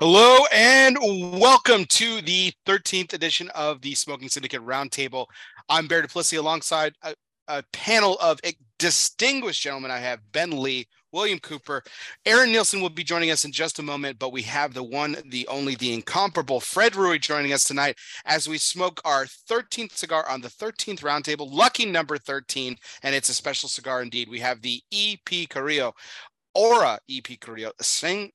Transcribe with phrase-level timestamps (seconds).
[0.00, 0.98] Hello and
[1.38, 5.26] welcome to the 13th edition of the Smoking Syndicate Roundtable.
[5.68, 7.14] I'm Bear Duplessis alongside a,
[7.46, 8.40] a, panel of
[8.80, 9.92] distinguished gentlemen.
[9.92, 11.84] I have Ben Lee, William Cooper,
[12.26, 15.16] Aaron Nielsen will be joining us in just a moment, but we have the one,
[15.26, 20.28] the only, the incomparable Fred Rewey joining us tonight as we smoke our 13th cigar
[20.28, 24.28] on the 13th roundtable, lucky number 13, and it's a special cigar indeed.
[24.28, 25.94] We have the EP Carrillo.
[26.56, 28.32] Aura EP Carrillo, Sing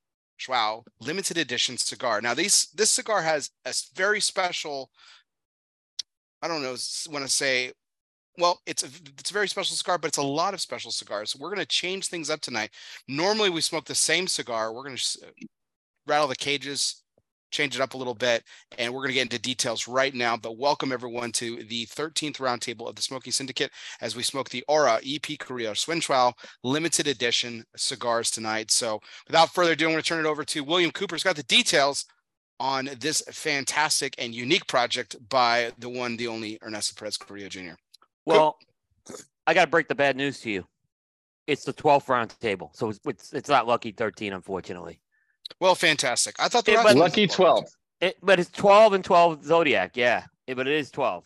[0.48, 2.22] Wow, limited edition cigar.
[2.22, 4.90] Now, these this cigar has a very special.
[6.42, 6.78] I don't know,
[7.12, 7.74] want to say,
[8.38, 11.36] well, it's a it's a very special cigar, but it's a lot of special cigars.
[11.36, 12.72] We're going to change things up tonight.
[13.08, 14.74] Normally, we smoke the same cigar.
[14.74, 15.20] We're going to
[16.08, 17.04] rattle the cages,
[17.52, 18.44] change it up a little bit,
[18.78, 20.38] and we're going to get into details right now.
[20.38, 24.64] But welcome everyone to the 13th roundtable of the Smoking Syndicate as we smoke the
[24.68, 26.34] Aura EP Carrillo Xuanchao
[26.64, 28.72] limited edition cigars tonight.
[28.72, 31.44] So without further ado, I'm going to turn it over to William Cooper's got the
[31.44, 32.06] details
[32.60, 37.76] on this fantastic and unique project by the one, the only Ernesto Perez Carrillo Jr.
[38.26, 38.58] Well,
[39.48, 40.66] I got to break the bad news to you.
[41.48, 42.70] It's the 12th roundtable.
[42.76, 45.02] So it's, it's not lucky 13, unfortunately.
[45.60, 46.36] Well, fantastic.
[46.40, 47.66] I thought the it, lucky twelve.
[48.02, 49.96] It, but it's twelve and twelve zodiac.
[49.96, 51.24] Yeah, it, but it is twelve.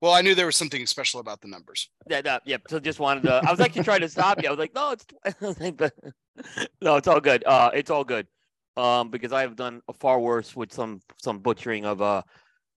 [0.00, 1.88] Well, I knew there was something special about the numbers.
[2.08, 2.58] Yeah, no, yeah.
[2.68, 3.40] So just wanted to.
[3.46, 4.48] I was actually trying to stop you.
[4.48, 5.06] I was like, no, it's
[6.80, 7.44] no, it's all good.
[7.44, 8.26] Uh, it's all good.
[8.76, 12.22] Um, because I have done far worse with some some butchering of uh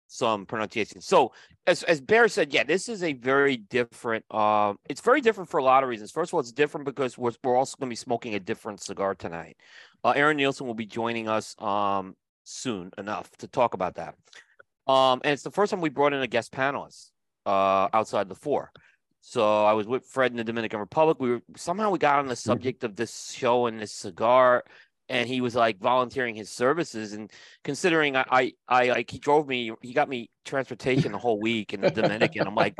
[0.10, 1.02] some pronunciation.
[1.02, 1.32] So
[1.68, 4.26] as as Bear said, yeah, this is a very different.
[4.34, 6.12] Um, it's very different for a lot of reasons.
[6.12, 8.82] First of all, it's different because we're we're also going to be smoking a different
[8.82, 9.56] cigar tonight.
[10.04, 14.16] Uh, Aaron Nielsen will be joining us um soon enough to talk about that.
[14.88, 17.12] Um, and it's the first time we brought in a guest panelist
[17.46, 18.72] uh outside the four.
[19.22, 21.18] So I was with Fred in the Dominican Republic.
[21.20, 22.50] We were somehow we got on the mm-hmm.
[22.50, 24.64] subject of this show and this cigar
[25.10, 27.32] and he was like volunteering his services and
[27.64, 31.74] considering I, I I like he drove me he got me transportation the whole week
[31.74, 32.48] in the Dominican.
[32.48, 32.76] I'm like,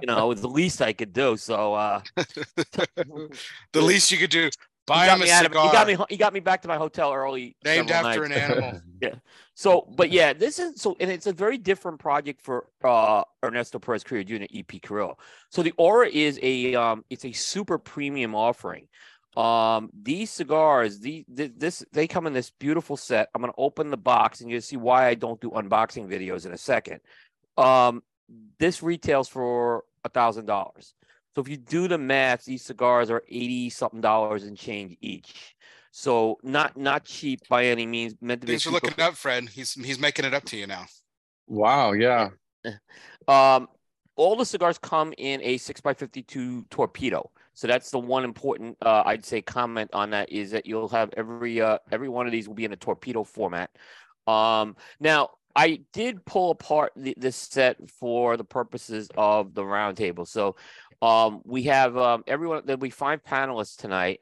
[0.00, 1.36] you know, it was the least I could do.
[1.36, 3.28] So uh the
[3.74, 4.50] least you could do.
[4.86, 5.66] Buy him a cigar.
[5.66, 7.56] he got me he got me back to my hotel early.
[7.64, 8.34] Named after nights.
[8.34, 8.80] an animal.
[9.00, 9.14] yeah.
[9.54, 13.78] So but yeah, this is so and it's a very different project for uh Ernesto
[13.78, 14.44] Perez Carrillo Jr.
[14.54, 15.16] EP Carrillo.
[15.50, 18.88] So the Aura is a um it's a super premium offering.
[19.36, 23.28] Um, these cigars, the, the, this they come in this beautiful set.
[23.34, 26.52] I'm gonna open the box and you'll see why I don't do unboxing videos in
[26.52, 27.00] a second.
[27.56, 28.02] Um,
[28.58, 30.94] this retails for a thousand dollars.
[31.34, 35.56] So if you do the math, these cigars are eighty something dollars and change each.
[35.90, 38.14] So not not cheap by any means.
[38.20, 39.48] Meant to Thanks for looking up, Fred.
[39.48, 40.86] He's he's making it up to you now.
[41.46, 42.30] Wow, yeah.
[43.26, 43.68] Um,
[44.16, 47.30] all the cigars come in a six x fifty-two torpedo.
[47.54, 51.10] So that's the one important, uh, I'd say, comment on that is that you'll have
[51.16, 53.70] every uh, every one of these will be in a torpedo format.
[54.26, 60.26] Um, now, I did pull apart the, this set for the purposes of the roundtable.
[60.26, 60.56] So
[61.00, 62.62] um, we have um, everyone.
[62.64, 64.20] There'll be five panelists tonight,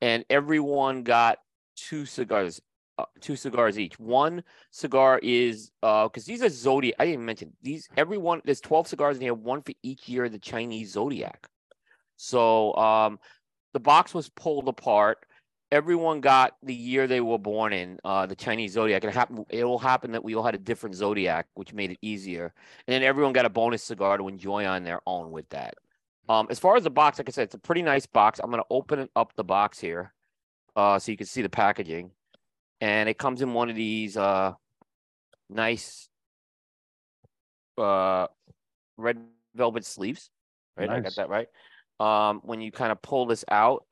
[0.00, 1.38] and everyone got
[1.76, 2.60] two cigars.
[2.96, 3.98] Uh, two cigars each.
[3.98, 6.94] One cigar is uh because these are zodiac.
[7.00, 7.88] I didn't mention these.
[7.96, 9.34] Everyone there's twelve cigars in here.
[9.34, 11.48] One for each year of the Chinese zodiac.
[12.16, 13.18] So um,
[13.72, 15.26] the box was pulled apart.
[15.72, 19.02] Everyone got the year they were born in, uh, the Chinese zodiac.
[19.02, 19.46] It happened.
[19.50, 22.54] It will happen that we all had a different zodiac, which made it easier.
[22.86, 25.74] And then everyone got a bonus cigar to enjoy on their own with that.
[26.28, 28.38] Um, as far as the box, like I said, it's a pretty nice box.
[28.42, 30.14] I'm going to open up the box here,
[30.76, 32.12] uh, so you can see the packaging,
[32.80, 34.52] and it comes in one of these uh,
[35.50, 36.08] nice
[37.76, 38.28] uh,
[38.96, 39.18] red
[39.54, 40.30] velvet sleeves.
[40.76, 40.98] Right, nice.
[40.98, 41.48] I got that right
[42.00, 43.84] um, when you kind of pull this out,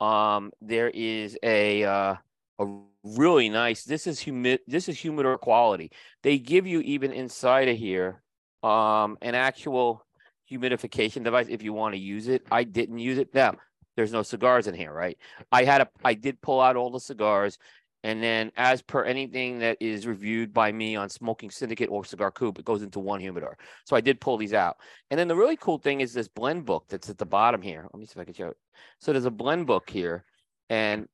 [0.00, 2.14] um, there is a uh,
[2.58, 2.66] a
[3.04, 3.84] really nice.
[3.84, 4.60] This is humid.
[4.66, 5.90] This is humidor quality.
[6.22, 8.22] They give you even inside of here
[8.62, 10.04] um, an actual
[10.50, 12.42] humidification device if you want to use it.
[12.50, 13.34] I didn't use it.
[13.34, 13.56] Now
[13.96, 15.18] there's no cigars in here, right?
[15.50, 15.88] I had a.
[16.04, 17.58] I did pull out all the cigars.
[18.04, 22.30] And then, as per anything that is reviewed by me on Smoking Syndicate or Cigar
[22.30, 23.58] Coop, it goes into one humidor.
[23.84, 24.76] So I did pull these out.
[25.10, 27.82] And then the really cool thing is this blend book that's at the bottom here.
[27.92, 28.56] Let me see if I can show it.
[29.00, 30.24] So there's a blend book here,
[30.70, 31.08] and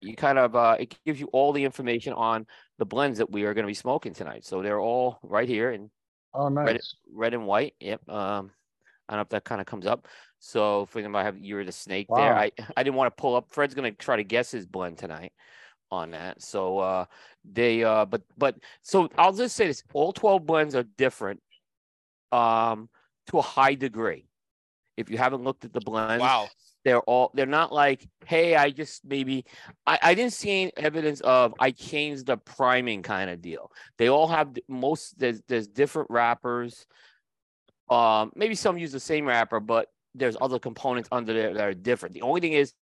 [0.00, 2.46] you kind of uh, it gives you all the information on
[2.78, 4.44] the blends that we are going to be smoking tonight.
[4.44, 5.90] So they're all right here in
[6.34, 6.80] oh nice red,
[7.12, 7.74] red and white.
[7.80, 8.08] Yep.
[8.08, 8.52] Um,
[9.08, 10.06] I don't know if that kind of comes up.
[10.38, 12.18] So for them, I have you're the snake wow.
[12.18, 12.34] there.
[12.36, 13.46] I I didn't want to pull up.
[13.50, 15.32] Fred's going to try to guess his blend tonight
[15.92, 16.42] on that.
[16.42, 17.04] So uh
[17.44, 21.40] they uh but but so I'll just say this all 12 blends are different
[22.32, 22.88] um
[23.28, 24.26] to a high degree.
[24.96, 26.48] If you haven't looked at the blends, wow.
[26.84, 29.44] they're all they're not like hey i just maybe
[29.86, 34.08] i, I didn't see any evidence of i changed the priming kind of deal they
[34.08, 36.86] all have most there's there's different wrappers
[37.88, 41.74] um maybe some use the same wrapper but there's other components under there that are
[41.74, 42.74] different the only thing is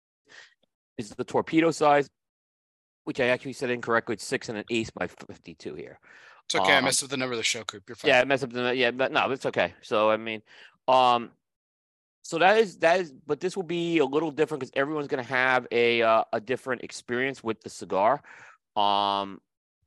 [0.98, 2.10] is the torpedo size
[3.10, 5.98] which i actually said incorrectly it's six and an eighth by 52 here
[6.44, 6.74] It's okay.
[6.74, 7.82] I Um, messed up the number of the show, Coop.
[7.88, 8.08] You're fine.
[8.10, 9.74] yeah, mess up the yeah, but no, it's okay.
[9.82, 10.42] So I mean,
[10.86, 11.30] um,
[12.22, 15.32] so that is that is, but this will be a little different because everyone's gonna
[15.42, 18.22] have a uh, a different experience with the cigar.
[18.76, 19.40] Um,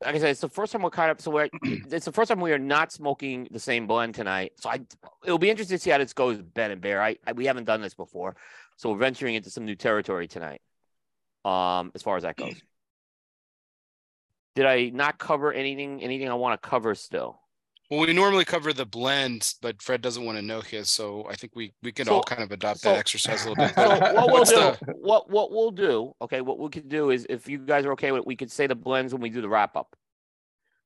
[0.04, 2.30] like I said, it's the first time we're kind of so we're it's the first
[2.30, 4.52] time we are not smoking the same blend tonight.
[4.62, 4.80] So I
[5.26, 7.02] it'll be interesting to see how this goes, Ben and Bear.
[7.02, 8.36] I, I we haven't done this before,
[8.78, 10.62] so we're venturing into some new territory tonight.
[11.44, 12.56] Um, as far as that goes.
[14.56, 16.02] Did I not cover anything?
[16.04, 17.40] Anything I want to cover still?
[17.90, 21.36] Well, we normally cover the blend, but Fred doesn't want to know his, so I
[21.36, 23.76] think we we can So- all kind of adopt so- that exercise a little bit.
[23.76, 27.26] So what we'll do, the- what what we'll do, okay, what we could do is
[27.30, 29.42] if you guys are okay with it, we could say the blends when we do
[29.42, 29.96] the wrap up.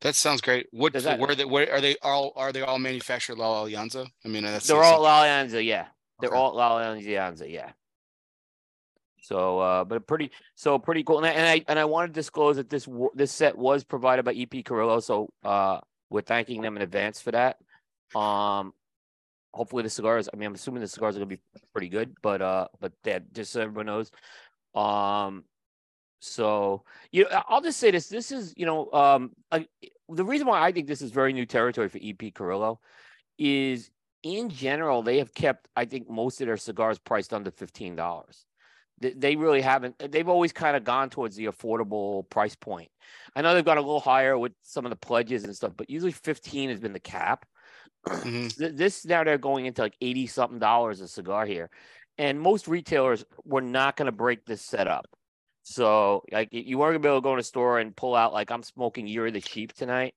[0.02, 0.68] that sounds great.
[0.72, 4.08] What Does that- where they where are they all are they all manufactured La Alianza?
[4.26, 5.88] I mean, that's They're all La Alianza, yeah.
[6.20, 6.38] They're Okay.
[6.38, 7.72] all La Alianza, yeah.
[9.28, 11.18] So, uh, but pretty, so pretty cool.
[11.18, 14.24] And I, and I and I want to disclose that this this set was provided
[14.24, 17.58] by EP Carrillo, so uh, we're thanking them in advance for that.
[18.18, 18.72] Um,
[19.54, 20.30] hopefully the cigars.
[20.32, 21.42] I mean, I'm assuming the cigars are gonna be
[21.74, 24.12] pretty good, but uh, but that just so everyone knows.
[24.74, 25.44] Um,
[26.22, 29.68] so you know, I'll just say this: this is you know, um, I,
[30.08, 32.80] the reason why I think this is very new territory for EP Carrillo
[33.38, 33.92] is
[34.24, 38.47] in general they have kept I think most of their cigars priced under fifteen dollars.
[39.00, 39.98] They, they really haven't.
[40.00, 42.90] They've always kind of gone towards the affordable price point.
[43.36, 45.90] I know they've gone a little higher with some of the pledges and stuff, but
[45.90, 47.46] usually fifteen has been the cap.
[48.08, 48.78] Mhm.
[48.78, 51.70] This now they're going into like eighty something dollars a cigar here,
[52.18, 55.06] and most retailers were not going to break this setup.
[55.64, 58.32] So like you weren't gonna be able to go in a store and pull out
[58.32, 60.16] like I'm smoking Year of the Sheep tonight.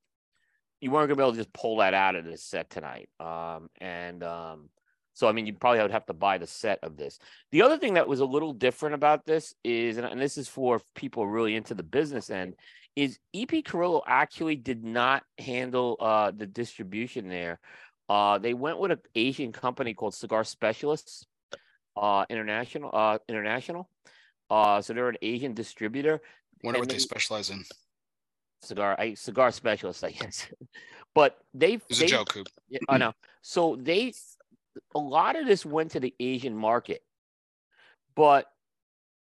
[0.81, 3.09] You weren't gonna be able to just pull that out of this set tonight.
[3.19, 4.71] Um, and um,
[5.15, 7.19] so I mean you probably would have to buy the set of this.
[7.53, 10.81] The other thing that was a little different about this is, and, this is for
[10.95, 12.55] people really into the business end,
[12.97, 17.61] is EP Carrillo actually did not handle uh, the distribution there.
[18.09, 21.27] Uh, they went with an Asian company called Cigar Specialists
[21.97, 22.91] uh, International.
[22.93, 23.89] Uh, International.
[24.49, 26.21] Uh, so they're an Asian distributor.
[26.65, 27.65] Wonder what they they- specialize in.
[28.63, 30.47] Cigar, I cigar specialist, I guess.
[31.15, 32.47] But they, It's they a joke, Coop.
[32.89, 33.13] I know.
[33.43, 34.13] So they,
[34.95, 37.03] a lot of this went to the Asian market,
[38.15, 38.47] but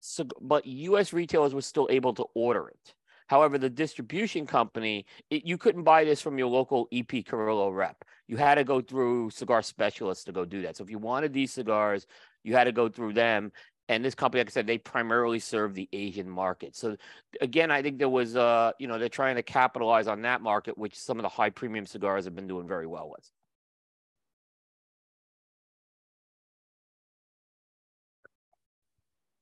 [0.01, 1.13] so, but U.S.
[1.13, 2.95] retailers were still able to order it.
[3.31, 8.05] However, the distribution company, it, you couldn't buy this from your local EP Carrillo rep.
[8.27, 10.77] You had to go through cigar specialists to go do that.
[10.77, 12.07] So if you wanted these cigars,
[12.43, 13.53] you had to go through them.
[13.89, 16.75] And this company, like I said, they primarily serve the Asian market.
[16.75, 16.97] So
[17.41, 20.77] again, I think there was, uh, you know, they're trying to capitalize on that market,
[20.79, 23.31] which some of the high premium cigars have been doing very well with.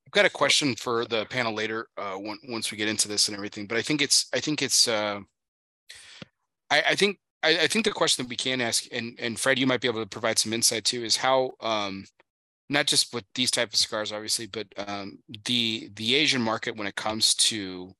[0.09, 3.27] I've got a question for the panel later, uh, on- once we get into this
[3.27, 5.19] and everything, but I think it's, I think it's, uh,
[6.71, 9.59] I, I think, I, I think the question that we can ask, and, and Fred,
[9.59, 12.05] you might be able to provide some insight too, is how, um,
[12.71, 16.87] not just with these type of cigars, obviously, but, um, the, the Asian market when
[16.87, 17.93] it comes to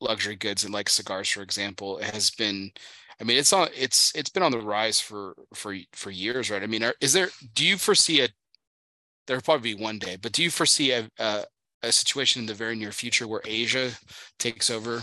[0.00, 2.70] luxury goods and like cigars, for example, has been,
[3.20, 6.62] I mean, it's on, it's, it's been on the rise for, for, for years, right?
[6.62, 8.28] I mean, are, is there, do you foresee a
[9.28, 11.44] there'll probably be one day, but do you foresee a, a,
[11.82, 13.90] a situation in the very near future where Asia
[14.38, 15.02] takes over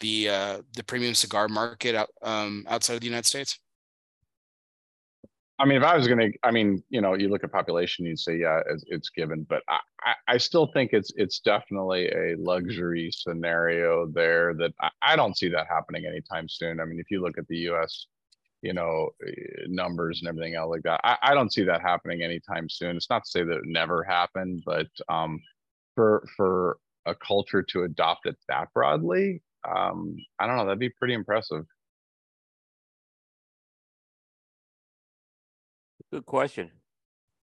[0.00, 3.60] the uh, the premium cigar market out, um, outside of the United States?
[5.58, 8.18] I mean, if I was gonna, I mean, you know, you look at population, you'd
[8.18, 12.34] say, yeah, it's, it's given, but I, I, I still think it's, it's definitely a
[12.36, 16.80] luxury scenario there that I, I don't see that happening anytime soon.
[16.80, 18.08] I mean, if you look at the US,
[18.64, 22.22] you know, eh, numbers and everything else like that, I, I don't see that happening
[22.22, 22.96] anytime soon.
[22.96, 25.40] It's not to say that it never happened, but, um,
[25.94, 30.90] for, for a culture to adopt it that broadly, um, I don't know, that'd be
[30.90, 31.64] pretty impressive.
[36.12, 36.70] Good question.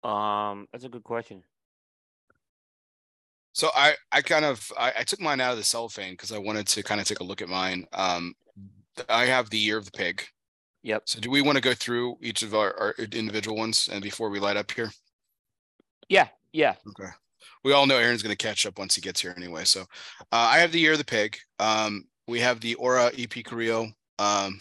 [0.02, 1.42] Um, that's a good question.
[3.52, 6.38] So I I kind of I, I took mine out of the cellophane because I
[6.38, 7.86] wanted to kind of take a look at mine.
[7.92, 8.34] Um,
[9.08, 10.24] I have the year of the pig.
[10.84, 11.02] Yep.
[11.06, 14.30] So do we want to go through each of our, our individual ones and before
[14.30, 14.90] we light up here?
[16.08, 16.74] Yeah, yeah.
[16.88, 17.10] Okay.
[17.64, 19.64] We all know Aaron's going to catch up once he gets here anyway.
[19.64, 19.84] So uh,
[20.30, 21.38] I have the year of the pig.
[21.58, 23.88] Um, we have the Aura EP Carrillo,
[24.18, 24.60] um,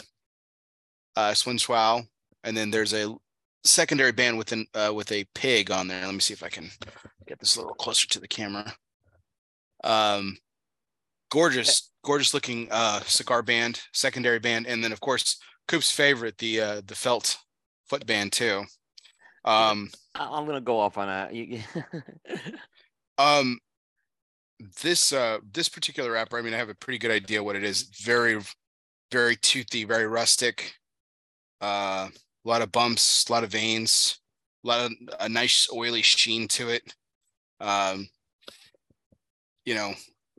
[1.15, 2.01] uh, Swin Swao,
[2.43, 3.13] and then there's a
[3.65, 6.05] secondary band with an uh, with a pig on there.
[6.05, 6.69] Let me see if I can
[7.27, 8.73] Get this a little closer to the camera.
[9.83, 10.37] Um,
[11.31, 16.61] gorgeous, gorgeous looking uh cigar band, secondary band, and then of course Coop's favorite, the
[16.61, 17.37] uh the felt
[17.85, 18.63] foot band too.
[19.45, 21.33] Um, I'm gonna go off on that.
[23.19, 23.59] Um,
[24.81, 27.63] this uh this particular wrapper, I mean, I have a pretty good idea what it
[27.63, 27.83] is.
[28.01, 28.41] Very,
[29.11, 30.73] very toothy, very rustic.
[31.61, 32.09] Uh,
[32.45, 34.19] a lot of bumps, a lot of veins,
[34.63, 36.93] a lot of a nice oily sheen to it.
[37.59, 38.07] Um,
[39.65, 39.93] you know,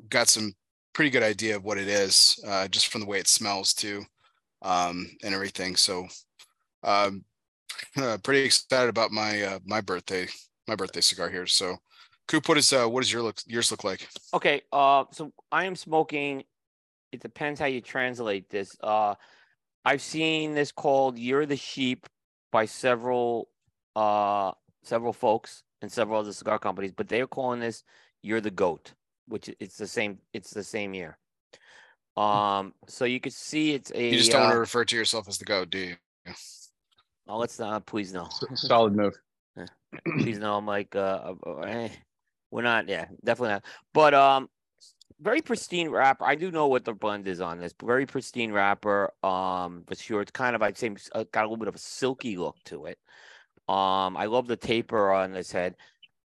[0.08, 0.52] got some
[0.92, 4.04] pretty good idea of what it is, uh, just from the way it smells too,
[4.64, 5.76] um, and everything.
[5.76, 6.08] So,
[6.82, 7.24] um,
[7.96, 10.26] uh, pretty excited about my uh, my birthday
[10.66, 11.46] my birthday cigar here.
[11.46, 11.76] So,
[12.26, 14.08] Coop, what is uh what does your look yours look like?
[14.32, 16.44] Okay, uh, so I am smoking.
[17.12, 18.76] It depends how you translate this.
[18.82, 19.14] Uh,
[19.84, 22.06] I've seen this called "You're the Sheep"
[22.50, 23.48] by several,
[23.94, 24.52] uh,
[24.82, 27.84] several folks and several other cigar companies, but they're calling this
[28.22, 28.94] "You're the Goat,"
[29.28, 30.18] which it's the same.
[30.32, 31.18] It's the same year.
[32.16, 34.10] Um, so you could see it's a.
[34.10, 35.96] You just don't want uh, to refer to yourself as the goat, do you?
[37.28, 37.86] oh, let's not.
[37.86, 38.28] Please no.
[38.54, 39.14] Solid move.
[40.18, 41.88] please no i'm like uh uh, eh,
[42.50, 44.48] we're not yeah definitely not but um
[45.20, 49.12] very pristine wrapper i do know what the blend is on this very pristine wrapper
[49.22, 51.78] um for sure it's kind of i'd say uh, got a little bit of a
[51.78, 52.98] silky look to it
[53.68, 55.76] um i love the taper on this head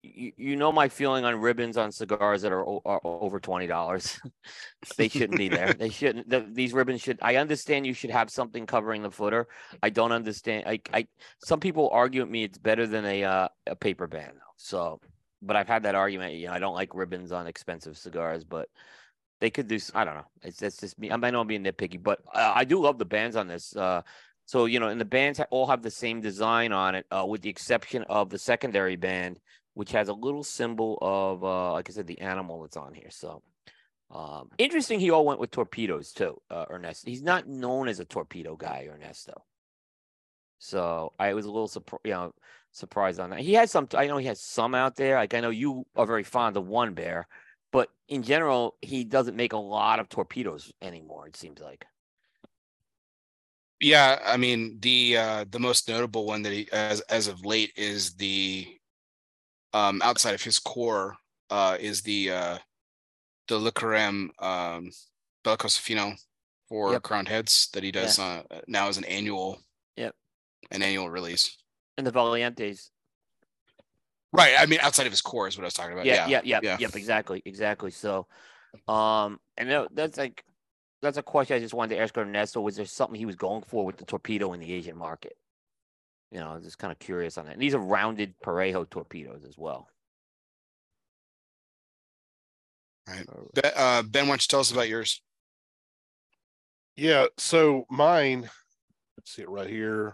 [0.03, 4.21] you, you know my feeling on ribbons on cigars that are, are over twenty dollars.
[4.97, 5.73] they shouldn't be there.
[5.73, 6.29] They shouldn't.
[6.29, 7.19] The, these ribbons should.
[7.23, 9.47] I understand you should have something covering the footer.
[9.83, 10.65] I don't understand.
[10.67, 11.07] I, I
[11.45, 14.35] some people argue with me it's better than a uh, a paper band.
[14.57, 15.01] So,
[15.41, 16.35] but I've had that argument.
[16.35, 18.69] You know, I don't like ribbons on expensive cigars, but
[19.41, 19.79] they could do.
[19.95, 20.27] I don't know.
[20.43, 21.11] It's that's just me.
[21.11, 23.75] I might not be nitpicky, but I do love the bands on this.
[23.77, 24.03] Uh,
[24.47, 27.43] so you know, and the bands all have the same design on it, uh, with
[27.43, 29.39] the exception of the secondary band,
[29.75, 33.11] which has a little symbol of, uh, like I said, the animal that's on here.
[33.11, 33.43] So.
[34.15, 35.01] Um, interesting.
[35.01, 37.09] He all went with torpedoes too, uh, Ernesto.
[37.09, 39.43] He's not known as a torpedo guy, Ernesto.
[40.59, 42.35] So I was a little surprised, you know,
[42.73, 43.41] surprised on that.
[43.41, 43.89] He has some.
[43.95, 45.17] I know he has some out there.
[45.17, 47.27] Like I know you are very fond of one bear,
[47.73, 51.27] but in general, he doesn't make a lot of torpedoes anymore.
[51.27, 51.85] It seems like.
[53.81, 57.73] Yeah, I mean the uh the most notable one that he as as of late
[57.77, 58.69] is the
[59.75, 61.17] um outside of his core
[61.51, 62.59] uh is the uh
[63.49, 64.91] the Le Carême um
[66.69, 67.03] for Yep.
[67.03, 69.59] crowned heads that he does uh now as an annual
[69.97, 70.15] Yep.
[70.71, 71.57] an annual release.
[71.99, 72.91] And the Valientes.
[74.33, 74.55] Right.
[74.59, 76.07] I mean outside of his core is what I was talking about.
[76.07, 76.29] Yeah, Yeah.
[76.29, 76.77] yeah, yeah, yeah.
[76.81, 77.91] yep, exactly, exactly.
[77.91, 78.27] So,
[78.89, 80.45] um, and that's like,
[81.03, 82.61] that's a question I just wanted to ask Ernesto.
[82.63, 85.37] Was there something he was going for with the torpedo in the Asian market?
[86.33, 87.53] You know, I'm just kind of curious on that.
[87.53, 89.87] And these are rounded Parejo torpedoes as well.
[93.07, 93.27] Right.
[93.55, 95.21] Be- uh Ben, why don't you tell us about yours?
[96.97, 98.49] Yeah, so mine,
[99.17, 100.07] let's see it right here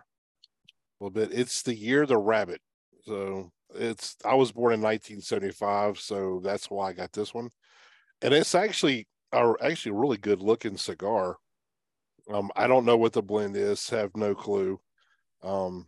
[1.00, 1.38] a little bit.
[1.38, 2.60] It's the year the rabbit.
[3.04, 7.50] So it's I was born in 1975, so that's why I got this one.
[8.22, 11.36] And it's actually a actually a really good looking cigar.
[12.32, 14.80] Um, I don't know what the blend is, have no clue.
[15.42, 15.86] Um,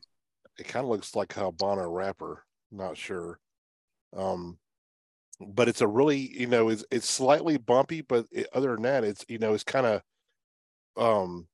[0.58, 3.38] it kind of looks like a Habana wrapper, not sure.
[4.16, 4.58] Um,
[5.40, 9.04] but it's a really, you know, it's it's slightly bumpy, but it, other than that,
[9.04, 10.02] it's you know, it's kind of
[10.96, 11.46] um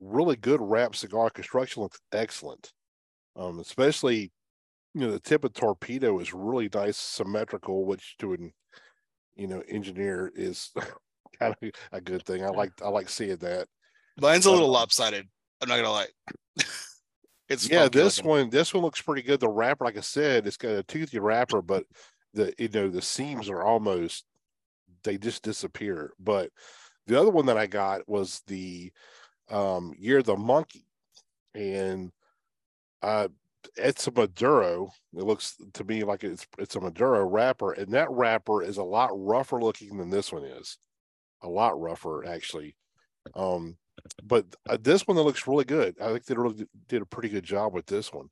[0.00, 2.72] really good wrap cigar construction looks excellent
[3.36, 4.30] um especially
[4.92, 8.52] you know the tip of torpedo is really nice symmetrical which to an
[9.36, 10.70] you know engineer is
[11.38, 13.66] kind of a good thing i like i like seeing that
[14.16, 15.28] Mine's a little lopsided.
[15.60, 16.06] I'm not gonna lie.
[17.48, 18.30] it's yeah this looking.
[18.30, 19.40] one this one looks pretty good.
[19.40, 21.84] The wrapper like i said it's got a toothy wrapper but
[22.32, 24.24] the you know the seams are almost
[25.04, 26.12] they just disappear.
[26.18, 26.50] But
[27.06, 28.92] the other one that i got was the
[29.50, 30.86] um year of the monkey.
[31.54, 32.10] And
[33.02, 33.28] uh
[33.76, 34.90] it's a maduro.
[35.16, 38.84] It looks to me like it's it's a maduro wrapper and that wrapper is a
[38.84, 40.78] lot rougher looking than this one is.
[41.42, 42.76] A lot rougher actually.
[43.34, 43.76] Um
[44.22, 47.06] but uh, this one that looks really good i think they really did- did a
[47.06, 48.28] pretty good job with this one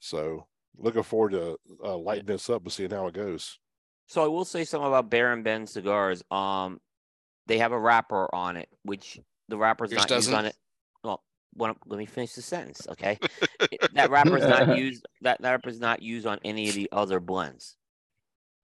[0.00, 3.58] so looking forward to uh, lighting this up and seeing how it goes
[4.06, 6.22] So I will say something about Bear and Ben cigars.
[6.30, 6.80] Um,
[7.46, 10.56] they have a wrapper on it, which the wrapper's Yours not used on it.
[11.02, 11.22] Well,
[11.54, 13.18] when, let me finish the sentence, okay?
[13.94, 15.06] That wrapper's not used.
[15.22, 17.76] That wrapper is not used on any of the other blends.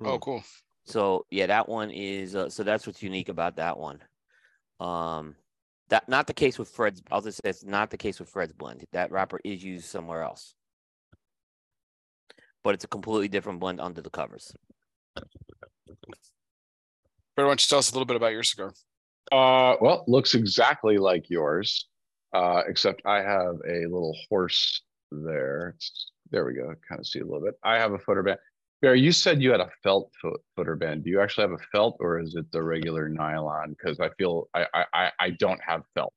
[0.05, 0.43] Oh, cool.
[0.85, 2.35] So yeah, that one is.
[2.35, 4.01] Uh, so that's what's unique about that one.
[4.81, 5.37] Um,
[5.91, 7.03] that not the case with Fred's.
[7.11, 8.85] I'll just say it's not the case with Fred's blend.
[8.93, 10.55] That wrapper is used somewhere else.
[12.63, 14.53] but it's a completely different blend under the covers.
[15.15, 15.25] Fred,
[17.37, 18.73] why don't you tell us a little bit about your cigar?
[19.33, 21.89] Uh, well, looks exactly like yours,
[22.35, 25.69] uh, except I have a little horse there.
[25.71, 26.73] It's- there we go.
[26.89, 27.55] Kind of see a little bit.
[27.65, 28.39] I have a footer band.
[28.83, 31.05] Barry, you said you had a felt foot, footer band.
[31.05, 33.71] Do you actually have a felt or is it the regular nylon?
[33.79, 36.15] Because I feel I, I I I don't have felt,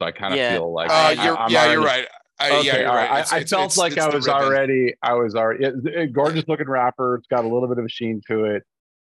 [0.00, 0.52] so I kind of Yeah.
[0.54, 2.06] feel like Uh, I- you're, I'm yeah, you're right.
[2.40, 3.10] I, yeah, Okay, you're all right.
[3.10, 3.18] right.
[3.20, 5.74] It's- I, I it's- felt it's- like it's I was already, I was already, it,
[5.86, 7.16] it- gorgeous looking wrapper.
[7.16, 8.62] It's got a little bit of a sheen to it.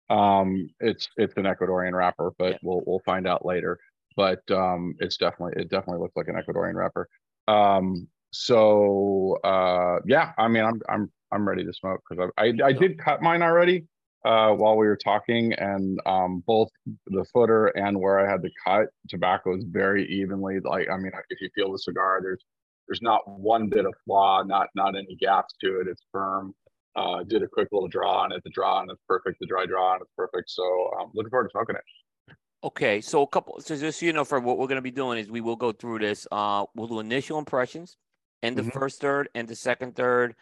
[0.10, 2.58] Um, it's, it's an Ecuadorian wrapper, but Yeah.
[2.64, 3.78] we'll, we'll find out later.
[4.16, 7.08] But, um, it's definitely, it definitely looks like an Ecuadorian wrapper.
[7.48, 12.68] Um, so, uh, yeah, I mean, I'm, I'm, I'm ready to smoke because I, I,
[12.70, 13.86] I did cut mine already.
[14.26, 16.68] Uh, while we were talking and, um, both
[17.08, 21.14] the footer and where I had to cut, tobacco is very evenly, like, I mean,
[21.30, 22.44] if you feel the cigar, there's,
[22.90, 25.88] there's not one bit of flaw, not not any gaps to it.
[25.88, 26.54] It's firm.
[26.96, 28.42] Uh, did a quick little draw on it.
[28.44, 29.38] The draw on it's perfect.
[29.40, 30.50] The dry draw on it's perfect.
[30.50, 32.36] So um, looking forward to smoking it.
[32.64, 33.62] Okay, so a couple.
[33.62, 35.56] So just so you know, for what we're going to be doing is we will
[35.56, 36.28] go through this.
[36.32, 37.96] Uh, we'll do initial impressions,
[38.42, 38.74] and the Mhm.
[38.74, 40.36] first third, and the second third,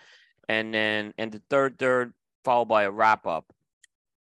[0.49, 2.13] and then and the third third,
[2.43, 3.45] followed by a wrap up.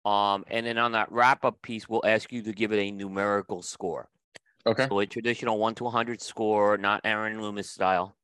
[0.05, 2.93] Um, and then on that wrap up piece, we'll ask you to give it a
[2.93, 4.09] numerical score.
[4.65, 4.87] Okay.
[4.89, 8.17] So a traditional one to 100 score, not Aaron Loomis style.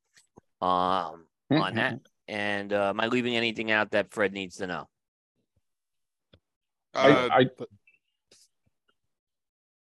[0.61, 1.99] Um, on that.
[2.29, 4.89] And uh, am I leaving anything out that Fred needs to know?
[6.95, 7.67] Uh, I, I, go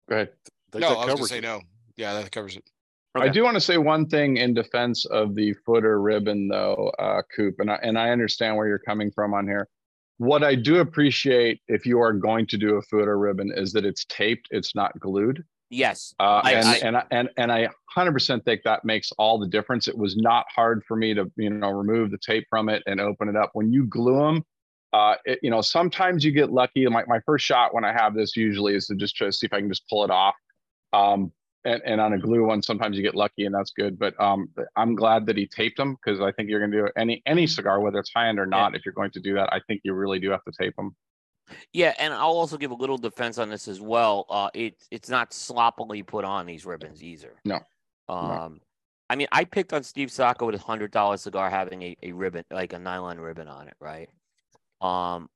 [0.10, 0.30] ahead.
[0.74, 1.62] no, I was gonna say no.
[1.98, 2.64] Yeah, that covers it.
[3.16, 7.22] I do want to say one thing in defense of the footer ribbon, though, uh,
[7.36, 9.68] Coop, and I, and I understand where you're coming from on here.
[10.18, 13.86] What I do appreciate if you are going to do a footer ribbon is that
[13.86, 15.44] it's taped, it's not glued.
[15.70, 16.14] Yes.
[16.20, 19.40] Uh, I- and, I- and, I- and, and I hundred percent think that makes all
[19.40, 19.88] the difference.
[19.88, 23.02] It was not hard for me to, you know, remove the tape from it and
[23.02, 23.50] open it up.
[23.54, 24.46] When you glue them,
[24.94, 26.86] uh, it, you know, sometimes you get lucky.
[26.88, 29.46] My, my first shot when I have this usually is to just try to see
[29.48, 30.36] if I can just pull it off.
[30.94, 31.32] Um,
[31.66, 33.98] and, and on a glue one, sometimes you get lucky and that's good.
[34.00, 36.90] But um, I'm glad that he taped them because I think you're going to do
[36.98, 38.76] any any cigar, whether it's high end or not.
[38.76, 40.96] If you're going to do that, I think you really do have to tape them.
[41.74, 44.26] Yeah, and I'll also give a little defense on this as well.
[44.30, 47.36] Uh, it it's not sloppily put on these ribbons either.
[47.46, 47.60] No.
[48.08, 48.62] Um,
[49.10, 52.12] I mean, I picked on Steve Saka with a hundred dollar cigar having a, a
[52.14, 54.10] ribbon, like a nylon ribbon on it, right?
[54.80, 55.30] Um,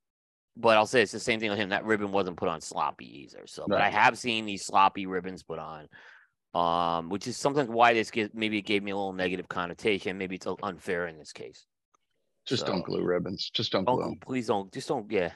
[0.56, 1.68] but I'll say it's the same thing with him.
[1.68, 3.42] That ribbon wasn't put on sloppy either.
[3.46, 5.88] So, but I have seen these sloppy ribbons put on.
[6.56, 10.16] Um, which is sometimes why this gives maybe it gave me a little negative connotation.
[10.16, 11.66] Maybe it's unfair in this case.
[12.46, 13.50] Just So- don't glue ribbons.
[13.52, 15.32] Just don't Don't glue gl- please don't just don't yeah.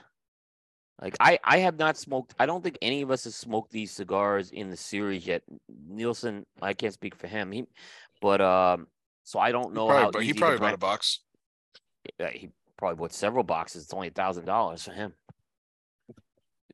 [1.02, 2.34] Like I I have not smoked.
[2.38, 5.42] I don't think any of us has smoked these cigars in the series yet.
[5.88, 7.52] Nielsen, I can't speak for him.
[7.52, 7.64] He,
[8.20, 8.86] but um,
[9.24, 11.20] so I don't know Probably, how but he probably bought blend- a box.
[12.18, 13.84] Yeah, he probably bought several boxes.
[13.84, 15.12] It's only a thousand dollars for him.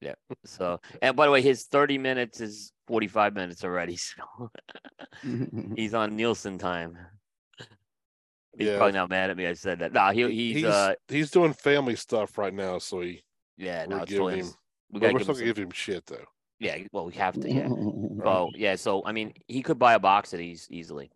[0.00, 0.14] Yeah.
[0.44, 3.98] So and by the way, his thirty minutes is forty five minutes already.
[4.18, 4.50] So
[5.76, 6.96] he's on Nielsen time.
[8.58, 8.76] He's Yeah.
[8.76, 9.46] probably not mad at me.
[9.46, 9.92] I said that.
[9.92, 13.22] Nah, he, he's, he's uh he's doing family stuff right now, so he
[13.56, 13.86] yeah.
[13.86, 14.48] No, we're it's totally- him.
[14.90, 16.24] we gotta we're give still him gonna give him shit though.
[16.58, 17.50] Yeah, well, we have to.
[17.50, 17.68] Yeah.
[18.24, 18.76] Oh, yeah.
[18.76, 21.10] So I mean, he could buy a box of these easily.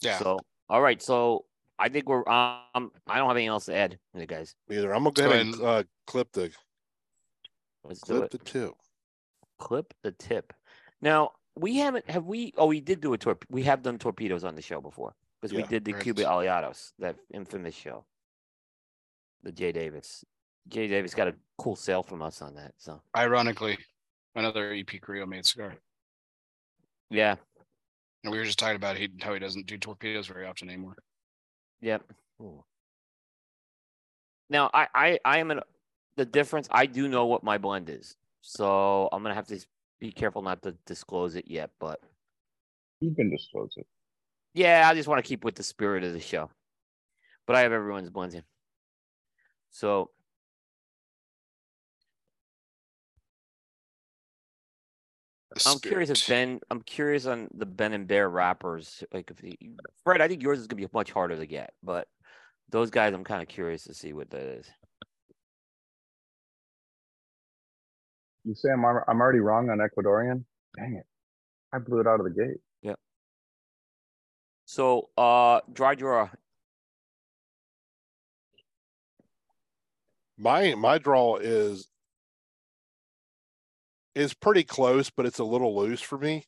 [0.00, 0.18] Yeah.
[0.18, 1.02] So all right.
[1.02, 1.44] So
[1.78, 2.92] I think we're um.
[3.06, 4.54] I don't have anything else to add, you guys.
[4.70, 6.50] Either I'm gonna go Go ahead and uh, clip the
[7.84, 8.30] Let's do clip it.
[8.30, 8.72] the tip.
[9.58, 10.52] Clip the tip.
[11.00, 12.08] Now we haven't.
[12.10, 12.52] Have we?
[12.56, 13.44] Oh, we did do a torp.
[13.50, 16.04] We have done torpedoes on the show before because we did the correct.
[16.04, 18.04] Cuba Aliados, that infamous show.
[19.42, 20.24] The Jay Davis.
[20.68, 22.74] Jay Davis got a cool sale from us on that.
[22.76, 23.78] So Ironically,
[24.34, 25.74] another EP Carrillo made cigar.
[27.10, 27.36] yeah.
[28.24, 30.96] And we were just talking about he, how he doesn't do torpedoes very often anymore.
[31.80, 32.02] Yep.
[32.42, 32.64] Ooh.
[34.50, 35.60] Now I I I am in
[36.16, 36.68] the difference.
[36.70, 39.64] I do know what my blend is, so I'm gonna have to
[40.00, 41.70] be careful not to disclose it yet.
[41.80, 42.00] But
[43.00, 43.86] You can disclose it.
[44.54, 46.50] yeah, I just want to keep with the spirit of the show.
[47.46, 48.42] But I have everyone's blends in.
[49.70, 50.10] So
[55.66, 56.26] I'm curious if.
[56.28, 56.60] Ben.
[56.70, 59.02] I'm curious on the Ben and Bear wrappers.
[59.12, 59.58] Like if he,
[60.04, 62.06] Fred, I think yours is gonna be much harder to get, but
[62.70, 64.70] those guys, I'm kind of curious to see what that is.
[68.48, 70.42] You say I'm, I'm already wrong on Ecuadorian?
[70.74, 71.04] Dang it.
[71.70, 72.56] I blew it out of the gate.
[72.80, 72.94] Yeah.
[74.64, 76.30] So, uh, dry draw.
[80.38, 81.88] My my draw is
[84.14, 86.46] is pretty close, but it's a little loose for me.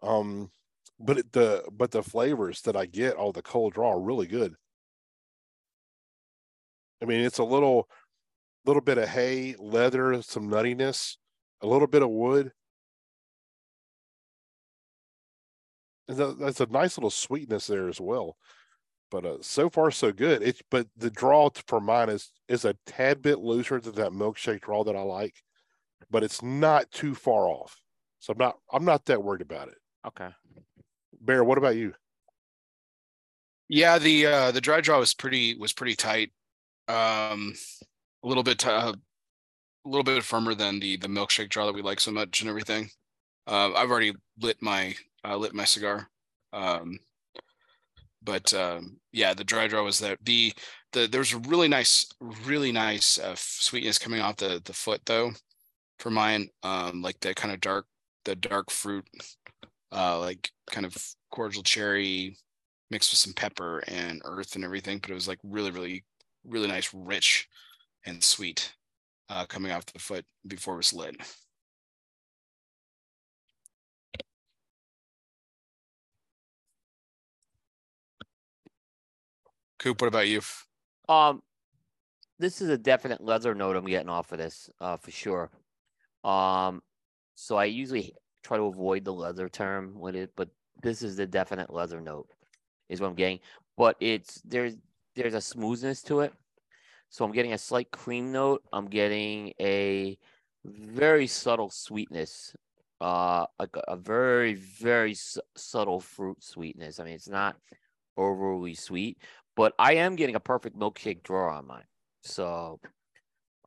[0.00, 0.50] Um,
[0.98, 4.26] but it, the but the flavors that I get, oh, the cold draw are really
[4.26, 4.54] good.
[7.02, 7.88] I mean, it's a little,
[8.64, 11.16] little bit of hay, leather, some nuttiness,
[11.62, 12.52] a little bit of wood.
[16.08, 18.36] And that's a nice little sweetness there as well.
[19.10, 20.42] But uh, so far so good.
[20.42, 24.60] It's but the draw for mine is is a tad bit looser than that milkshake
[24.60, 25.34] draw that I like,
[26.10, 27.76] but it's not too far off.
[28.20, 29.78] So I'm not I'm not that worried about it.
[30.06, 30.28] Okay.
[31.20, 31.94] Bear, what about you?
[33.68, 36.30] Yeah, the uh the dry draw was pretty was pretty tight.
[36.86, 37.54] Um
[38.22, 38.94] a little bit uh,
[39.86, 42.50] a little bit firmer than the the milkshake draw that we like so much and
[42.50, 42.90] everything.
[43.46, 46.08] Uh, I've already lit my uh, lit my cigar.
[46.52, 46.98] Um
[48.22, 50.16] but um yeah, the dry draw was there.
[50.22, 50.52] The
[50.92, 55.02] the there was a really nice really nice uh, sweetness coming off the the foot
[55.06, 55.32] though
[55.98, 56.50] for mine.
[56.62, 57.86] Um like the kind of dark
[58.24, 59.06] the dark fruit
[59.92, 60.96] uh like kind of
[61.30, 62.36] cordial cherry
[62.90, 66.04] mixed with some pepper and earth and everything, but it was like really, really,
[66.44, 67.48] really nice, rich
[68.06, 68.74] and sweet
[69.28, 71.16] uh, coming off the foot before it was lit.
[79.78, 80.42] Coop, what about you?
[81.08, 81.42] Um,
[82.38, 85.50] this is a definite leather note I'm getting off of this, uh, for sure.
[86.22, 86.82] Um,
[87.34, 90.50] so I usually try to avoid the leather term with it, but
[90.82, 92.28] this is the definite leather note,
[92.90, 93.40] is what I'm getting.
[93.76, 94.76] But it's there's
[95.16, 96.34] there's a smoothness to it.
[97.10, 98.62] So I'm getting a slight cream note.
[98.72, 100.16] I'm getting a
[100.64, 102.54] very subtle sweetness,
[103.00, 107.00] uh, a, a very very su- subtle fruit sweetness.
[107.00, 107.56] I mean, it's not
[108.16, 109.18] overly sweet,
[109.56, 111.84] but I am getting a perfect milkshake draw on mine.
[112.22, 112.80] So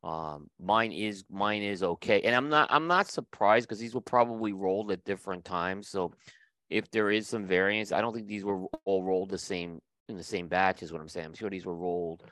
[0.02, 2.20] um mine is mine is okay.
[2.22, 5.88] And I'm not I'm not surprised because these were probably rolled at different times.
[5.88, 6.12] So
[6.70, 10.16] if there is some variance, I don't think these were all rolled the same in
[10.16, 11.26] the same batch is what I'm saying.
[11.26, 12.22] I'm sure these were rolled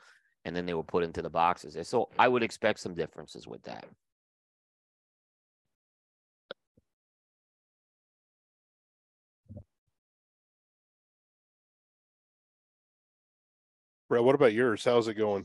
[0.45, 1.77] and then they were put into the boxes.
[1.87, 3.85] So I would expect some differences with that.
[14.09, 14.83] Fred, what about yours?
[14.85, 15.43] How's it going?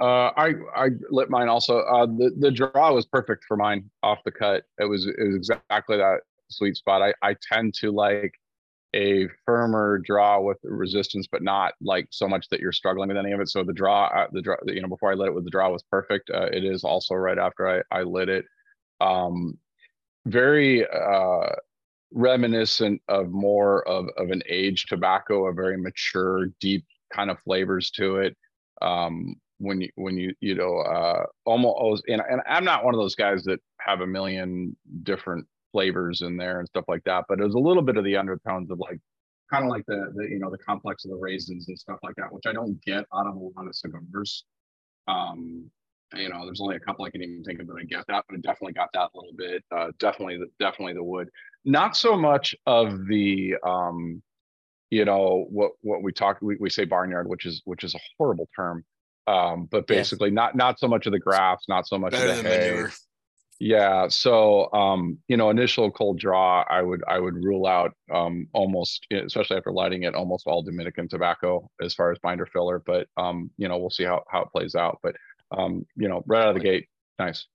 [0.00, 1.78] Uh, I I lit mine also.
[1.78, 4.64] Uh, the the draw was perfect for mine off the cut.
[4.78, 7.02] It was it was exactly that sweet spot.
[7.02, 8.34] I I tend to like
[8.94, 13.32] a firmer draw with resistance, but not like so much that you're struggling with any
[13.32, 13.48] of it.
[13.48, 15.70] So the draw, uh, the draw, you know, before I lit it with the draw
[15.70, 16.30] was perfect.
[16.30, 18.44] Uh, it is also right after I I lit it.
[19.00, 19.58] Um,
[20.26, 21.50] very uh
[22.12, 27.90] reminiscent of more of of an aged tobacco, a very mature, deep kind of flavors
[27.92, 28.36] to it.
[28.80, 33.00] Um, when you when you you know uh almost and, and i'm not one of
[33.00, 37.40] those guys that have a million different flavors in there and stuff like that but
[37.40, 39.00] it was a little bit of the undertones of like
[39.50, 42.14] kind of like the, the you know the complex of the raisins and stuff like
[42.14, 44.44] that which i don't get out of a lot of cigars
[45.08, 45.68] um
[46.14, 48.24] you know there's only a couple i can even think of that i get that
[48.28, 51.28] but it definitely got that a little bit uh definitely the definitely the wood
[51.64, 54.22] not so much of the um
[54.90, 58.00] you know what what we talk we, we say barnyard which is which is a
[58.16, 58.84] horrible term
[59.26, 59.98] um but Yes.
[59.98, 62.58] basically not not so much of the grass not so much Better of the hay
[62.60, 62.90] manure.
[63.60, 68.46] Yeah so um you know initial cold draw i would i would rule out um
[68.52, 73.06] almost especially after lighting it almost all dominican tobacco as far as binder filler but
[73.16, 75.14] um you know we'll see how how it plays out but
[75.56, 76.88] um you know right out of the gate
[77.18, 77.46] nice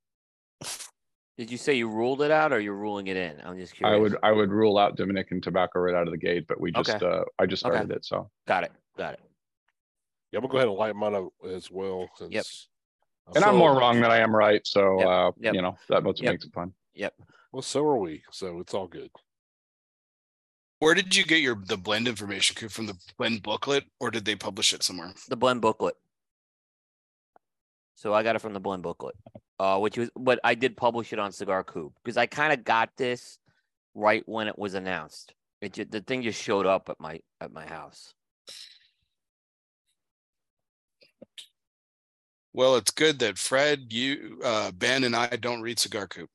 [1.38, 3.40] Did you say you ruled it out or you're ruling it in?
[3.46, 3.96] I'm just curious.
[3.96, 6.72] i would i would rule out dominican tobacco right out of the gate but we
[6.72, 7.06] just Okay.
[7.06, 7.76] uh i just Okay.
[7.76, 8.72] started it so Got it.
[8.98, 9.20] Got it.
[10.32, 12.08] Yeah, I'm gonna go ahead and light mine up as well.
[12.30, 12.46] Yep.
[13.34, 15.54] Since and i'm more wrong than i am right so Yep, uh yep.
[15.56, 16.32] you know that what Yep.
[16.34, 17.14] makes it fun Yep.
[17.54, 18.24] Well, so are we.
[18.32, 19.10] So it's all good.
[20.80, 22.56] Where did you get your the blend information?
[22.56, 25.14] Coop, From the blend booklet, or did they publish it somewhere?
[25.30, 25.96] The blend booklet.
[27.96, 29.16] So I got it from the blend booklet,
[29.60, 32.64] uh, which was, but I did publish it on Cigar Coop because I kind of
[32.66, 33.40] got this
[33.96, 35.34] right when it was announced.
[35.62, 38.14] It ju- the thing just showed up at my at my house.
[42.60, 46.30] Well, it's good that Fred, you, uh, Ben, and I don't read Cigar Coop.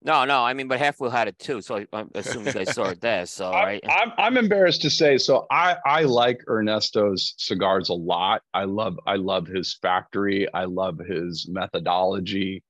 [0.00, 2.72] No, no, I mean, but halfwheel had it too, so I, I assume you guys
[2.72, 3.26] saw it there.
[3.26, 7.94] So I- right, I'm I'm embarrassed to say so I I like Ernesto's cigars a
[7.94, 8.40] lot.
[8.54, 10.48] I love I love his factory.
[10.54, 12.62] I love his methodology.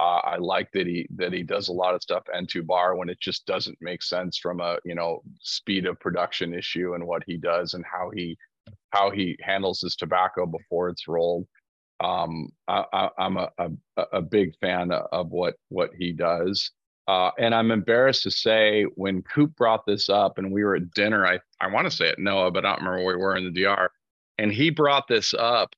[0.00, 2.96] Uh, I like that he that he does a lot of stuff end to bar
[2.96, 7.06] when it just doesn't make sense from a you know speed of production issue and
[7.06, 8.38] what he does and how he
[8.88, 11.46] how he handles his tobacco before it's rolled.
[12.02, 13.70] Um, I, I'm a, a
[14.12, 16.70] a big fan of what what he does.
[17.08, 20.92] Uh, and I'm embarrassed to say when Coop brought this up and we were at
[20.92, 23.36] dinner, I, I want to say at Noah, but I don't remember where we were
[23.36, 23.90] in the DR.
[24.38, 25.74] And he brought this up.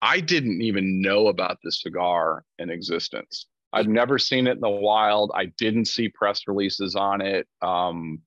[0.00, 3.46] I didn't even know about this cigar in existence.
[3.72, 5.32] I've never seen it in the wild.
[5.34, 7.46] I didn't see press releases on it.
[7.62, 8.20] Um,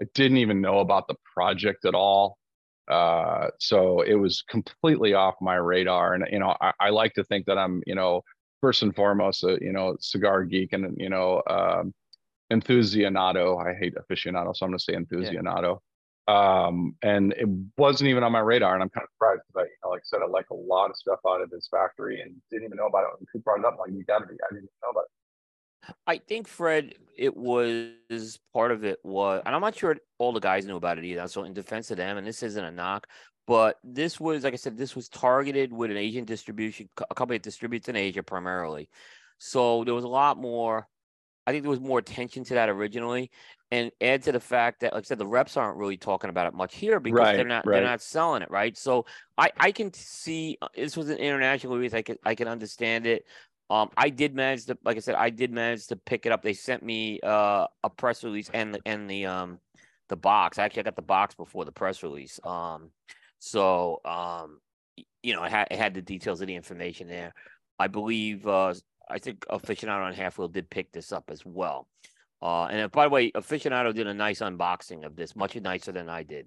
[0.00, 2.38] I didn't even know about the project at all.
[2.88, 6.14] Uh, so it was completely off my radar.
[6.14, 8.22] And you know, I, I, like to think that I'm, you know,
[8.62, 11.92] first and foremost, a you know, cigar geek and you know, um,
[12.50, 13.58] enthusiasto.
[13.58, 15.82] I hate aficionado, so I'm going to say enthusiasto.
[16.28, 17.48] Um, and it
[17.78, 20.00] wasn't even on my radar, and I'm kind of surprised because I, you know, like
[20.00, 22.76] I said, I like a lot of stuff out of this factory and didn't even
[22.76, 23.18] know about it.
[23.18, 25.04] When you brought it up, like you got to be, I didn't even know about
[25.04, 25.17] it.
[26.06, 30.40] I think Fred, it was part of it was, and I'm not sure all the
[30.40, 31.26] guys knew about it either.
[31.28, 33.06] So in defense of them, and this isn't a knock,
[33.46, 37.38] but this was, like I said, this was targeted with an Asian distribution, a company
[37.38, 38.90] that distributes in Asia primarily.
[39.38, 40.86] So there was a lot more
[41.48, 43.30] I think there was more attention to that originally,
[43.70, 46.46] and add to the fact that, like I said, the reps aren't really talking about
[46.46, 47.76] it much here because right, they're not right.
[47.76, 48.76] they're not selling it, right?
[48.76, 49.06] So
[49.38, 51.94] I I can see uh, this was an international release.
[51.94, 53.24] I can I can understand it.
[53.70, 56.42] Um, I did manage to, like I said, I did manage to pick it up.
[56.42, 59.58] They sent me uh, a press release and the and the um
[60.08, 60.58] the box.
[60.58, 62.40] Actually, I got the box before the press release.
[62.44, 62.90] Um,
[63.38, 64.60] so um,
[65.22, 67.34] you know, it had it had the details of the information there.
[67.78, 68.74] I believe uh,
[69.08, 71.88] I think aficionado on halfwheel did pick this up as well.
[72.40, 75.92] Uh, and uh, by the way, aficionado did a nice unboxing of this, much nicer
[75.92, 76.46] than I did.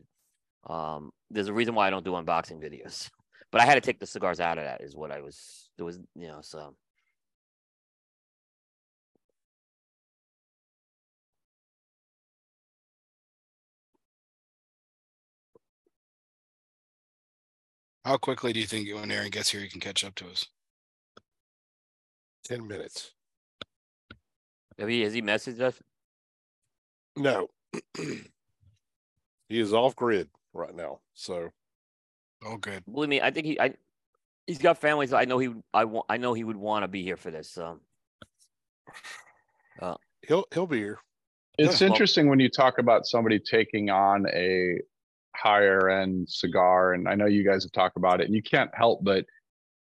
[0.68, 3.10] Um, there's a reason why I don't do unboxing videos,
[3.52, 4.82] but I had to take the cigars out of that.
[4.82, 5.70] Is what I was.
[5.78, 6.76] There was, you know, so.
[18.04, 20.48] How quickly do you think when Aaron gets here, he can catch up to us?
[22.46, 23.12] 10 minutes.
[24.80, 25.80] Have he, has he messaged us?
[27.16, 27.48] No.
[27.98, 28.20] he
[29.50, 31.00] is off grid right now.
[31.14, 31.52] So,
[32.44, 32.84] oh, good.
[32.92, 33.76] Believe me, I think he, I,
[34.48, 35.14] he's got families.
[35.14, 37.50] I know he, I want, I know he would want to be here for this.
[37.52, 37.80] So,
[39.80, 39.96] uh,
[40.28, 41.00] he'll, he'll be here.
[41.60, 41.88] It's yeah.
[41.88, 44.80] interesting when you talk about somebody taking on a
[45.36, 48.72] higher end cigar, and I know you guys have talked about it, and you can't
[48.76, 49.26] help but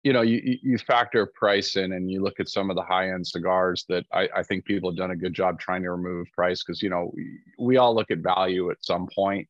[0.04, 3.12] you know, you you factor price in, and you look at some of the high
[3.12, 6.28] end cigars that I, I think people have done a good job trying to remove
[6.34, 9.48] price because you know we, we all look at value at some point.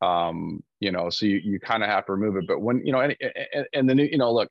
[0.00, 2.46] Um, you know, so you, you kind of have to remove it.
[2.46, 3.16] But when you know, and,
[3.52, 4.50] and, and the new, you know, look,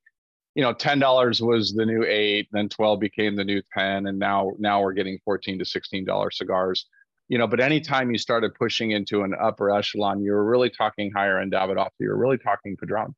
[0.56, 4.20] you know, ten dollars was the new eight, then twelve became the new ten, and
[4.20, 6.86] now now we're getting fourteen to sixteen dollar cigars.
[7.30, 11.12] You know, but anytime you started pushing into an upper echelon, you were really talking
[11.16, 11.90] higher end Davidoff.
[12.00, 13.16] You were really talking Padron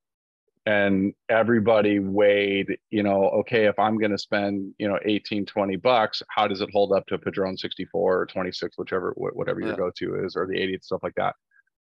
[0.66, 5.76] and everybody weighed you know okay if i'm going to spend you know 18 20
[5.78, 9.70] bucks how does it hold up to a padron 64 or 26 whichever whatever your
[9.70, 9.76] yeah.
[9.76, 11.36] go-to is or the 80 stuff like that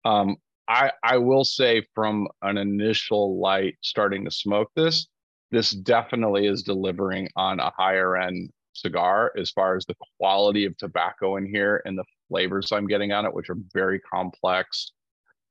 [0.04, 0.36] um
[0.68, 5.08] i i will say from an initial light starting to smoke this
[5.50, 10.76] this definitely is delivering on a higher end cigar as far as the quality of
[10.76, 14.92] tobacco in here and the flavors i'm getting on it which are very complex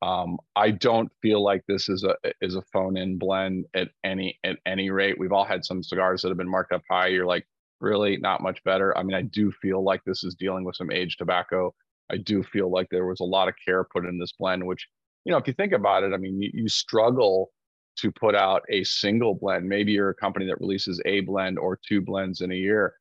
[0.03, 4.37] um, I don't feel like this is a is a phone in blend at any
[4.43, 5.17] at any rate.
[5.17, 7.07] We've all had some cigars that have been marked up high.
[7.07, 7.47] You're like,
[7.79, 8.97] really not much better.
[8.97, 11.73] I mean, I do feel like this is dealing with some aged tobacco.
[12.11, 14.87] I do feel like there was a lot of care put in this blend, which,
[15.25, 17.51] you know, if you think about it, I mean, you, you struggle
[17.97, 19.67] to put out a single blend.
[19.67, 22.93] Maybe you're a company that releases a blend or two blends in a year.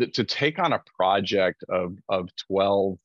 [0.00, 2.98] To take on a project of of 12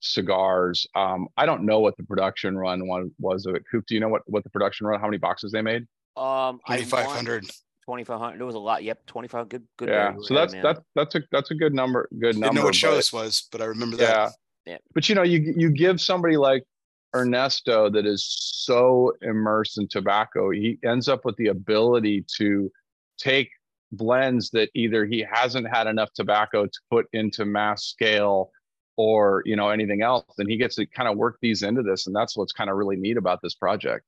[0.00, 0.86] cigars.
[0.94, 3.64] Um, I don't know what the production run one was of it.
[3.70, 5.00] Coop, do you know what what the production run?
[5.00, 5.86] How many boxes they made?
[6.16, 7.46] Um, twenty five hundred.
[7.84, 8.38] Twenty five hundred.
[8.38, 8.82] There was a lot.
[8.82, 9.48] Yep, twenty five.
[9.48, 9.88] Good, good.
[9.88, 10.14] Yeah.
[10.20, 12.08] So that's that's that's a that's a good number.
[12.12, 12.54] Good Didn't number.
[12.54, 14.08] Didn't know what show this was, but I remember that.
[14.08, 14.30] Yeah.
[14.66, 14.78] Yeah.
[14.94, 16.64] But you know, you you give somebody like
[17.14, 22.70] Ernesto that is so immersed in tobacco, he ends up with the ability to
[23.18, 23.50] take
[23.92, 28.50] blends that either he hasn't had enough tobacco to put into mass scale
[28.98, 32.08] or you know anything else and he gets to kind of work these into this
[32.08, 34.04] and that's what's kind of really neat about this project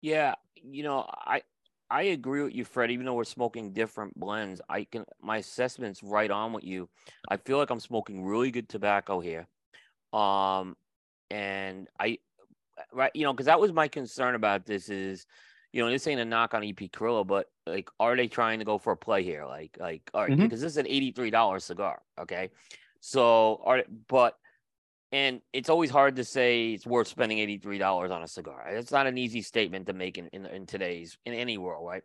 [0.00, 1.42] yeah you know i
[1.90, 6.02] i agree with you fred even though we're smoking different blends i can my assessment's
[6.02, 6.88] right on with you
[7.28, 9.46] i feel like i'm smoking really good tobacco here
[10.14, 10.74] um
[11.30, 12.18] and i
[12.90, 15.26] right you know because that was my concern about this is
[15.72, 18.64] you know, this ain't a knock on EP Carrillo, but like, are they trying to
[18.64, 19.46] go for a play here?
[19.46, 20.42] Like, like, all right, mm-hmm.
[20.42, 22.02] because this is an eighty-three dollar cigar.
[22.18, 22.50] Okay,
[23.00, 24.34] so, are but
[25.12, 28.66] and it's always hard to say it's worth spending eighty three dollars on a cigar.
[28.68, 32.02] It's not an easy statement to make in, in in today's in any world, right?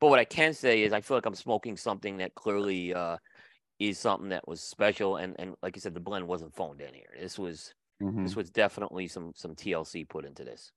[0.00, 3.16] But what I can say is I feel like I'm smoking something that clearly uh,
[3.78, 6.94] is something that was special, and and like you said, the blend wasn't phoned in
[6.94, 7.10] here.
[7.18, 8.22] This was mm-hmm.
[8.22, 10.72] this was definitely some some TLC put into this.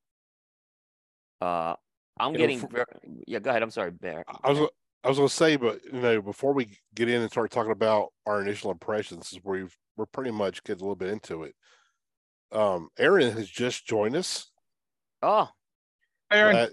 [1.41, 1.75] Uh,
[2.19, 2.85] I'm You know, getting for- ver-
[3.27, 3.39] yeah.
[3.39, 3.61] Go ahead.
[3.61, 4.23] I'm sorry, Bear.
[4.43, 4.69] I was,
[5.07, 8.09] I was gonna say, but you know, before we get in and start talking about
[8.25, 11.55] our initial impressions, is where we've we're pretty much getting a little bit into it.
[12.51, 14.51] Um, Aaron has just joined us.
[15.23, 15.47] Oh,
[16.29, 16.69] Aaron, Glad,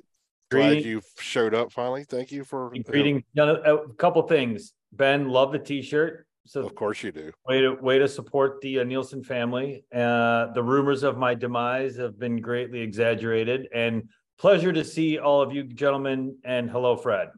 [0.50, 2.02] glad you showed up finally.
[2.02, 2.72] Thank you for.
[2.84, 4.72] Greeting, no, no, a couple things.
[4.90, 6.26] Ben, love the T-shirt.
[6.44, 7.30] So Of course you do.
[7.46, 9.84] way to way to support the uh, Nielsen family.
[9.94, 15.40] Uh, the rumors of my demise have been greatly exaggerated, and pleasure to see all
[15.40, 16.36] of you gentlemen.
[16.44, 17.28] And hello, Fred.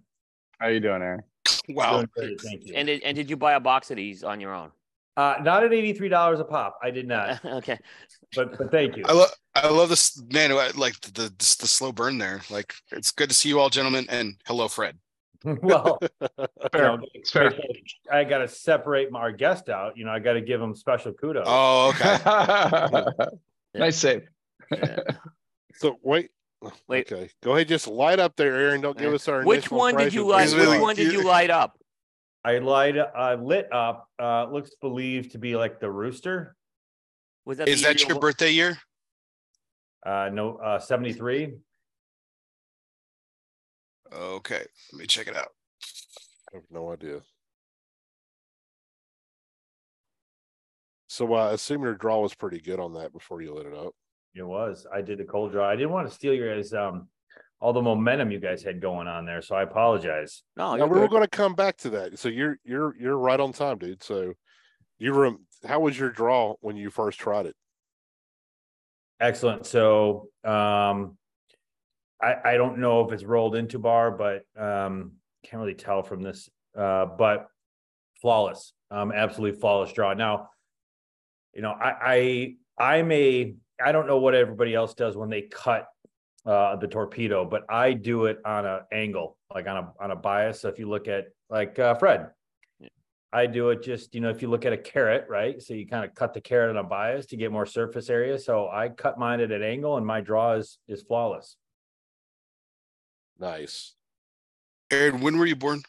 [0.58, 1.22] How you doing, Aaron?
[1.68, 1.96] Wow.
[1.96, 2.74] Doing great, thank you.
[2.76, 4.70] and did, and did you buy a box of these on your own?
[5.16, 6.78] uh, not at eighty three dollars a pop.
[6.82, 7.78] I did not, okay.
[8.34, 9.04] but but thank you.
[9.08, 10.52] I love I love this man.
[10.52, 12.40] I Like the, the the slow burn there.
[12.50, 14.98] Like it's good to see you all, gentlemen, and hello, Fred.
[15.44, 16.38] well, you
[16.74, 16.98] know,
[17.32, 17.52] fair.
[18.12, 19.96] I got to separate my- our guest out.
[19.96, 21.44] You know, I got to give him special kudos.
[21.46, 23.26] Oh, okay.
[23.74, 24.22] nice save.
[24.72, 24.98] Yeah.
[25.74, 26.30] So wait.
[26.88, 27.10] Wait.
[27.10, 27.30] Okay.
[27.42, 27.68] Go ahead.
[27.68, 28.80] Just light up there, Aaron.
[28.80, 29.44] Don't give us our.
[29.44, 30.42] Which one did you light?
[30.42, 31.78] He's Which really one did you light up?
[32.44, 34.08] I light uh, lit up.
[34.20, 36.54] Uh, looks believed to be like the rooster.
[37.44, 38.78] Was that Is that your one- birthday year?
[40.04, 41.54] Uh, no, uh, seventy three.
[44.12, 45.48] Okay, let me check it out.
[46.52, 47.20] I have no idea.
[51.08, 53.74] So uh, I assume your draw was pretty good on that before you lit it
[53.74, 53.94] up.
[54.36, 54.86] It was.
[54.92, 55.68] I did the cold draw.
[55.68, 57.08] I didn't want to steal your guys um
[57.58, 60.42] all the momentum you guys had going on there, so I apologize.
[60.56, 62.18] No, Now, you're we were going to come back to that.
[62.18, 64.02] So you're you're you're right on time, dude.
[64.02, 64.34] So
[64.98, 67.56] you rem- how was your draw when you first tried it?
[69.20, 69.64] Excellent.
[69.64, 71.16] So um
[72.22, 75.12] I I don't know if it's rolled into bar, but um
[75.44, 76.50] can't really tell from this.
[76.76, 77.46] Uh but
[78.20, 78.74] flawless.
[78.90, 80.12] Um absolutely flawless draw.
[80.12, 80.50] Now,
[81.54, 85.42] you know, I I I'm a I don't know what everybody else does when they
[85.42, 85.88] cut
[86.44, 90.16] uh the torpedo, but I do it on an angle, like on a on a
[90.16, 90.60] bias.
[90.60, 92.30] So if you look at like uh Fred,
[93.32, 95.60] I do it just, you know, if you look at a carrot, right?
[95.60, 98.38] So you kind of cut the carrot on a bias to get more surface area.
[98.38, 101.56] So I cut mine at an angle and my draw is is flawless.
[103.38, 103.94] Nice.
[104.90, 105.82] Aaron, when were you born?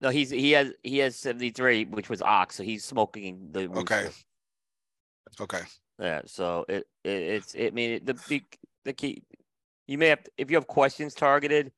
[0.00, 4.08] No, he's he has he has 73, which was ox, so he's smoking the Okay.
[5.40, 5.62] Okay.
[5.98, 8.42] Yeah, so it, it it's it I mean the the
[8.84, 9.22] the key
[9.86, 11.72] you may have if you have questions targeted,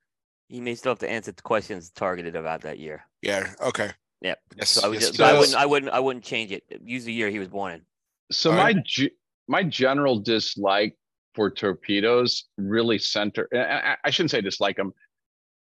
[0.49, 3.05] you may still have to answer the questions targeted about that year.
[3.23, 3.53] Yeah.
[3.61, 3.91] Okay.
[4.21, 4.35] Yeah.
[4.57, 4.71] Yes.
[4.71, 5.41] So I would yes, just, he I does.
[5.41, 6.65] wouldn't I wouldn't I wouldn't change it.
[6.83, 7.83] Use the year he was born in.
[8.31, 8.85] So All my right.
[8.85, 9.11] ge-
[9.49, 10.97] my general dislike
[11.35, 13.49] for torpedoes really center.
[13.53, 14.95] and I, I shouldn't say dislike them.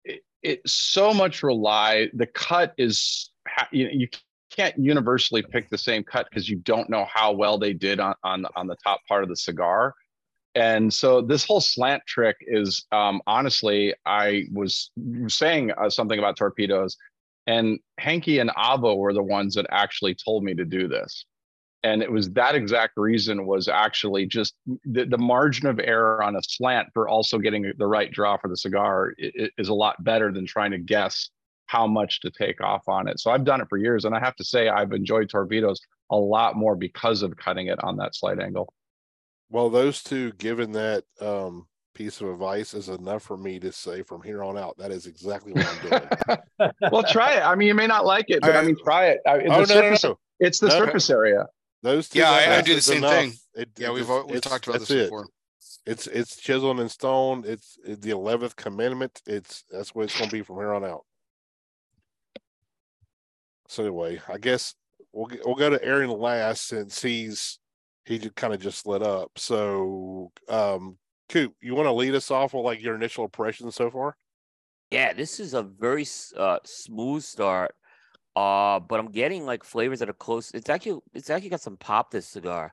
[0.04, 2.08] It, it so much rely.
[2.14, 4.08] The cut is ha- you, you
[4.50, 8.14] can't universally pick the same cut because you don't know how well they did on
[8.24, 9.94] on on the top part of the cigar.
[10.54, 14.90] And so this whole slant trick is um, honestly, I was
[15.28, 16.96] saying uh, something about torpedoes,
[17.46, 21.24] and Hanky and Avo were the ones that actually told me to do this
[21.82, 26.36] and it was that exact reason was actually just the, the margin of error on
[26.36, 29.74] a slant for also getting the right draw for the cigar i- i- is a
[29.74, 31.30] lot better than trying to guess
[31.70, 34.18] how much to take off on it so i've done it for years and i
[34.18, 35.80] have to say i've enjoyed torpedoes
[36.10, 38.72] a lot more because of cutting it on that slight angle
[39.50, 44.02] Well, those two, given that um, piece of advice, is enough for me to say
[44.02, 46.70] from here on out that is exactly what I'm doing.
[46.92, 49.06] well try it i mean you may not like it but i I- mean try
[49.12, 50.18] it I, oh the no, no, surface, no!
[50.40, 50.84] it's the No, no.
[50.86, 51.46] surface area
[51.82, 52.18] Those two.
[52.20, 53.12] Yeah, I- I do the same enough.
[53.12, 53.32] thing.
[53.54, 55.04] It, Yeah, it we've we've talked about that's this it.
[55.06, 55.26] before.
[55.86, 57.44] It's it's chiseled in stone.
[57.46, 59.14] It's it's the eleventh commandment.
[59.26, 61.04] It's that's what it's going to be from here on out.
[63.70, 64.74] So anyway, I guess
[65.12, 67.60] we'll we'll go to Aaron last since he's
[68.04, 69.30] he kind of just lit up.
[69.36, 73.88] So, um, Coop, you want to lead us off with like your initial impressions so
[73.88, 74.16] far?
[74.90, 76.04] Yeah, this is a very
[76.36, 77.76] uh, smooth start.
[78.34, 80.50] Uh, but I'm getting like flavors that are close.
[80.50, 82.72] It's actually it's actually got some pop this cigar.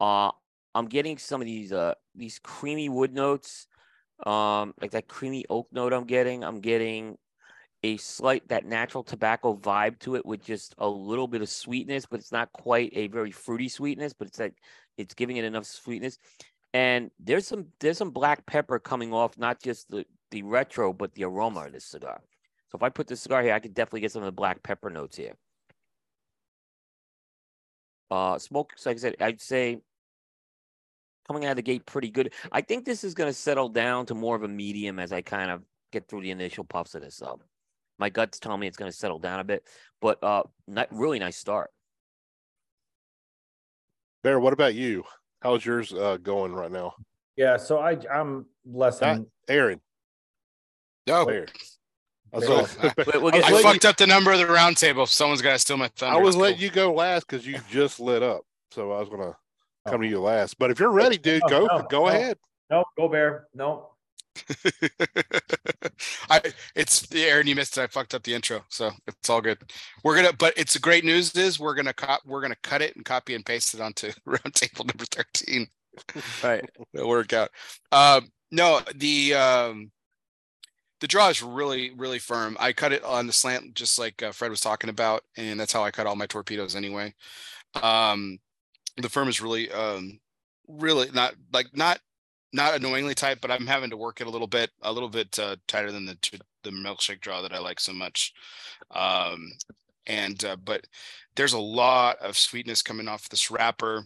[0.00, 0.32] Uh,
[0.74, 3.68] I'm getting some of these uh these creamy wood notes,
[4.26, 5.92] um, like that creamy oak note.
[5.92, 6.42] I'm getting.
[6.42, 7.16] I'm getting
[7.82, 12.06] a slight that natural tobacco vibe to it with just a little bit of sweetness,
[12.06, 14.12] but it's not quite a very fruity sweetness.
[14.12, 14.54] But it's like
[14.96, 16.18] it's giving it enough sweetness.
[16.74, 21.14] And there's some there's some black pepper coming off, not just the the retro, but
[21.14, 22.20] the aroma of this cigar.
[22.70, 24.62] So if I put this cigar here, I could definitely get some of the black
[24.62, 25.34] pepper notes here.
[28.10, 29.80] Uh, smoke, like I said, I'd say
[31.26, 32.32] coming out of the gate pretty good.
[32.50, 35.22] I think this is going to settle down to more of a medium as I
[35.22, 35.62] kind of
[35.92, 37.22] get through the initial puffs of this.
[37.22, 37.40] Um,
[38.02, 39.64] my guts tell me it's going to settle down a bit,
[40.00, 41.70] but uh, not really nice start.
[44.24, 45.04] Bear, what about you?
[45.40, 46.94] How's yours uh, going right now?
[47.36, 49.80] Yeah, so I I'm less than Aaron,
[51.06, 51.46] No, There.
[52.34, 54.32] I was, Well, gonna- But we'll I get, was I letting fucked up the number
[54.32, 55.06] of the round table.
[55.06, 56.18] Someone's got to steal my thunder.
[56.18, 56.64] I was letting cool.
[56.64, 58.42] you go last because you just lit up.
[58.72, 59.36] So I was gonna
[59.86, 60.02] come Oh.
[60.02, 60.58] to you last.
[60.58, 62.06] But if you're ready, dude, No, go no, go no.
[62.08, 62.38] ahead.
[62.68, 63.46] no, go bear.
[63.54, 63.91] No.
[66.30, 66.40] I
[66.74, 67.82] it's the Aaron, you missed it.
[67.82, 69.58] I fucked up the intro, so it's all good.
[70.02, 72.96] We're gonna, but it's the great news is we're gonna cop, we're gonna cut it
[72.96, 75.66] and copy and paste it onto round table number thirteen.
[76.42, 76.68] right.
[76.94, 77.50] It'll work out.
[77.90, 79.90] Um, no, the um,
[81.00, 82.56] the draw is really really firm.
[82.58, 85.72] I cut it on the slant, just like uh, Fred was talking about, and that's
[85.72, 87.14] how I cut all my torpedoes anyway.
[87.80, 88.38] Um,
[88.96, 90.20] the firm is really um,
[90.68, 92.00] really not like not
[92.52, 95.38] not annoyingly tight, but I'm having to work it a little bit, a little bit
[95.38, 96.16] uh, tighter than the
[96.62, 98.32] the milkshake draw that I like so much.
[98.90, 99.50] Um,
[100.06, 100.86] and uh, but
[101.36, 104.04] there's a lot of sweetness coming off this wrapper,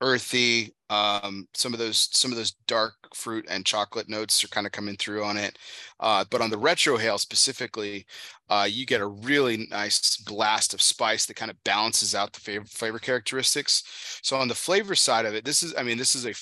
[0.00, 0.74] earthy.
[0.90, 4.72] Um, some of those some of those dark fruit and chocolate notes are kind of
[4.72, 5.58] coming through on it.
[6.00, 8.06] Uh, but on the retro hail specifically,
[8.48, 12.40] uh, you get a really nice blast of spice that kind of balances out the
[12.40, 13.84] flavor, flavor characteristics.
[14.22, 16.34] So on the flavor side of it, this is I mean this is a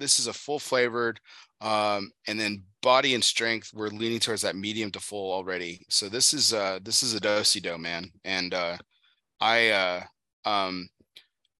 [0.00, 1.20] this is a full flavored
[1.60, 6.08] um and then body and strength we're leaning towards that medium to full already so
[6.08, 8.76] this is uh this is a dosey do man and uh
[9.40, 10.02] i uh
[10.46, 10.88] um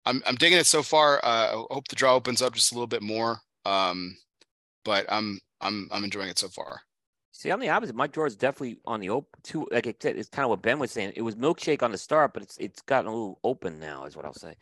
[0.06, 2.74] i'm i'm digging it so far uh i hope the draw opens up just a
[2.74, 4.16] little bit more um
[4.84, 6.80] but i'm i'm i'm enjoying it so far
[7.40, 7.96] See, I'm the opposite.
[7.96, 9.40] My drawer is definitely on the open.
[9.42, 11.14] Too like I said, it's kind of what Ben was saying.
[11.16, 14.14] It was milkshake on the start, but it's it's gotten a little open now, is
[14.14, 14.54] what I'll say.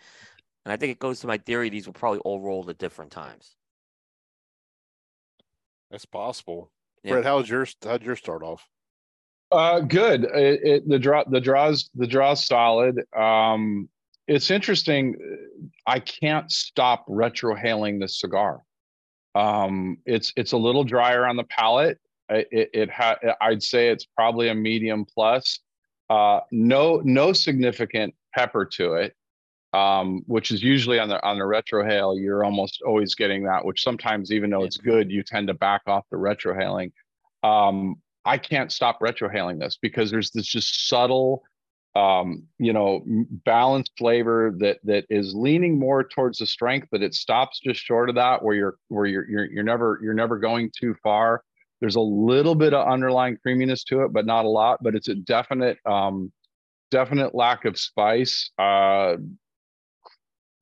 [0.64, 1.70] And I think it goes to my theory.
[1.70, 3.56] These were probably all rolled at different times.
[5.90, 6.70] That's possible.
[7.02, 7.12] Yeah.
[7.12, 7.76] Fred, how's yours?
[7.82, 8.66] How'd yours start off?
[9.50, 10.24] Uh, good.
[10.24, 13.00] It, it, the draw, the draws, the draws solid.
[13.16, 13.88] Um,
[14.26, 15.16] it's interesting.
[15.86, 18.62] I can't stop retrohaling the cigar.
[19.34, 21.98] Um, it's it's a little drier on the palate.
[22.28, 25.60] It it, it ha- I'd say it's probably a medium plus.
[26.10, 29.14] Uh, no no significant pepper to it,
[29.72, 32.20] um, which is usually on the on the retrohale.
[32.20, 33.64] You're almost always getting that.
[33.64, 36.92] Which sometimes, even though it's good, you tend to back off the retrohaling.
[37.42, 41.42] Um, I can't stop retrohaling this because there's this just subtle,
[41.94, 43.04] um, you know,
[43.44, 48.08] balanced flavor that that is leaning more towards the strength, but it stops just short
[48.08, 51.42] of that, where you're where you're you're you're never you're never going too far.
[51.80, 54.82] There's a little bit of underlying creaminess to it, but not a lot.
[54.82, 56.32] But it's a definite, um,
[56.90, 58.50] definite lack of spice.
[58.58, 59.16] Uh,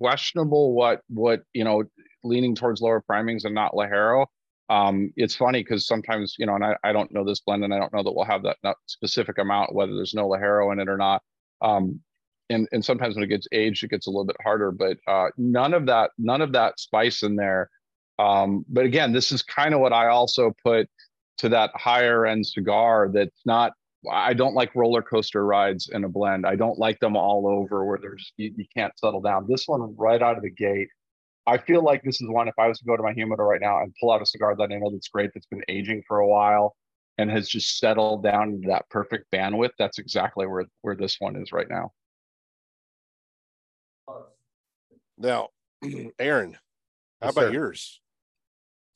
[0.00, 1.84] questionable what what you know,
[2.24, 4.26] leaning towards lower primings and not Ligero.
[4.68, 7.72] Um it's funny because sometimes you know and I, I don't know this blend and
[7.72, 10.88] i don't know that we'll have that specific amount whether there's no ligero in it
[10.88, 11.22] or not.
[11.62, 12.00] Um
[12.50, 15.28] and and sometimes when it gets aged it gets a little bit harder but uh
[15.36, 17.70] none of that none of that spice in there.
[18.18, 20.88] Um but again this is kind of what i also put
[21.38, 23.72] to that higher end cigar that's not
[24.10, 27.84] i don't like roller coaster rides in a blend i don't like them all over
[27.84, 30.88] where there's you, you can't settle down this one right out of the gate
[31.48, 33.60] I feel like this is one if I was to go to my humidor right
[33.60, 36.18] now and pull out a cigar that I know that's great, that's been aging for
[36.18, 36.74] a while
[37.18, 39.70] and has just settled down into that perfect bandwidth.
[39.78, 41.92] That's exactly where where this one is right now.
[45.18, 45.48] Now,
[46.18, 46.54] Aaron,
[47.22, 47.52] how Yes, about sir.
[47.52, 48.00] yours?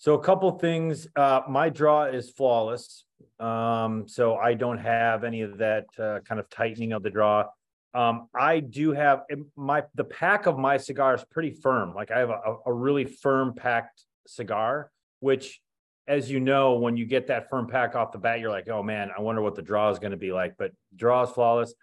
[0.01, 1.07] So a couple things.
[1.15, 3.05] Uh, my draw is flawless.
[3.39, 7.45] Um, so I don't have any of that uh, kind of tightening of the draw.
[7.93, 9.25] Um, I do have
[9.57, 11.95] my the pack of my cigar is pretty firm.
[11.95, 15.61] Like I have a, a really firm packed cigar, which,
[16.09, 18.83] as you know, when you get that firm pack off the bat, you're like, oh
[18.83, 20.55] man, I wonder what the draw is going to be like.
[20.59, 21.75] But draw is flawless.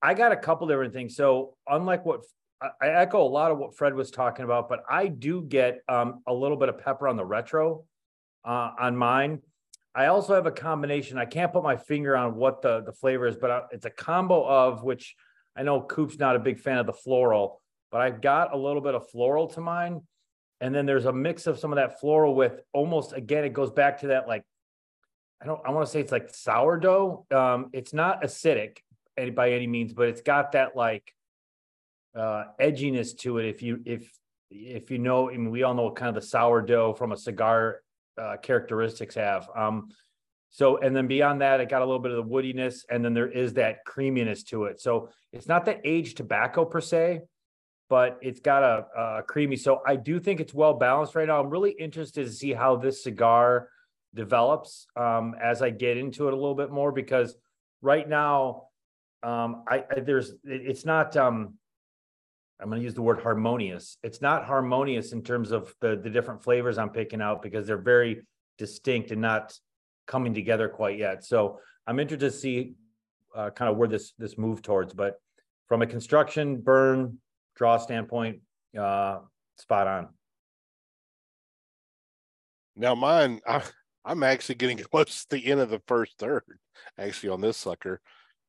[0.00, 1.16] I got a couple different things.
[1.16, 2.20] So unlike what
[2.60, 6.22] I- echo a lot of what Fred was talking about, but I do get um,
[6.26, 7.84] a little bit of pepper on the retro
[8.44, 9.40] uh, on mine.
[9.94, 11.18] I also have a combination.
[11.18, 13.90] I can't put my finger on what the the flavor is, but I, it's a
[13.90, 15.16] combo of which
[15.56, 18.82] I know Coop's not a big fan of the floral, but I've got a little
[18.82, 20.02] bit of floral to mine,
[20.60, 23.70] and then there's a mix of some of that floral with almost again it goes
[23.70, 24.44] back to that like
[25.40, 27.26] I don't I want to say it's like sourdough.
[27.30, 28.78] Um, it's not acidic
[29.34, 31.12] by any means, but it's got that like
[32.16, 33.46] uh edginess to it.
[33.46, 34.10] If you if
[34.50, 37.16] if you know I mean we all know what kind of the sourdough from a
[37.16, 37.82] cigar
[38.20, 39.48] uh characteristics have.
[39.56, 39.88] Um
[40.50, 43.12] so and then beyond that it got a little bit of the woodiness and then
[43.14, 44.80] there is that creaminess to it.
[44.80, 47.20] So it's not that aged tobacco per se
[47.90, 51.40] but it's got a, a creamy so i do think it's well balanced right now.
[51.40, 53.68] I'm really interested to see how this cigar
[54.14, 57.36] develops um as i get into it a little bit more because
[57.82, 58.64] right now
[59.22, 61.54] um i, I there's it- it's not um
[62.60, 63.98] I'm going to use the word harmonious.
[64.02, 67.78] It's not harmonious in terms of the the different flavors I'm picking out because they're
[67.78, 68.22] very
[68.56, 69.56] distinct and not
[70.06, 71.24] coming together quite yet.
[71.24, 72.74] So I'm interested to see
[73.34, 74.92] uh, kind of where this this move towards.
[74.92, 75.20] But
[75.68, 77.18] from a construction burn
[77.54, 78.40] draw standpoint,
[78.78, 79.18] uh,
[79.56, 80.08] spot on.
[82.74, 83.62] Now mine, I,
[84.04, 86.42] I'm actually getting close to the end of the first third,
[86.98, 88.00] actually on this sucker.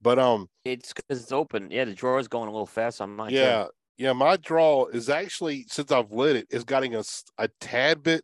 [0.02, 1.72] But um, It's because it's open.
[1.72, 3.32] Yeah, the drawer is going a little fast on mine.
[3.32, 3.36] too.
[3.36, 3.66] yeah,
[4.00, 7.04] yeah, my draw is actually since I've lit it, is getting a,
[7.38, 8.24] a tad bit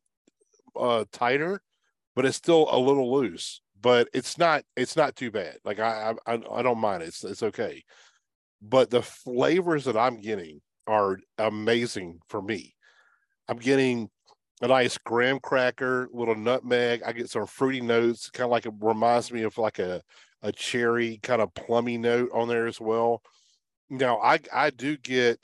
[0.80, 1.62] uh tighter,
[2.16, 3.62] but it's still a little loose.
[3.82, 5.58] But it's not it's not too bad.
[5.66, 7.10] Like I I I I don't mind it.
[7.10, 7.84] It's it's okay.
[8.62, 12.74] But the flavors that I'm getting are amazing for me.
[13.50, 14.10] I'm getting
[14.62, 17.04] a nice graham cracker, little nutmeg.
[17.06, 20.02] I get some fruity notes, kind of like it reminds me of like a
[20.42, 23.22] a cherry kind of plummy note on there as well.
[23.90, 25.38] Now I I do get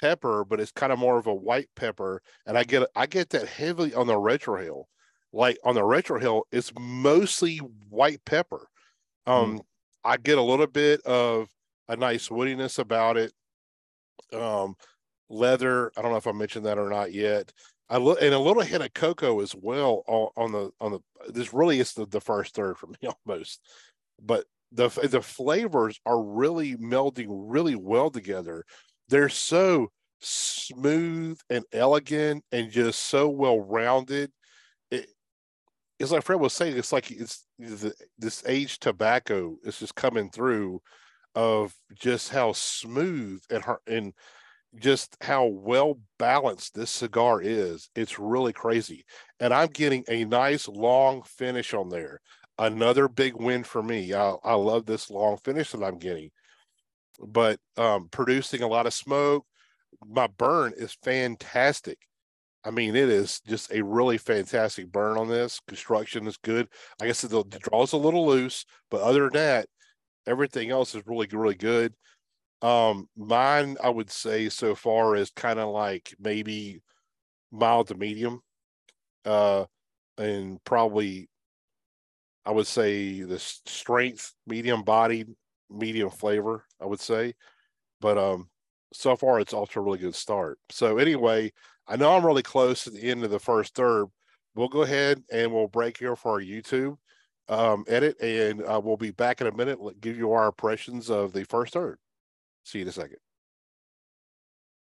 [0.00, 3.30] pepper, but it's kind of more of a white pepper, and I get I get
[3.30, 4.88] that heavily on the retro hill.
[5.32, 8.68] Like on the retro hill, it's mostly white pepper.
[9.26, 9.60] Um,
[10.04, 11.48] I get a little bit of
[11.88, 13.32] a nice woodiness about it.
[14.32, 14.76] Um,
[15.28, 15.92] leather.
[15.96, 17.52] I don't know if I mentioned that or not yet.
[17.88, 21.00] I look and a little hint of cocoa as well on, on the on the.
[21.32, 23.60] This really is the, the first third for me almost,
[24.20, 28.64] but the the flavors are really melding really well together.
[29.08, 29.90] They're so
[30.20, 34.30] smooth and elegant and just so well rounded.
[34.90, 35.08] It,
[35.98, 36.76] it's like Fred was saying.
[36.76, 37.46] It's like it's
[38.18, 40.80] this aged tobacco is just coming through,
[41.34, 44.12] of just how smooth and har- and
[44.76, 47.88] just how well balanced this cigar is.
[47.94, 49.04] It's really crazy.
[49.40, 52.20] And I'm getting a nice long finish on there.
[52.58, 54.14] Another big win for me.
[54.14, 56.30] I, I love this long finish that I'm getting.
[57.24, 59.46] But um, producing a lot of smoke,
[60.06, 61.98] my burn is fantastic.
[62.64, 65.60] I mean, it is just a really fantastic burn on this.
[65.68, 66.68] Construction is good.
[67.00, 69.68] I guess the, the draw's a little loose, but other than that,
[70.26, 71.94] everything else is really, really good.
[72.62, 76.82] Um, mine, I would say so far is kind of like maybe
[77.52, 78.40] mild to medium.
[79.24, 79.66] Uh,
[80.18, 81.28] and probably
[82.44, 85.28] I would say the strength, medium bodied,
[85.70, 87.34] medium flavor, I would say.
[88.00, 88.48] But um
[88.92, 90.58] so far it's off to a really good start.
[90.70, 91.52] So anyway,
[91.86, 94.06] I know I'm really close to the end of the first third.
[94.54, 96.96] We'll go ahead and we'll break here for our YouTube
[97.48, 99.78] um edit and uh, we'll be back in a minute.
[100.00, 101.98] Give you our impressions of the first third.
[102.64, 103.18] See you in a second.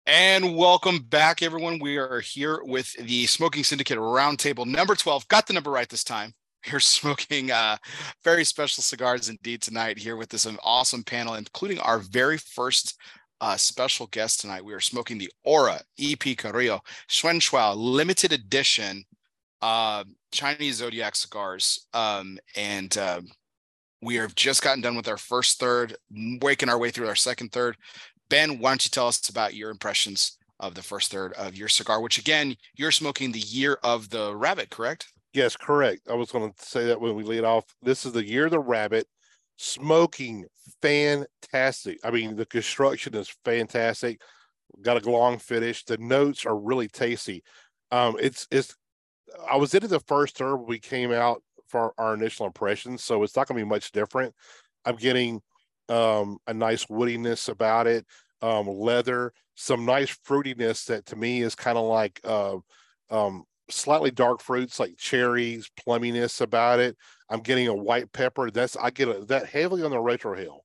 [0.05, 1.79] And welcome back, everyone.
[1.79, 5.29] We are here with the Smoking Syndicate Roundtable number 12.
[5.29, 6.34] Got the number right this time.
[6.72, 7.78] We're smoking uh,
[8.24, 12.99] very special cigars indeed tonight here with this awesome panel, including our very first
[13.41, 14.64] uh, special guest tonight.
[14.64, 19.03] We are smoking the Aura EP Carrillo Shengxiao limited edition
[19.61, 21.88] uh, Chinese Zodiac cigars.
[21.93, 23.22] Um, and uh,
[24.01, 25.95] we have just gotten done with our first third,
[26.41, 27.78] waking our way through our second third.
[28.30, 31.68] Ben, why don't you tell us about your impressions of the first third of your
[31.68, 35.12] cigar, which again, you're smoking the year of the rabbit, correct?
[35.34, 36.07] Yes, correct.
[36.09, 37.65] I was going to say that when we lead off.
[37.81, 39.07] This is the year of the rabbit.
[39.57, 40.45] Smoking
[40.81, 41.99] fantastic.
[42.03, 44.21] I mean, the construction is fantastic.
[44.81, 45.84] Got a long finish.
[45.86, 47.43] The notes are really tasty.
[47.91, 48.75] Um, it's it's.
[49.49, 53.23] I was into the first third when we came out for our initial impressions, so
[53.23, 54.34] it's not going to be much different.
[54.86, 55.41] I'm getting
[55.89, 58.05] um, a nice woodiness about it,
[58.41, 62.57] um, leather, some nice fruitiness that to me is kind of like uh,
[63.09, 66.97] um, slightly dark fruits like cherries, plumminess about it.
[67.30, 68.51] I'm getting a white pepper.
[68.51, 70.64] That's I get a, that heavily on the retro hill.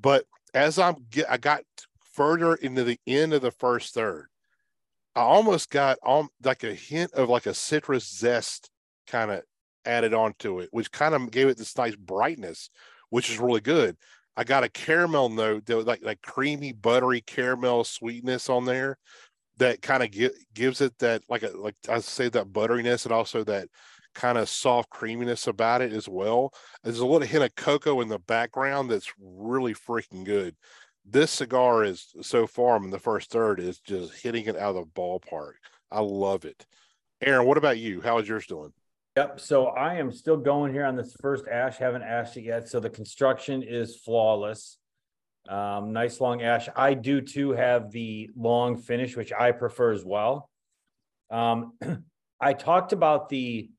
[0.00, 1.62] But as I'm get, I got
[2.12, 4.26] further into the end of the first third,
[5.14, 8.70] I almost got um like a hint of like a citrus zest
[9.06, 9.42] kind of
[9.84, 12.70] added onto it, which kind of gave it this nice brightness,
[13.10, 13.96] which is really good.
[14.36, 18.98] I got a caramel note that was like like creamy buttery caramel sweetness on there
[19.58, 23.12] that kind of gi- gives it that like a like I say that butteriness and
[23.12, 23.68] also that
[24.14, 26.52] kind of soft creaminess about it as well.
[26.82, 30.56] There's a little hint of cocoa in the background that's really freaking good.
[31.04, 34.86] This cigar is so far in the first third is just hitting it out of
[34.86, 35.54] the ballpark.
[35.90, 36.64] I love it.
[37.20, 38.00] Aaron, what about you?
[38.00, 38.72] How is yours doing?
[39.16, 39.38] Yep.
[39.38, 41.76] So I am still going here on this first ash.
[41.76, 42.68] Haven't ashed it yet.
[42.68, 44.78] So the construction is flawless.
[45.48, 46.68] Um, nice long ash.
[46.74, 50.48] I do too have the long finish, which I prefer as well.
[51.30, 51.74] Um,
[52.40, 53.70] I talked about the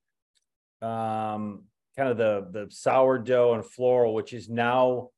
[0.82, 1.64] um,
[1.98, 5.10] kind of the the sourdough and floral, which is now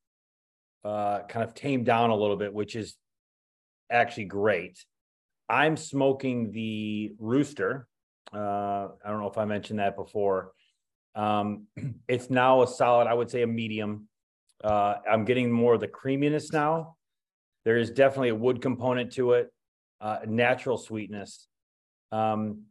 [0.84, 2.95] uh, kind of tamed down a little bit, which is
[3.91, 4.84] actually great.
[5.50, 7.88] I'm smoking the rooster.
[8.34, 10.52] Uh, I don't know if I mentioned that before.
[11.16, 11.68] Um,
[12.08, 14.08] it's now a solid, I would say a medium.
[14.64, 16.95] Uh, I'm getting more of the creaminess now.
[17.66, 19.51] There is definitely a wood component to it,
[20.01, 21.47] uh, natural sweetness.
[22.12, 22.64] Um,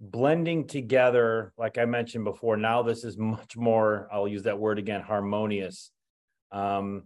[0.00, 4.78] blending together, like I mentioned before, now this is much more, I'll use that word
[4.78, 5.90] again, harmonious.
[6.52, 7.04] Um,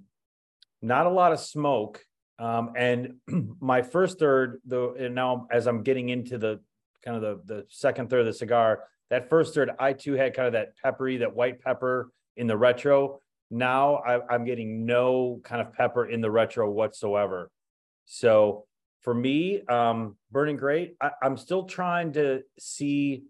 [0.82, 2.04] not a lot of smoke.
[2.38, 3.14] Um, and
[3.60, 6.60] my first third, though, and now as I'm getting into the
[7.04, 10.34] kind of the, the second third of the cigar, that first third, I too had
[10.34, 13.20] kind of that peppery, that white pepper in the retro.
[13.53, 17.50] Now I, I'm getting no kind of pepper in the retro whatsoever.
[18.07, 18.64] So
[19.03, 20.96] for me, um, burning great.
[21.00, 23.24] I, I'm still trying to see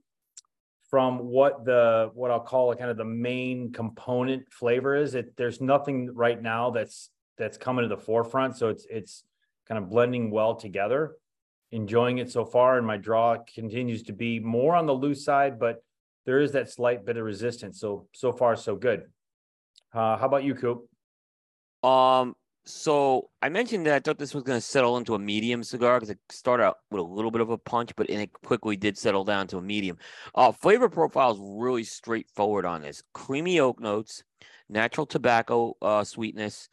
[0.91, 5.14] from what the what I'll call it kind of the main component flavor is.
[5.14, 8.57] It there's nothing right now that's that's coming to the forefront.
[8.57, 9.25] So it's it's
[9.66, 11.16] kind of blending well together.
[11.73, 15.59] Enjoying it so far, and my draw continues to be more on the loose side,
[15.59, 15.83] but
[16.27, 17.81] there is that slight bit of resistance.
[17.81, 19.05] So so far so good.
[19.93, 20.88] Uh, how about you, Coop?
[21.82, 22.34] Um,
[22.64, 25.97] so I mentioned that I thought this was going to settle into a medium cigar
[25.97, 28.97] because it started out with a little bit of a punch, but it quickly did
[28.97, 29.99] settle down to a medium.
[30.34, 34.22] Uh, flavor profile is really straightforward on this: creamy oak notes,
[34.68, 36.68] natural tobacco uh, sweetness,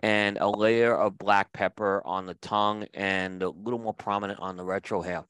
[0.00, 4.56] and a layer of black pepper on the tongue, and a little more prominent on
[4.56, 5.26] the retrohale.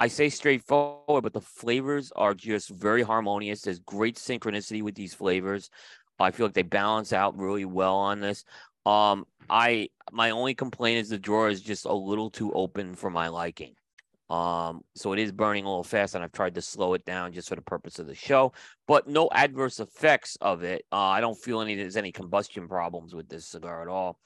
[0.00, 3.62] I say straightforward, but the flavors are just very harmonious.
[3.62, 5.70] There's great synchronicity with these flavors.
[6.18, 8.44] I feel like they balance out really well on this.
[8.86, 13.10] Um, I my only complaint is the drawer is just a little too open for
[13.10, 13.74] my liking.
[14.30, 17.32] Um, so it is burning a little fast, and I've tried to slow it down
[17.32, 18.52] just for the purpose of the show,
[18.86, 20.84] but no adverse effects of it.
[20.92, 24.18] Uh, I don't feel any there's any combustion problems with this cigar at all.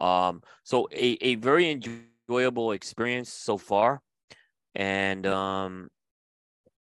[0.00, 4.00] Um, so a, a very enjoyable experience so far,
[4.74, 5.90] and um,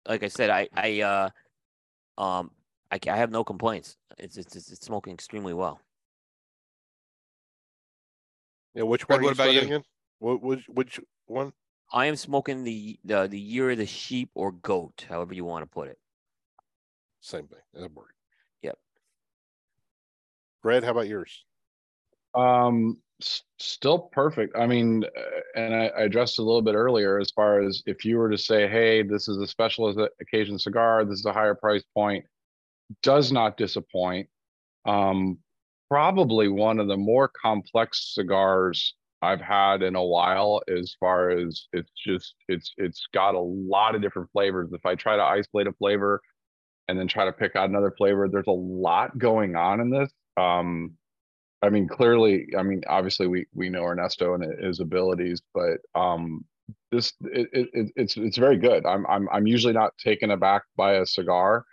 [0.07, 1.31] like I said, I I uh,
[2.21, 2.51] um,
[2.91, 3.97] I, I have no complaints.
[4.19, 5.81] It's, it's it's smoking extremely well.
[8.75, 9.23] Yeah, which one?
[9.23, 9.61] What about you?
[9.61, 9.83] Again?
[10.19, 11.53] What which which one?
[11.93, 15.65] I am smoking the the the year of the sheep or goat, however you want
[15.65, 15.99] to put it.
[17.21, 17.59] Same thing.
[17.75, 18.15] That work.
[18.63, 18.79] Yep.
[20.63, 21.45] Brad, how about yours?
[22.35, 24.57] Um, s- still perfect.
[24.57, 28.05] I mean, uh, and I, I addressed a little bit earlier as far as if
[28.05, 31.05] you were to say, "Hey, this is a special occasion cigar.
[31.05, 32.25] This is a higher price point,"
[33.03, 34.29] does not disappoint.
[34.85, 35.39] Um,
[35.91, 41.67] probably one of the more complex cigars I've had in a while as far as
[41.73, 44.71] it's just it's it's got a lot of different flavors.
[44.73, 46.21] If I try to isolate a flavor
[46.87, 50.11] and then try to pick out another flavor, there's a lot going on in this.
[50.37, 50.95] Um
[51.63, 56.45] I mean clearly, I mean obviously we we know Ernesto and his abilities, but um
[56.93, 58.87] this it, it it's it's very good.
[58.87, 61.65] I'm I'm I'm usually not taken aback by a cigar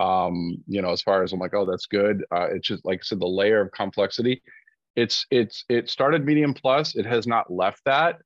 [0.00, 3.00] um you know as far as i'm like oh that's good uh it's just like
[3.00, 4.42] i said the layer of complexity.
[4.96, 8.16] It's it's it started medium plus it has not left that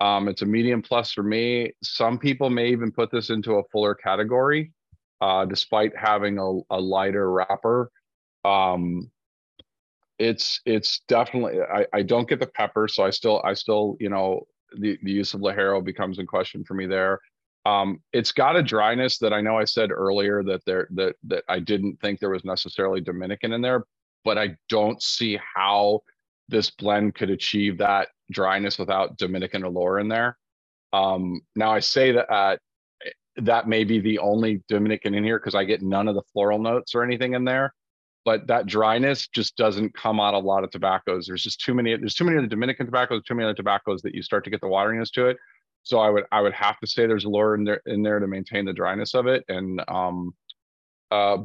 [0.00, 1.72] um it's a medium plus for me.
[1.82, 4.72] Some people may even put this into a fuller category
[5.20, 7.90] uh despite having a, a lighter wrapper.
[8.44, 9.10] Um
[10.18, 14.08] it's it's definitely I, I don't get the pepper so i still i still you
[14.08, 14.46] know
[14.78, 17.20] the, the use of Ligero becomes in question for me there
[17.66, 21.44] um, it's got a dryness that I know I said earlier that there that that
[21.48, 23.84] I didn't think there was necessarily Dominican in there,
[24.24, 26.00] but I don't see how
[26.48, 30.36] this blend could achieve that dryness without Dominican Olor in there.
[30.92, 32.56] Um, now I say that uh,
[33.36, 36.58] that may be the only Dominican in here because I get none of the floral
[36.58, 37.72] notes or anything in there.
[38.26, 41.26] But that dryness just doesn't come out a lot of tobaccos.
[41.26, 41.94] There's just too many.
[41.96, 44.50] There's too many of the Dominican tobaccos, too many other tobaccos that you start to
[44.50, 45.36] get the wateriness to it.
[45.84, 48.26] So I would I would have to say there's Olor in there in there to
[48.26, 49.44] maintain the dryness of it.
[49.48, 50.34] And um
[51.10, 51.38] uh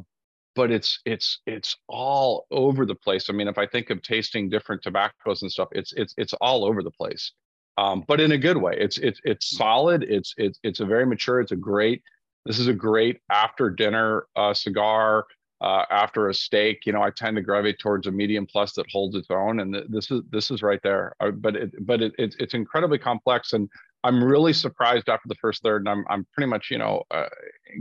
[0.56, 3.30] but it's it's it's all over the place.
[3.30, 6.64] I mean, if I think of tasting different tobaccos and stuff, it's it's it's all
[6.64, 7.32] over the place.
[7.78, 8.74] Um, but in a good way.
[8.78, 10.02] It's it's it's solid.
[10.02, 11.40] It's it's it's a very mature.
[11.40, 12.02] It's a great.
[12.44, 15.26] This is a great after dinner uh, cigar.
[15.62, 18.86] Uh, after a steak, you know, I tend to gravitate towards a medium plus that
[18.90, 21.14] holds its own, and th- this is this is right there.
[21.20, 23.68] Uh, but it but it, it, it's incredibly complex, and
[24.02, 27.26] I'm really surprised after the first third, and I'm I'm pretty much you know uh,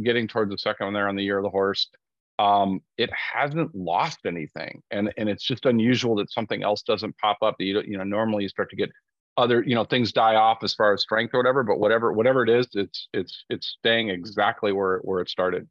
[0.03, 1.89] getting towards the second one there on the year of the horse.
[2.39, 7.37] Um, it hasn't lost anything, and and it's just unusual that something else doesn't pop
[7.41, 7.55] up.
[7.59, 8.89] That you you know normally you start to get
[9.37, 12.43] other you know things die off as far as strength or whatever, but whatever whatever
[12.43, 15.67] it is, it's it's it's staying exactly where where it started.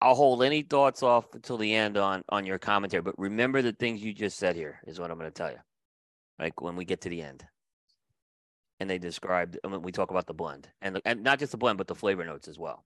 [0.00, 3.72] I'll hold any thoughts off until the end on on your commentary, but remember the
[3.72, 5.58] things you just said here is what I'm going to tell you
[6.38, 7.44] like when we get to the end.
[8.80, 11.50] And they described, I mean, we talk about the blend and, the, and not just
[11.50, 12.84] the blend, but the flavor notes as well.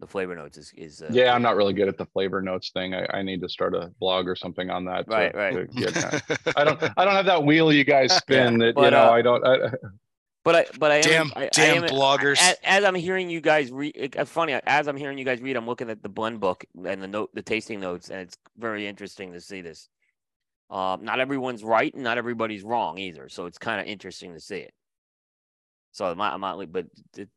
[0.00, 2.70] The flavor notes is is uh, Yeah, I'm not really good at the flavor notes
[2.72, 2.92] thing.
[2.92, 5.06] I, I need to start a blog or something on that.
[5.08, 5.54] to- Right, right.
[5.54, 6.40] to get that.
[6.56, 9.22] I don't I don't have that wheel you guys spin that you know uh, I
[9.22, 9.58] don't I,
[10.42, 12.38] But I but I am, damn, I, I damn am- bloggers.
[12.40, 14.54] As, as I'm hearing you guys read, it's funny.
[14.54, 17.30] As I'm hearing you guys read, I'm looking at the blend book and the note,
[17.32, 19.88] the tasting notes, and it's very interesting to see this.
[20.72, 23.28] Um, not everyone's right, and not everybody's wrong either.
[23.28, 24.72] So it's kind of interesting to see it.
[25.94, 26.86] So I'm not, I'm not, but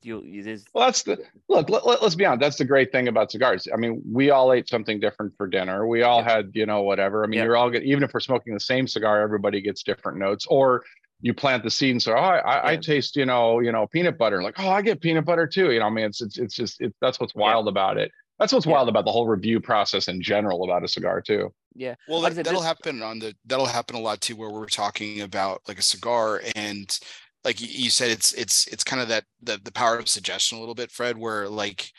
[0.01, 0.63] you, it is.
[0.73, 1.69] Well, that's the look.
[1.69, 2.39] Let, let, us be honest.
[2.39, 3.67] That's the great thing about cigars.
[3.71, 5.85] I mean, we all ate something different for dinner.
[5.85, 7.25] We all had, you know, whatever.
[7.25, 7.43] I mean, Yeah.
[7.43, 10.45] you're all get even if we're smoking the same cigar, everybody gets different notes.
[10.47, 10.85] Or
[11.19, 13.87] you plant the seed and say, "Oh, I, I, I taste, you know, you know,
[13.87, 15.73] peanut butter." Like, oh, I get peanut butter too.
[15.73, 17.41] You know, I mean, it's it's it's just it, that's what's Yeah.
[17.41, 18.09] wild about it.
[18.39, 18.73] That's what's Yeah.
[18.73, 21.53] wild about the whole review process in general about a cigar too.
[21.73, 21.95] Yeah.
[22.07, 24.67] Well, Like that, that'll this- happen on the that'll happen a lot too, where we're
[24.67, 26.97] talking about like a cigar and
[27.43, 30.57] like you- you said, it's it's it's kind of that the the power of suggestion
[30.57, 31.91] a little bit, Fred, where like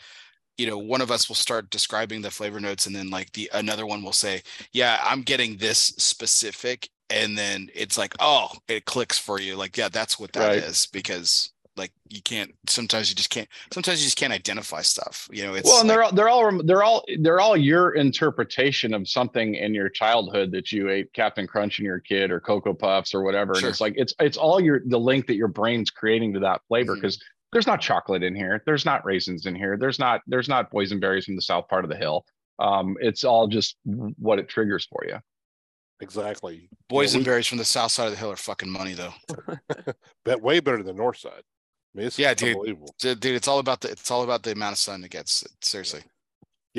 [0.58, 3.48] you know one of us will start describing the flavor notes and then like the
[3.54, 8.84] another one will say, yeah, I'm getting this specific, and then it's like, oh, it
[8.86, 10.88] clicks for you, like yeah, that's what that is Right.
[10.92, 15.42] because like you can't sometimes you just can't sometimes you just can't identify stuff you
[15.44, 18.94] know it's well, and like- they're all they're all they're all they're all your interpretation
[18.94, 22.72] of something in your childhood that you ate Captain Crunch and your kid or Cocoa
[22.74, 23.54] Puffs or whatever.
[23.54, 23.66] Sure.
[23.68, 26.62] And it's like it's it's all your the link that your brain's creating to that
[26.68, 27.22] flavor because
[27.52, 31.24] there's not chocolate in here, there's not raisins in here, there's not there's not boysenberries
[31.24, 32.24] from the south part of the hill.
[32.58, 33.76] Um, it's all just
[34.18, 35.18] what it triggers for you.
[36.00, 36.68] Exactly.
[36.88, 38.92] boys Yeah, and we- berries from the south side of the hill are fucking money
[38.94, 39.14] though
[40.24, 41.42] Bet way better than the north side.
[41.96, 42.56] I mean, Yeah, dude.
[42.98, 45.44] dude it's all about the it's all about the amount of sun it gets.
[45.60, 46.00] Seriously.
[46.00, 46.15] Yeah,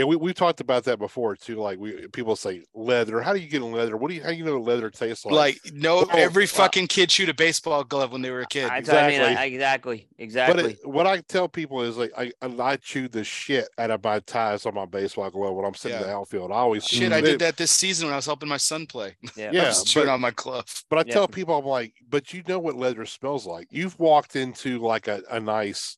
[0.05, 1.55] we we talked about that before too.
[1.55, 3.21] Like we people say leather.
[3.21, 3.97] How do you get in leather?
[3.97, 5.33] What do you how do you know leather tastes like?
[5.33, 8.47] like no Well, every uh, fucking kid shoot a baseball glove when they were a
[8.47, 10.07] kid I, I mean, I, Exactly.
[10.07, 10.71] exactly, but exactly.
[10.73, 14.19] it, what I tell people is like I I chew the shit out of my
[14.19, 16.51] ties on my baseball glove when I'm sitting in the outfield.
[16.51, 19.15] I always shit i did that this season when i was helping my son play
[19.37, 19.51] yeah.
[19.51, 21.13] Yeah, chewing on my glove But I Yeah.
[21.13, 23.67] tell people, I'm like, but you know what leather smells like.
[23.71, 25.97] You've walked into like a, a nice,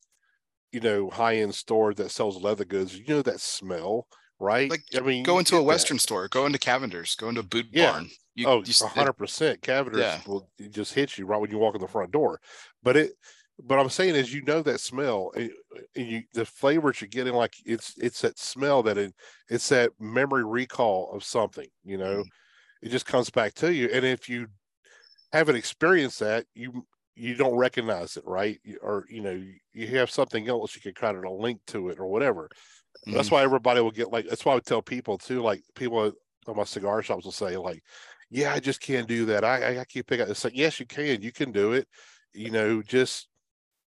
[0.72, 2.98] you know, high end store that sells leather goods.
[2.98, 4.08] You know that smell,
[4.40, 4.70] right?
[4.70, 5.90] Like, I mean, go into a get that.
[5.90, 7.92] western store go into cavender's go into a boot Yeah.
[7.92, 9.62] barn you, oh, you s- a hundred percent.
[9.62, 10.22] Cavender's Yeah.
[10.26, 12.40] will just hit you right when you walk in the front door.
[12.84, 13.12] But it,
[13.62, 15.52] but I'm saying is, you know that smell, and,
[15.96, 19.14] and you the flavors you're getting, like it's it's that smell that it,
[19.50, 21.68] it's that memory recall of something.
[21.84, 22.30] You know, Mm-hmm.
[22.82, 23.90] it just comes back to you.
[23.92, 24.48] And if you
[25.32, 26.86] haven't experienced that, you
[27.20, 28.60] you don't recognize it, right?
[28.64, 31.90] You- Or you know, you, you have something else you can kind of link to
[31.90, 32.50] it or whatever.
[33.06, 33.32] That's Mhm.
[33.34, 34.28] why everybody will get like.
[34.28, 35.42] That's why I would tell people too.
[35.42, 37.84] Like people at my cigar shops will say like,
[38.30, 39.44] "Yeah, I just can't do that.
[39.46, 41.22] I I, I keep picking." It's like, yes, you can.
[41.22, 41.88] You can do it.
[42.34, 43.30] You know, just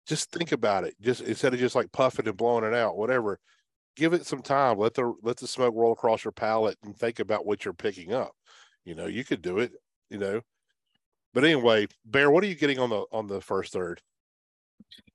[0.07, 0.95] just think about it.
[1.01, 3.39] Just instead of just like puffing and blowing it out, whatever.
[3.97, 4.79] Give it some time.
[4.79, 8.13] Let the let the smoke roll across your palate and think about what you're picking
[8.15, 8.33] up.
[8.85, 9.73] You know, you could do it.
[10.11, 10.43] You know.
[11.35, 14.01] But anyway, Bear, what are you getting on the on the first third?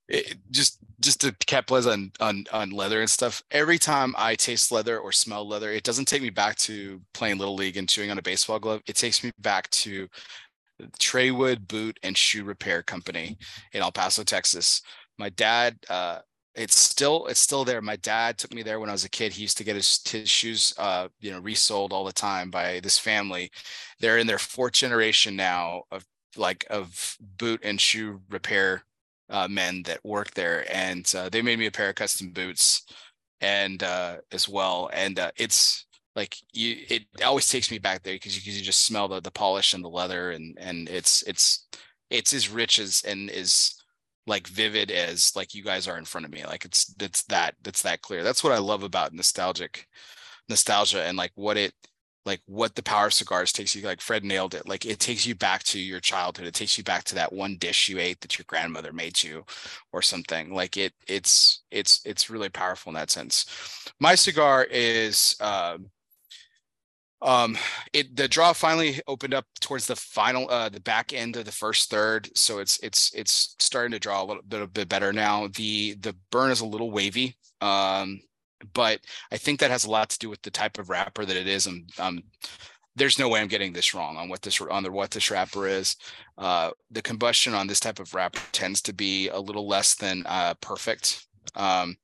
[0.08, 4.72] it, just just to capitalize on on on leather and stuff every time i taste
[4.72, 8.10] leather or smell leather it doesn't take me back to playing little league and chewing
[8.10, 10.08] on a baseball glove it takes me back to
[10.98, 13.36] treywood boot and shoe repair company
[13.72, 14.82] in el paso texas
[15.18, 16.18] my dad uh
[16.58, 17.80] it's still it's still there.
[17.80, 19.32] My dad took me there when i was a kid.
[19.32, 22.80] He used to get his, his shoes uh you know resold all the time by
[22.80, 23.50] this family.
[24.00, 26.04] They're in their fourth generation now of
[26.36, 28.84] like of boot and shoe repair
[29.30, 32.82] uh, men that work there, and uh, they made me a pair of custom boots,
[33.40, 34.90] and uh, as well.
[34.92, 35.86] And uh, it's
[36.16, 39.30] like you, it always takes me back there because you, you just smell the the
[39.30, 41.68] polish and the leather, and and it's it's
[42.10, 43.77] it's as rich as and is
[44.28, 46.44] like vivid as like you guys are in front of me.
[46.44, 48.22] Like it's it's that that's that clear.
[48.22, 49.88] That's what I love about nostalgic
[50.48, 51.74] nostalgia and like what it
[52.28, 55.26] like what the power of cigars takes you like fred nailed it like it takes
[55.26, 58.20] you back to your childhood it takes you back to that one dish you ate
[58.20, 59.44] that your grandmother made you
[59.92, 65.36] or something like it it's it's it's really powerful in that sense my cigar is
[65.40, 65.90] um
[67.20, 67.56] um
[67.92, 71.52] it the draw finally opened up towards the final uh the back end of the
[71.52, 75.12] first third so it's it's it's starting to draw a little bit a bit better
[75.12, 78.20] now the the burn is a little wavy um
[78.74, 79.00] but
[79.30, 81.46] I think that has a lot to do with the type of wrapper that it
[81.46, 81.66] is.
[81.66, 82.22] And um,
[82.96, 85.66] there's no way I'm getting this wrong on what this on the what this wrapper
[85.66, 85.96] is.
[86.36, 90.24] Uh, the combustion on this type of wrapper tends to be a little less than
[90.26, 91.26] uh, perfect.
[91.54, 91.96] Um,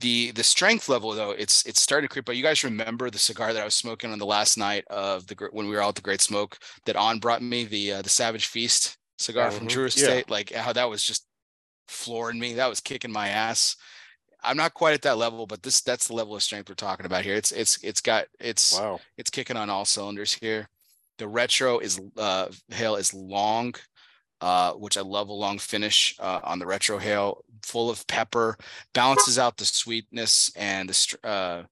[0.00, 2.34] the the strength level though it's it's starting to creep up.
[2.34, 5.36] You guys remember the cigar that I was smoking on the last night of the
[5.52, 8.08] when we were out at the Great Smoke that On brought me the uh, the
[8.10, 9.70] Savage Feast cigar from Mhm.
[9.70, 9.86] Drew Yeah.
[9.88, 10.30] Estate.
[10.30, 11.26] Like how that was just
[11.88, 12.54] flooring me.
[12.54, 13.76] That was kicking my ass.
[14.42, 17.06] I'm not quite at that level, but this that's the level of strength we're talking
[17.06, 17.34] about here.
[17.34, 19.00] It's it's it's got it's Wow.
[19.16, 20.68] it's kicking on all cylinders here.
[21.18, 23.74] The retro is uh hail is long,
[24.42, 28.56] uh, which I love a long finish uh, on the retro hail, full of pepper,
[28.94, 31.62] balances out the sweetness and the uh,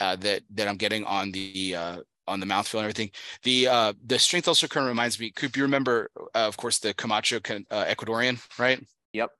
[0.00, 3.10] uh that that I'm getting on the uh on the mouthfeel and everything.
[3.42, 6.78] The uh the strength also kind of reminds me, Coop, you remember uh, of course
[6.78, 8.84] the Camacho can, uh, Ecuadorian, right?
[9.12, 9.30] Yep.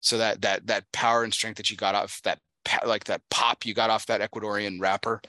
[0.00, 2.38] So that that that power and strength that you got off that
[2.84, 5.20] like that pop you got off that Ecuadorian wrapper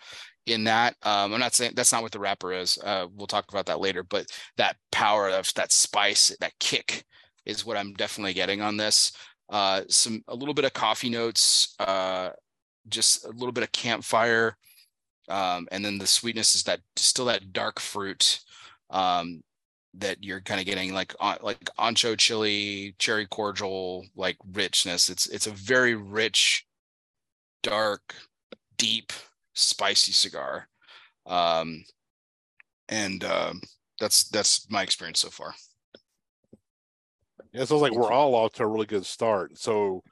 [0.46, 0.96] in that.
[1.04, 2.78] Um, I'm not saying that's not what the wrapper is.
[2.84, 4.26] Uh, we'll talk about that later, but
[4.58, 7.06] that power of that spice, that kick
[7.46, 9.12] is what I'm definitely getting on this.
[9.50, 12.30] Uh, some a little bit of coffee notes, uh,
[12.88, 14.56] just a little bit of campfire,
[15.30, 18.40] um, and then the sweetness is that still that dark fruit
[18.90, 19.42] um,
[19.96, 25.10] that you're kind of getting like on like ancho chili, cherry cordial, like richness.
[25.10, 26.66] It's it's a very rich,
[27.64, 28.16] dark,
[28.78, 29.14] deep,
[29.54, 30.68] spicy cigar.
[31.26, 31.84] Um,
[32.88, 33.62] and um,
[34.00, 35.54] that's that's my experience so far.
[37.52, 39.58] Yeah, it sounds like we're all off to a really good start.
[39.58, 40.04] So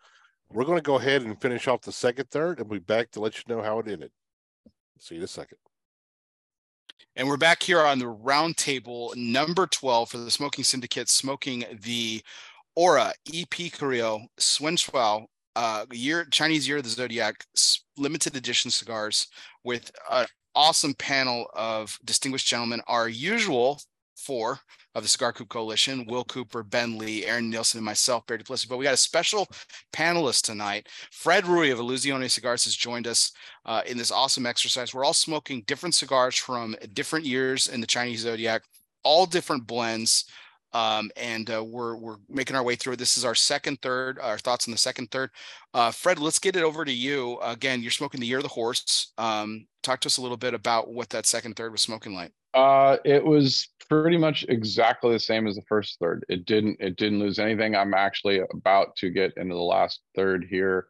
[0.49, 3.11] we're going to go ahead and finish off the second third and we'll be back
[3.11, 4.11] to let you know how it ended.
[4.99, 5.57] See you in a second.
[7.15, 11.65] And we're back here on the round table number 12 for the Smoking Syndicate, smoking
[11.83, 12.21] the
[12.75, 15.25] Aura EP Carrillo Shengxiao
[15.55, 17.43] uh, year Chinese Year of the Zodiac
[17.97, 19.27] limited edition cigars
[19.63, 22.81] with an awesome panel of distinguished gentlemen.
[22.87, 23.81] Our usual
[24.15, 24.59] four
[24.97, 28.65] of the Cigar Coop Coalition: Will Cooper, Ben Lee, Aaron Nielsen, and myself, Barry Duplessis.
[28.65, 29.47] But we got a special
[29.93, 30.87] panelist tonight.
[31.11, 33.31] Fred Rewey of Illusione Cigars has joined us
[33.65, 34.93] uh, in this awesome exercise.
[34.93, 38.63] We're all smoking different cigars from different years in the Chinese Zodiac,
[39.03, 40.25] all different blends.
[40.73, 42.97] Um, and uh, we're we're making our way through.
[42.97, 44.19] This is our second third.
[44.19, 45.31] Our thoughts on the second third.
[45.73, 47.39] Uh, Fred, let's get it over to you.
[47.41, 49.13] Again, you're smoking the Year of the Horse.
[49.17, 52.31] Um, talk to us a little bit about what that second third was smoking like.
[52.53, 56.25] Uh, it was pretty much exactly the same as the first third.
[56.27, 57.75] It didn't it didn't lose anything.
[57.75, 60.87] I'm actually about to get into the last third here.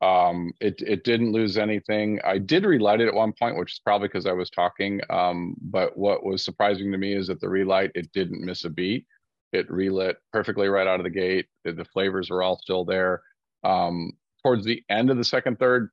[0.00, 2.20] Um, it it didn't lose anything.
[2.24, 5.00] I did relight it at one point, which is probably because I was talking.
[5.10, 8.70] Um, but what was surprising to me is that the relight it didn't miss a
[8.70, 9.06] beat.
[9.52, 11.46] It relit perfectly right out of the gate.
[11.64, 13.22] The, flavors are all still there.
[13.64, 15.90] Um, towards the end of the second third,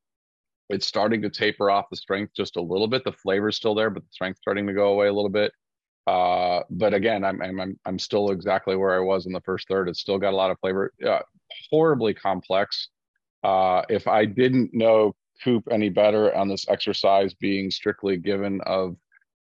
[0.70, 3.03] it's starting to taper off the strength just a little bit.
[3.03, 5.53] The flavor's still there, but the strength's starting to go away a little bit.
[6.08, 9.68] Uh, but again, I'm, I'm I'm I'm still exactly where I was in the first
[9.68, 9.89] third.
[9.89, 10.93] It's still got a lot of flavor.
[11.06, 11.20] Uh,
[11.72, 12.89] horribly complex.
[13.43, 18.95] Uh, if I didn't know Coop any better on this exercise being strictly given of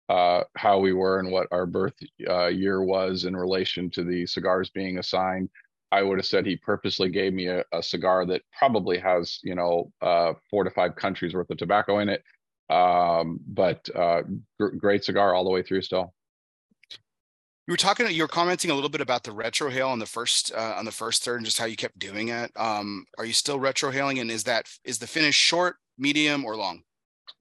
[0.09, 1.95] uh, how we were and what our birth
[2.29, 5.49] uh, year was in relation to the cigars being assigned,
[5.93, 9.55] I would have said he purposely gave me a, a cigar that probably has, you
[9.55, 12.23] know, uh, four to five countries worth of tobacco in it.
[12.69, 14.23] Um, but uh,
[14.59, 16.13] gr- great cigar all the way through still.
[17.67, 18.09] You were talking.
[18.11, 20.85] You were commenting a little bit about the retro hail on the first uh, on
[20.85, 22.53] the first third and just how you kept doing it.
[22.55, 24.21] Um, are you still retro hailing?
[24.21, 26.83] And is that is the finish short, medium, or long?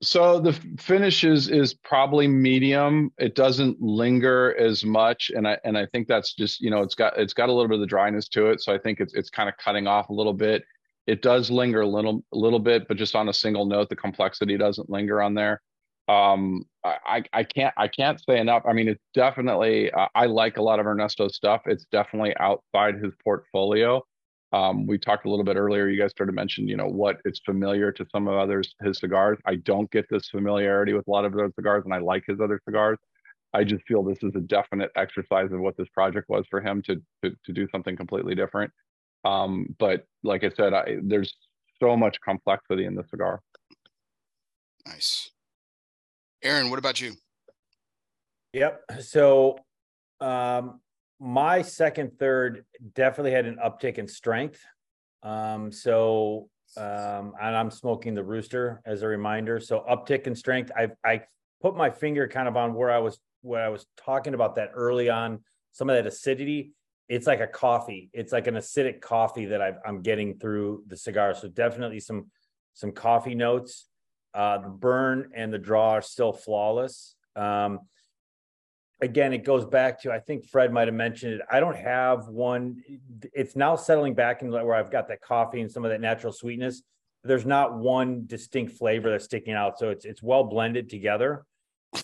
[0.01, 3.11] So the finish is is probably medium.
[3.17, 6.95] It doesn't linger as much, and I and I think that's just you know it's
[6.95, 8.61] got it's got a little bit of the dryness to it.
[8.61, 10.63] So I think it's it's kind of cutting off a little bit.
[11.07, 13.95] It does linger a little a little bit, but just on a single note, the
[13.95, 15.61] complexity doesn't linger on there.
[16.07, 18.63] Um, I I- can't I can't say enough.
[18.67, 21.61] I mean, it's definitely I like a lot of Ernesto's stuff.
[21.65, 24.03] It's definitely outside his portfolio.
[24.55, 25.89] Um, we talked a little bit earlier.
[25.89, 28.99] You guys started to mention, you know, what it's familiar to some of others his
[28.99, 29.37] cigars.
[29.45, 32.39] I don't get this familiarity with a lot of those cigars, and I like his
[32.39, 32.97] other cigars.
[33.53, 36.81] I just feel this is a definite exercise of what this project was for him
[36.83, 38.71] to to, to do something completely different.
[39.25, 41.35] Um, but like I said, I, there's
[41.81, 43.41] so much complexity in the cigar.
[44.87, 45.31] Nice.
[46.41, 47.11] Aaron, what about you?
[48.53, 48.83] Yep.
[49.01, 49.57] So
[50.21, 50.79] um
[51.19, 54.59] my second third definitely had an uptick in strength.
[55.23, 59.59] Um so um and I'm smoking the rooster as a reminder.
[59.59, 60.71] So uptick in strength.
[60.75, 61.21] I I
[61.61, 64.71] put my finger kind of on where I was where I was talking about that
[64.73, 65.39] early on,
[65.71, 66.71] some of that acidity.
[67.07, 68.09] It's like a coffee.
[68.13, 71.35] It's like an acidic coffee that I've, I'm getting through the cigar.
[71.35, 72.31] So definitely some
[72.73, 73.87] some coffee notes.
[74.33, 77.15] Uh, the burn and the draw are still flawless.
[77.35, 77.79] Um,
[79.01, 81.41] again, it goes back to I think Fred might have mentioned it.
[81.49, 82.83] I don't have one.
[83.33, 86.33] It's now settling back in where I've got that coffee and some of that natural
[86.33, 86.81] sweetness.
[87.23, 91.45] There's not one distinct flavor that's sticking out, so it's it's well blended together.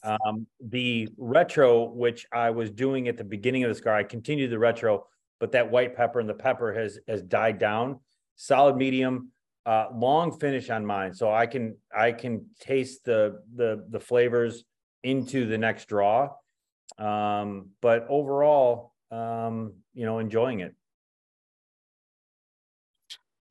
[0.03, 4.49] Um, the retro, which I was doing at the beginning of the cigar, I continued
[4.49, 5.05] the retro,
[5.39, 7.99] but that white pepper and the pepper has has died down.
[8.35, 9.31] Solid medium,
[9.65, 14.63] uh, long finish on mine, so I can I can taste the the the flavors
[15.03, 16.29] into the next draw.
[16.97, 20.73] Um, but overall, um, you know, enjoying it.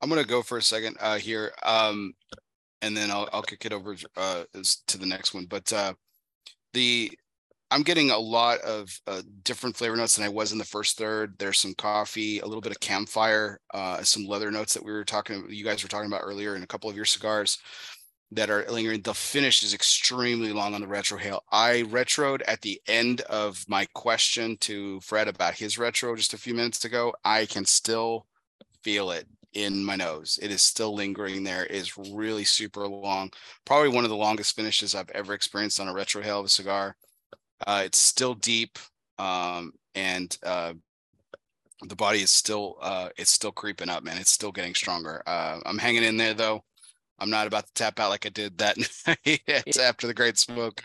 [0.01, 2.13] I'm gonna go for a second uh, here, um,
[2.81, 4.43] and then I'll I'll kick it over uh,
[4.87, 5.45] to the next one.
[5.45, 5.93] But uh,
[6.73, 7.11] the
[7.69, 10.97] I'm getting a lot of uh, different flavor notes than I was in the first
[10.97, 11.35] third.
[11.39, 15.05] There's some coffee, a little bit of campfire, uh, some leather notes that we were
[15.05, 17.59] talking, you guys were talking about earlier in a couple of your cigars
[18.31, 19.01] that are lingering.
[19.01, 21.41] The finish is extremely long on the retrohale.
[21.51, 26.37] I retroed at the end of my question to Fred about his retro just a
[26.37, 27.13] few minutes ago.
[27.25, 28.25] I can still
[28.83, 30.39] feel it in my nose.
[30.41, 31.65] It is still lingering there.
[31.65, 33.31] It is really super long.
[33.65, 36.95] Probably one of the longest finishes I've ever experienced on a retrohale of a cigar.
[37.67, 38.79] Uh, it's still deep,
[39.19, 40.73] um, and uh,
[41.83, 44.17] the body is still uh, it's still creeping up, man.
[44.17, 45.21] It's still getting stronger.
[45.27, 46.63] Uh, I'm hanging in there though.
[47.21, 50.83] I'm not about to tap out like I did that night after the great smoke.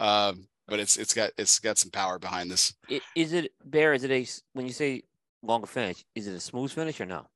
[0.00, 2.74] Um, but it's it's got it's got some power behind this.
[3.14, 3.94] Is it bear?
[3.94, 5.04] Is it a when you say
[5.42, 6.04] longer finish?
[6.16, 7.26] Is it a smooth finish or no?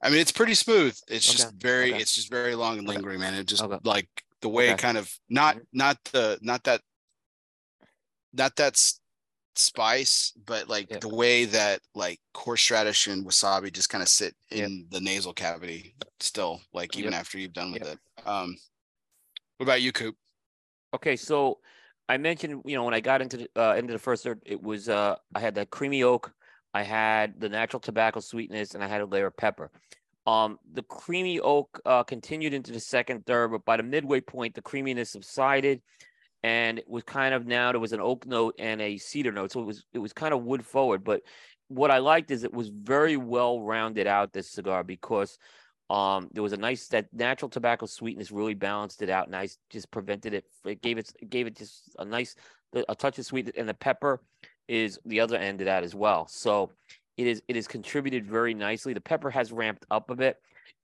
[0.00, 0.96] I mean, it's pretty smooth.
[1.08, 1.36] It's okay.
[1.38, 2.00] just very okay.
[2.00, 3.30] it's just very long and lingering, okay.
[3.30, 3.34] man.
[3.34, 4.08] It just like
[4.42, 5.64] the way it kind of not mm-hmm.
[5.72, 6.80] not the not that
[8.32, 8.80] not that
[9.58, 10.98] spice, but like yeah.
[10.98, 15.94] the way that like horseradish and wasabi just kind of sit in the nasal cavity
[16.20, 17.20] still, like even yep.
[17.20, 17.98] after you've done with it.
[18.26, 18.56] Um,
[19.56, 20.16] what about you, Coop?
[20.94, 21.58] Okay, so
[22.08, 24.62] I mentioned, you know, when I got into the uh, into the first third, it
[24.62, 26.32] was uh, I had that creamy oak,
[26.74, 29.70] I had the natural tobacco sweetness, and I had a layer of pepper.
[30.26, 34.54] Um, the creamy oak uh, continued into the second third, but by the midway point,
[34.54, 35.80] the creaminess subsided
[36.42, 39.52] and it was kind of now there was an oak note and a cedar note
[39.52, 41.22] so it was it was kind of wood forward but
[41.68, 45.38] what i liked is it was very well rounded out this cigar because
[45.90, 49.90] um there was a nice that natural tobacco sweetness really balanced it out nice just
[49.90, 52.34] prevented it it gave it gave it just a nice
[52.88, 54.20] a touch of sweetness and the pepper
[54.68, 56.70] is the other end of that as well so
[57.16, 58.92] it is it is contributed very nicely.
[58.92, 60.36] The pepper has ramped up a bit.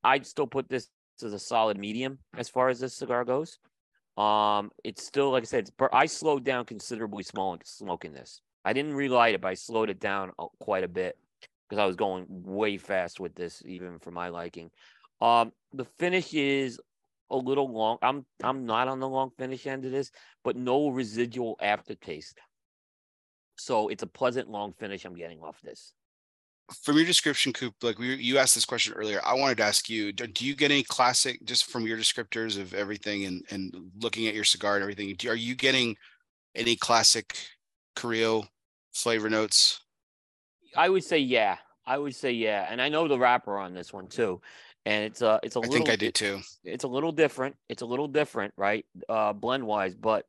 [0.03, 0.89] I'd still put this
[1.23, 3.59] as a solid medium as far as this cigar goes
[4.17, 8.41] um, it's still like I said, I slowed down considerably smoking smoking this.
[8.65, 11.17] I didn't relight it, but I slowed it down quite a bit
[11.69, 14.71] because I was going way fast with this, even for my liking.
[15.21, 16.79] Um, the finish is
[17.31, 17.99] a little long.
[18.03, 20.11] I'm I'm not on the long finish end of this,
[20.45, 22.39] but no residual aftertaste.
[23.57, 25.95] So it's a pleasant long finish I'm getting off this
[26.71, 29.89] from your description, Coop, like we, you asked this question earlier, I wanted to ask
[29.89, 34.27] you: Do you get any classic, just from your descriptors of everything and and looking
[34.27, 35.15] at your cigar and everything?
[35.17, 35.97] Do, are you getting
[36.55, 37.37] any classic
[37.97, 38.45] Carrillo
[38.93, 39.81] flavor notes?
[40.77, 41.59] I would say yeah.
[41.85, 44.41] I would say yeah, and I know the wrapper on this one too,
[44.87, 45.75] and it's a it's a I little.
[45.75, 46.41] I think I did too.
[46.65, 47.57] It's a little different.
[47.69, 48.87] It's a little different, right?
[49.09, 50.27] Uh, blend wise, but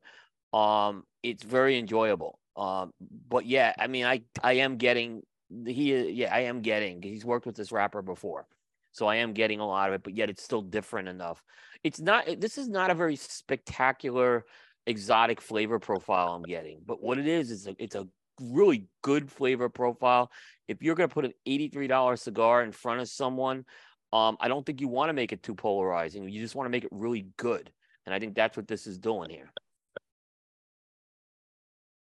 [0.52, 2.40] um, it's very enjoyable.
[2.56, 2.92] Um,
[3.28, 5.22] but yeah, I mean, I I am getting
[5.66, 8.46] he yeah i am getting he's worked with this wrapper before
[8.92, 11.42] so i am getting a lot of it but yet it's still different enough.
[11.82, 14.46] It's not this is not a very spectacular
[14.86, 18.06] exotic flavor profile i'm getting but what it is is a, it's a
[18.40, 20.28] really good flavor profile.
[20.66, 23.64] If you're going to put an $83 cigar in front of someone
[24.12, 26.70] um, i don't think you want to make it too polarizing you just want to
[26.70, 27.70] make it really good
[28.06, 29.50] and i think that's what this is doing here.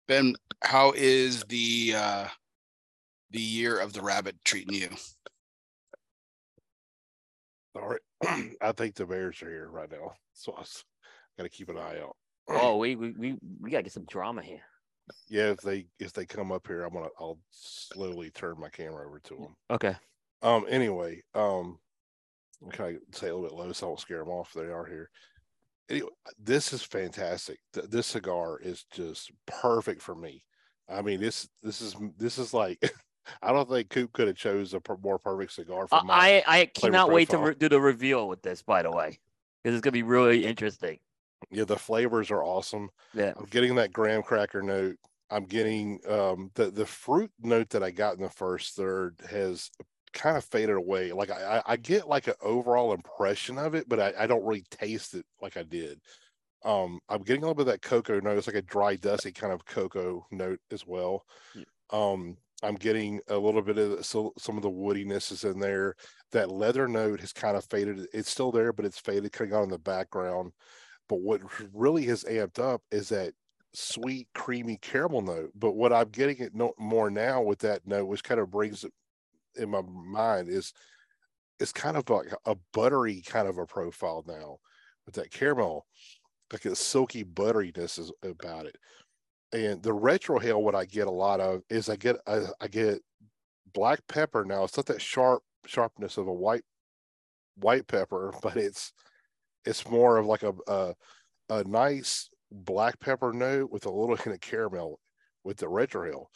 [0.07, 2.28] Ben how is the uh
[3.33, 4.89] the year of the rabbit treating you?
[7.74, 8.53] All right.
[8.61, 10.12] I think the Bears are here right now.
[10.35, 10.62] So I
[11.39, 12.16] got to keep an eye out.
[12.49, 14.62] oh, we, we, we, we got to get some drama here.
[15.28, 19.07] Yeah, if they if they come up here, I'm gonna I'll slowly turn my camera
[19.07, 19.57] over to them.
[19.68, 19.95] Okay.
[20.43, 20.64] Um.
[20.68, 21.78] Anyway, um,
[22.70, 24.53] can I say a little bit low so I don't scare them off?
[24.55, 25.11] They are here.
[25.91, 26.09] Anyway,
[26.39, 27.59] this is fantastic.
[27.72, 30.45] This cigar is just perfect for me.
[30.89, 32.78] I mean, this this is this is like
[33.42, 35.86] I don't think Coop could have chose a more perfect cigar.
[35.86, 38.62] For my I I cannot wait to re- do the reveal with this.
[38.62, 39.18] By the way,
[39.62, 40.98] because it's gonna be really interesting.
[41.50, 42.90] Yeah, the flavors are awesome.
[43.14, 44.96] Yeah, I'm getting that graham cracker note.
[45.30, 49.70] I'm getting um, the the fruit note that I got in the first third has
[50.12, 51.12] kind of faded away.
[51.12, 54.64] Like I, I get like an overall impression of it, but I, I don't really
[54.70, 56.00] taste it like I did.
[56.64, 58.38] Um, I'm getting a little bit of that cocoa note.
[58.38, 61.24] It's like a dry, dusty kind of cocoa note as well.
[61.54, 61.64] Yeah.
[61.90, 65.94] Um, I'm getting a little bit of so, some of the woodiness is in there.
[66.30, 68.06] That leather note has kind of faded.
[68.12, 70.52] It's still there, but it's faded, kind of on in the background.
[71.08, 71.40] But what
[71.72, 73.34] really has amped up is that
[73.74, 75.50] sweet, creamy caramel note.
[75.54, 78.84] But what I'm getting it no, more now with that note, which kind of brings
[78.84, 78.92] it
[79.56, 80.72] in my mind, is
[81.58, 84.58] it's kind of like a buttery kind of a profile now
[85.06, 85.86] with that caramel,
[86.52, 88.76] like a silky butteriness is about it.
[89.53, 93.00] And the retrohale, what I get a lot of is I get I, I get
[93.72, 94.64] black pepper now.
[94.64, 96.64] It's not that sharp sharpness of a white
[97.57, 98.92] white pepper, but it's
[99.64, 100.94] it's more of like a a,
[101.50, 105.00] a nice black pepper note with a little hint of caramel
[105.44, 106.26] with the retrohale.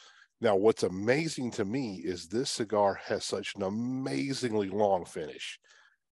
[0.41, 5.59] Now, what's amazing to me is this cigar has such an amazingly long finish.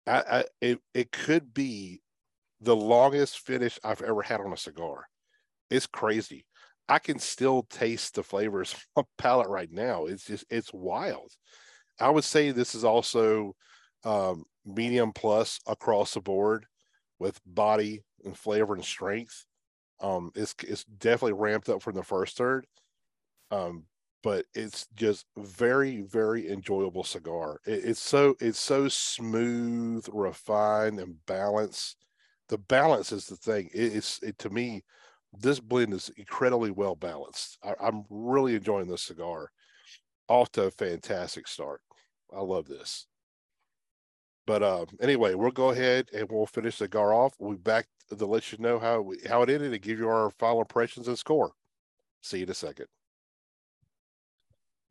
[0.06, 2.02] I, I, it it could be
[2.62, 5.06] the longest finish I've ever had on a cigar.
[5.70, 6.46] It's crazy.
[6.90, 10.08] I can still taste the flavors on my palate right now.
[10.08, 11.32] It's just it's wild.
[12.00, 13.56] I would say this is also
[14.06, 16.66] um, medium plus across the board
[17.20, 19.46] with body and flavor and strength.
[20.02, 22.68] Um, it's it's definitely ramped up from the first third.
[23.52, 23.86] Um,
[24.22, 31.16] but it's just very very enjoyable cigar it, it's so it's so smooth refined and
[31.26, 31.98] balanced
[32.50, 34.84] the balance is the thing it, it's it, to me
[35.38, 37.58] this blend is incredibly well balanced.
[37.64, 39.52] I, i'm really enjoying this cigar.
[40.28, 41.82] Off to a fantastic start.
[42.36, 43.08] I love this.
[44.46, 47.34] But um, anyway we'll go ahead and we'll finish the cigar off.
[47.40, 50.10] We'll be back to let you know how we, how it ended and give you
[50.10, 51.52] our final impressions and score.
[52.22, 52.88] See you in a second.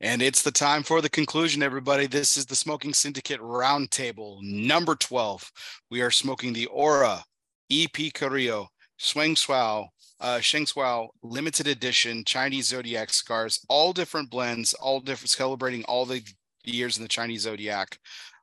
[0.01, 2.07] And it's the time for the conclusion, everybody.
[2.07, 5.51] This is the Smoking Syndicate Roundtable, number 12.
[5.91, 7.25] We are smoking the Aura
[7.69, 8.69] EP Carrillo
[8.99, 9.89] Swing Swao,
[10.21, 16.05] uh, Sheng Suao limited edition Chinese Zodiac cigars, all different blends, all different, celebrating all
[16.05, 16.23] the
[16.65, 17.99] years in the Chinese Zodiac.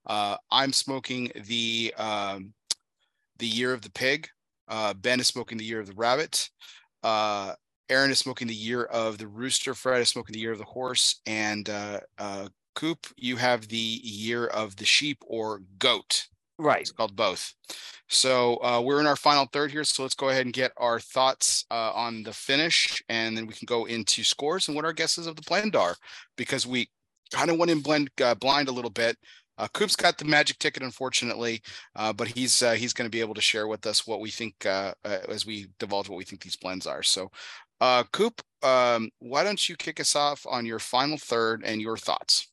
[0.05, 2.53] Uh, I'm smoking the um,
[3.37, 4.27] the year of the pig.
[4.67, 6.49] Uh, ben is smoking the year of the rabbit.
[7.03, 7.53] Uh,
[7.89, 9.73] Aaron is smoking the year of the rooster.
[9.75, 11.21] Fred is smoking the year of the horse.
[11.27, 16.25] And uh, uh, Coop, you have the year of the sheep or goat.
[16.57, 16.81] Right.
[16.81, 17.53] It's called both.
[18.07, 19.83] So uh, we're in our final third here.
[19.83, 23.53] So let's go ahead and get our thoughts uh, on the finish, and then we
[23.53, 25.95] can go into scores and what our guesses of the blend are,
[26.37, 26.89] because we
[27.31, 29.17] kind of went in blend uh, blind a little bit.
[29.57, 31.61] Uh, Coop's got the magic ticket, unfortunately,
[31.95, 34.29] uh, but he's uh, he's going to be able to share with us what we
[34.29, 37.03] think uh, as we divulge what we think these blends are.
[37.03, 37.31] So
[38.11, 42.49] Coop, um, why don't you kick us off on your final third and your thoughts?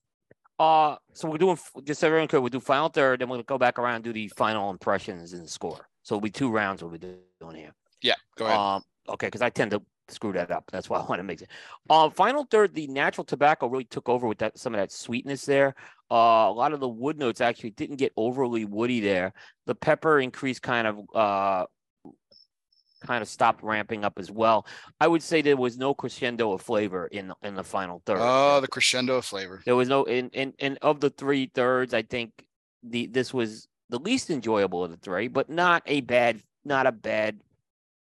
[0.63, 3.59] Uh, so we're doing just so everyone could we'll do final third, then we'll go
[3.59, 5.89] back around and do the final impressions and score.
[6.05, 7.75] So it'll be two rounds we'll be doing here.
[8.01, 8.57] Yeah, go ahead.
[8.57, 10.71] Um, okay, because I tend to screw that up.
[10.71, 11.49] That's why I want to make it.
[11.91, 15.45] Uh, final third, the natural tobacco really took over with that some of that sweetness
[15.47, 15.75] there.
[16.13, 19.33] Uh, a lot of the wood notes actually didn't get overly woody there.
[19.67, 21.67] The pepper increased kind of uh,
[23.03, 24.67] kind of stopped ramping up as well.
[25.01, 28.19] I would say there was no crescendo of flavor in in the final third.
[28.21, 29.63] Oh, the crescendo of flavor.
[29.65, 31.95] There was no in in, in of the three thirds.
[31.95, 32.33] I think
[32.83, 36.93] the this was the least enjoyable of the three, but not a bad not a
[36.93, 37.41] bad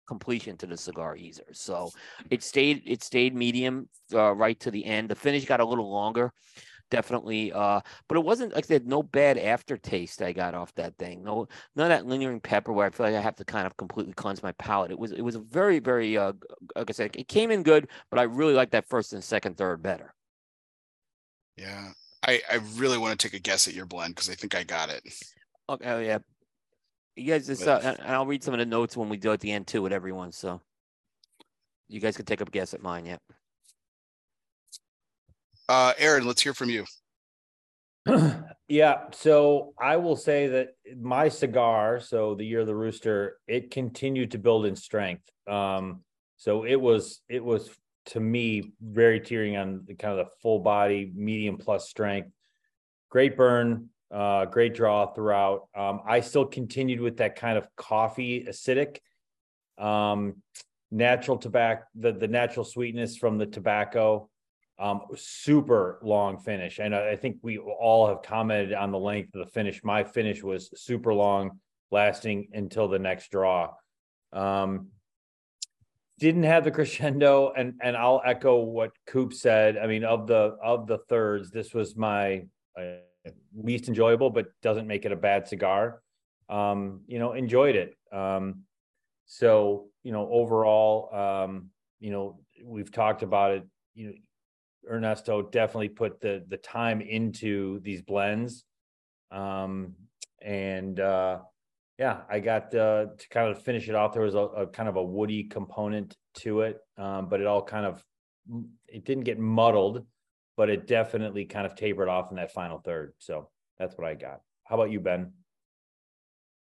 [0.06, 1.44] completion to the cigar either.
[1.52, 1.90] So
[2.30, 5.10] it stayed it stayed medium uh, right to the end.
[5.10, 6.32] The finish got a little longer
[6.90, 7.52] definitely.
[7.52, 11.22] Uh, but it wasn't like there's no bad aftertaste I got off that thing.
[11.24, 13.76] No, none of that lingering pepper where I feel like I have to kind of
[13.76, 14.90] completely cleanse my palate.
[14.90, 16.32] It was it was a very very uh,
[16.76, 19.56] like I said, it came in good, but I really like that first and second
[19.56, 20.14] third better.
[21.56, 21.92] Yeah,
[22.26, 24.64] I I really want to take a guess at your blend because I think I
[24.64, 25.02] got it.
[25.68, 26.18] Okay, oh, yeah.
[27.16, 29.40] You guys just uh, and I'll read some of the notes when we do at
[29.40, 30.32] the end too with everyone.
[30.32, 30.60] So
[31.88, 33.06] you guys can take a guess at mine.
[33.06, 33.16] Yeah.
[35.68, 36.84] Uh, Aaron, let's hear from you.
[38.68, 40.68] yeah, so I will say that
[40.98, 45.24] my cigar, so the year of the rooster, it continued to build in strength.
[45.46, 46.00] Um,
[46.36, 47.68] so it was it was
[48.06, 52.30] to me very tearing on the kind of the full body, medium plus strength.
[53.10, 55.68] Great burn, uh, great draw throughout.
[55.76, 58.98] Um, I still continued with that kind of coffee acidic,
[59.76, 60.36] um,
[60.90, 64.30] natural tobacco, the the natural sweetness from the tobacco.
[64.80, 66.78] Um, super long finish.
[66.78, 69.82] And I think we all have commented on the length of the finish.
[69.82, 71.58] My finish was super long,
[71.90, 73.72] lasting until the next draw.
[74.32, 74.88] Um,
[76.18, 79.78] didn't have the crescendo, and and I'll echo what Coop said.
[79.78, 82.44] I mean, of the of the thirds, this was my
[82.78, 82.98] uh,
[83.56, 86.02] least enjoyable, but doesn't make it a bad cigar.
[86.48, 87.96] Um, you know, enjoyed it.
[88.12, 88.62] Um,
[89.26, 93.64] so you know, overall, um, you know, we've talked about it.
[93.94, 94.12] You know,
[94.88, 98.64] Ernesto definitely put the the time into these blends.
[99.30, 99.94] Um,
[100.40, 101.40] and uh,
[101.98, 104.12] yeah, I got uh, to kind of finish it off.
[104.12, 107.62] There was a, a kind of a woody component to it, um, but it all
[107.62, 108.02] kind of
[108.86, 110.06] it didn't get muddled,
[110.56, 113.12] but it definitely kind of tapered off in that final third.
[113.18, 114.40] So that's what I got.
[114.64, 115.32] How about you, Ben?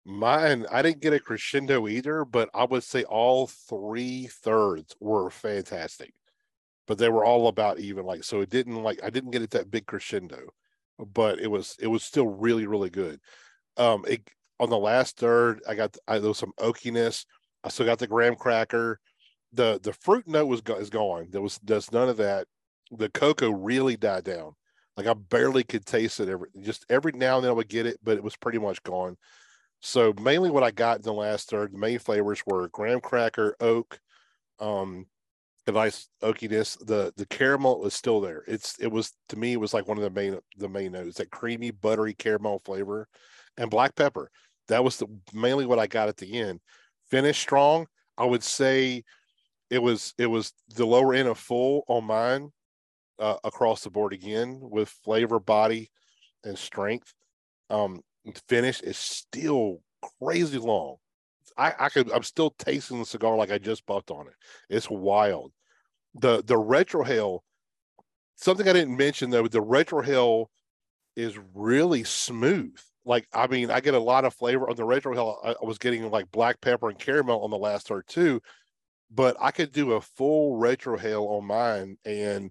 [0.06, 5.30] Mine, I didn't get a crescendo either, but I would say all three thirds were
[5.30, 6.12] fantastic.
[6.86, 8.40] But they were all about even, like so.
[8.40, 10.50] It didn't like I didn't get it that big crescendo,
[10.98, 13.20] but it was it was still really really good.
[13.76, 14.28] Um, it
[14.60, 17.24] on the last third, I got I, there was some oakiness.
[17.62, 19.00] I still got the graham cracker.
[19.52, 21.28] The the fruit note was is gone.
[21.30, 22.46] There was there's none of that.
[22.90, 24.52] The cocoa really died down.
[24.96, 27.86] Like I barely could taste it every just every now and then I would get
[27.86, 29.16] it, but it was pretty much gone.
[29.80, 33.56] So mainly what I got in the last third, the main flavors were graham cracker,
[33.60, 33.98] oak,
[34.60, 35.06] um,
[35.66, 36.78] a nice oakiness.
[36.86, 38.44] The the caramel was still there.
[38.46, 41.18] It's it was to me it was like one of the main the main notes,
[41.18, 43.08] that creamy, buttery caramel flavor,
[43.56, 44.30] and black pepper.
[44.68, 46.60] That was the mainly what I got at the end.
[47.10, 47.86] Finished strong.
[48.16, 49.04] I would say
[49.70, 52.50] it was it was the lower end of full on mine
[53.18, 55.90] uh, across the board again with flavor, body,
[56.44, 57.12] and strength.
[57.70, 58.02] Um,
[58.48, 59.80] finish is still
[60.20, 60.96] crazy long.
[61.56, 64.34] I, I could I'm still tasting the cigar like I just puffed on it.
[64.68, 65.52] It's wild.
[66.14, 67.40] The the retro retrohale,
[68.36, 70.46] something I didn't mention though, the retro retrohale
[71.16, 72.76] is really smooth.
[73.04, 75.36] Like I mean, I get a lot of flavor on the retrohale.
[75.44, 78.40] I, I was getting like black pepper and caramel on the last third too,
[79.10, 82.50] but I could do a full retro retrohale on mine and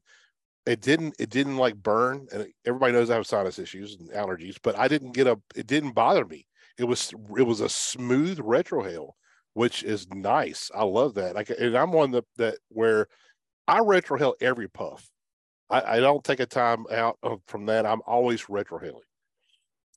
[0.65, 4.57] it didn't it didn't like burn and everybody knows i have sinus issues and allergies
[4.61, 6.47] but i didn't get a it didn't bother me
[6.77, 9.11] it was it was a smooth retrohale
[9.53, 10.71] which is nice.
[10.73, 11.35] I love that.
[11.35, 13.07] Like and i'm one that that where
[13.67, 15.09] i retrohale every puff.
[15.69, 17.85] I, I don't take a time out of, from that.
[17.85, 19.07] I'm always retrohaling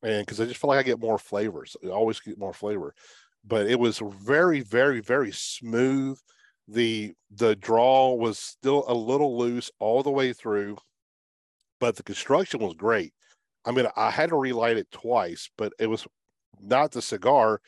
[0.03, 2.95] and because i just feel like i get more flavors i always get more flavor.
[3.45, 6.19] But it was very very very smooth.
[6.69, 10.77] The the draw was still a little loose all the way through
[11.79, 13.13] but the construction was great.
[13.65, 16.07] I mean i had to relight it twice but it was
[16.61, 17.61] not the cigar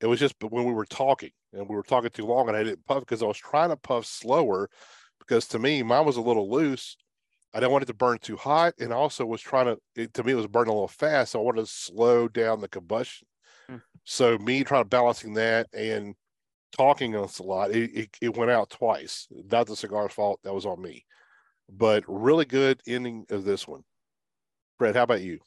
[0.00, 2.62] it was just when we were talking and we were talking too long and i
[2.62, 4.68] didn't puff because i was trying to puff slower
[5.18, 6.96] because to me mine was a little loose
[7.52, 10.22] i didn't want it to burn too hot and also was trying to it, to
[10.22, 13.26] me it was burning a little fast so i wanted to slow down the combustion
[13.70, 13.80] mm.
[14.04, 16.14] so me trying to balancing that and
[16.76, 17.70] talking us a lot.
[17.70, 19.28] It, it, it, went out twice.
[19.30, 20.40] Not the cigar's fault.
[20.42, 21.04] That was on me.
[21.70, 23.84] But really good ending of this one.
[24.78, 25.38] Fred, how about you?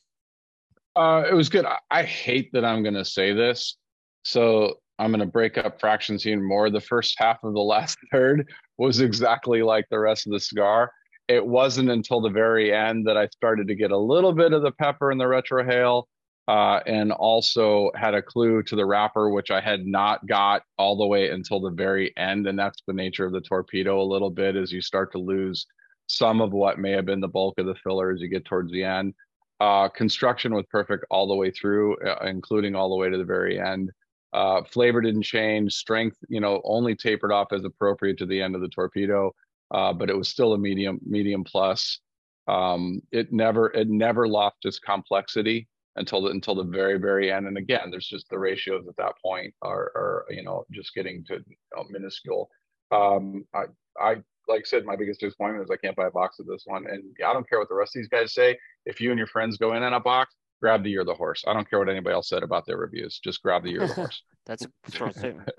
[0.98, 1.64] Uh, it was good.
[1.64, 3.78] I, I hate that I'm going to say this.
[4.26, 6.72] So I'm going to break up fractions even more.
[6.72, 10.92] The first half of the last third was exactly like the rest of the cigar.
[11.28, 14.64] It wasn't until the very end that I started to get a little bit of
[14.64, 16.06] the pepper and the retrohale
[16.48, 20.98] uh, and also had a clue to the wrapper, which I had not got all
[20.98, 22.48] the way until the very end.
[22.48, 25.68] And that's the nature of the torpedo a little bit, as you start to lose
[26.08, 28.72] some of what may have been the bulk of the filler as you get towards
[28.72, 29.14] the end.
[29.60, 33.24] Uh, construction was perfect all the way through, uh, including all the way to the
[33.24, 33.92] very end.
[34.34, 35.74] Uh, flavor didn't change.
[35.74, 39.34] Strength, you know, only tapered off as appropriate to the end of the torpedo,
[39.72, 42.00] uh, but it was still a medium, medium plus.
[42.48, 45.68] Um, it never, it never lost its complexity
[45.98, 49.14] until the until the very very end and again there's just the ratios at that
[49.24, 52.50] point are, are you know just getting to you know, minuscule
[52.92, 53.64] um i
[54.00, 54.16] i
[54.48, 56.86] like I said, my biggest disappointment is I can't buy a box of this one.
[56.88, 58.58] And I don't care what the rest of these guys say.
[58.86, 61.14] If you and your friends go in on a box, grab the year of the
[61.14, 61.44] horse.
[61.48, 63.20] I don't care what anybody else said about their reviews.
[63.24, 64.24] Just grab the year of the horse.
[64.46, 65.50] That's a strong statement.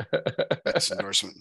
[0.65, 1.37] That's endorsement.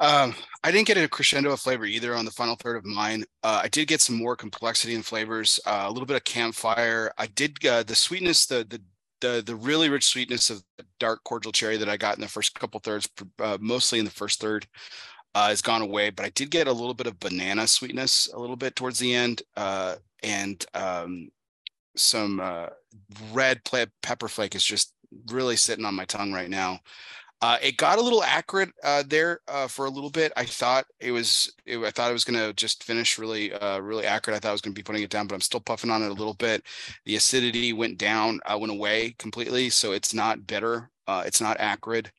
[0.00, 0.34] Um,
[0.64, 3.24] I didn't get a crescendo of flavor either on the final third of mine.
[3.44, 7.12] Uh, I did get some more complexity in flavors, uh, a little bit of campfire.
[7.18, 8.80] I did uh, the sweetness, the the
[9.20, 10.64] the the really rich sweetness of
[10.98, 13.08] dark cordial cherry that I got in the first couple thirds,
[13.38, 14.66] uh, mostly in the first third,
[15.34, 16.10] uh, has gone away.
[16.10, 19.14] But I did get a little bit of banana sweetness a little bit towards the
[19.14, 21.30] end, uh, and um,
[21.96, 22.40] some
[23.32, 23.60] red
[24.02, 24.94] pepper flake is just
[25.30, 26.80] really sitting on my tongue right now.
[27.42, 30.32] Uh, it got a little accurate uh, there uh, for a little bit.
[30.36, 31.52] I thought it was.
[31.66, 34.36] It, I thought it was going to just finish really, uh, really accurate.
[34.36, 36.02] I thought I was going to be putting it down, but I'm still puffing on
[36.02, 36.64] it a little bit.
[37.04, 40.88] The acidity went down, uh, went away completely, so it's not bitter.
[41.08, 42.12] Uh, it's not acrid,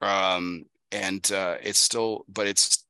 [0.00, 0.64] um,
[0.94, 1.28] and
[1.62, 2.84] it's still, but it's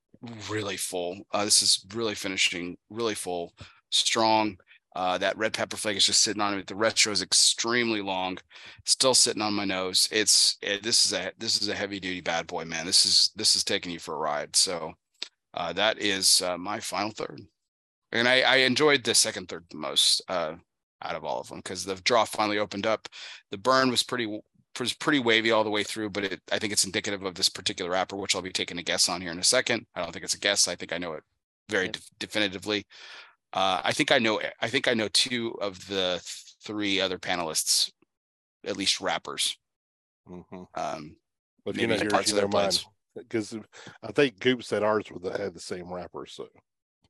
[0.48, 1.22] really full.
[1.32, 3.52] this is really finishing, really full,
[3.90, 4.56] strong.
[4.96, 6.68] Uh, that red pepper flake is just sitting on it.
[6.68, 8.38] The retro is extremely long,
[8.84, 10.08] still sitting on my nose.
[10.12, 12.86] It's it, this is a this is a heavy duty bad boy, man.
[12.86, 14.54] This is this is taking you for a ride.
[14.54, 14.92] So
[15.52, 17.40] uh, that is uh, my final third,
[18.12, 20.54] and I, I enjoyed the second third the most uh,
[21.02, 23.08] out of all of them because the draw finally opened up.
[23.50, 24.40] The burn was pretty
[24.80, 27.48] was pretty wavy all the way through, but it, I think it's indicative of this
[27.48, 29.86] particular wrapper, which I'll be taking a guess on here in a second.
[29.94, 30.68] I don't think it's a guess.
[30.68, 31.22] I think I know it
[31.68, 32.86] very de- definitively.
[33.52, 34.40] Uh, I think I know.
[34.60, 36.20] I think I know two of the
[36.64, 37.90] three other panelists,
[38.66, 39.56] at least wrappers.
[40.28, 40.66] Mhm.
[40.74, 41.16] Um,
[41.64, 42.62] But you know parts you of their know mine.
[42.62, 42.86] blends.
[43.14, 43.56] Because
[44.02, 46.26] I think Coop said ours would have had the same wrapper.
[46.26, 46.48] So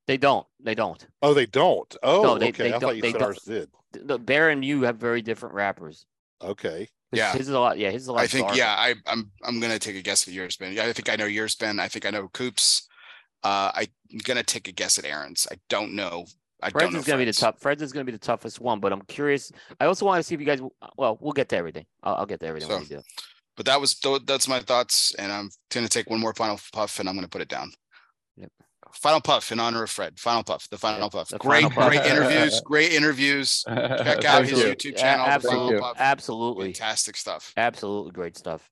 [0.07, 0.47] They don't.
[0.61, 1.07] They don't.
[1.23, 1.97] oh, they don't.
[2.03, 2.65] Oh, no, they- okay.
[2.65, 3.29] they I don't- thought you they said don't.
[3.29, 3.71] ours did.
[3.93, 6.05] The- The Bear and you have very different wrappers.
[6.43, 6.91] Okay.
[7.17, 7.33] Yeah.
[7.33, 7.79] His is a lot.
[7.79, 8.23] Yeah, his is a lot.
[8.23, 8.59] I think darker.
[8.59, 10.73] yeah, I I'm I'm gonna take a guess at yours, Ben.
[10.73, 11.81] Yeah, I think I know yours, Ben.
[11.81, 12.89] I think I know Coops.
[13.43, 13.87] Uh, I'm
[14.25, 15.47] gonna take a guess at Aaron's.
[15.51, 16.27] I don't know.
[16.63, 16.99] I don't Fred's know.
[17.01, 17.41] is gonna be the Fred's.
[17.41, 17.61] tough.
[17.61, 19.53] Fred's is gonna be the toughest one, but I'm curious.
[19.81, 20.61] I also want to see if you guys.
[20.97, 21.85] Well, we'll get to everything.
[22.03, 23.03] I'll, I'll get to everything when we do.
[23.57, 27.09] But that was that's my thoughts, and I'm gonna take one more final puff, and
[27.09, 27.73] I'm gonna put it down.
[28.37, 28.51] Yep.
[28.97, 30.19] Final puff in honor of Fred.
[30.19, 30.69] Final puff.
[30.71, 31.29] The final Yep, puff.
[31.29, 31.89] the Great, final puff.
[31.91, 32.61] great interviews.
[32.65, 33.63] Great interviews.
[33.67, 34.67] Check out his you.
[34.67, 35.27] YouTube A- channel.
[35.27, 35.97] The absolutely, Final Puff.
[35.99, 37.53] absolutely, Fantastic stuff.
[37.57, 38.71] absolutely great stuff.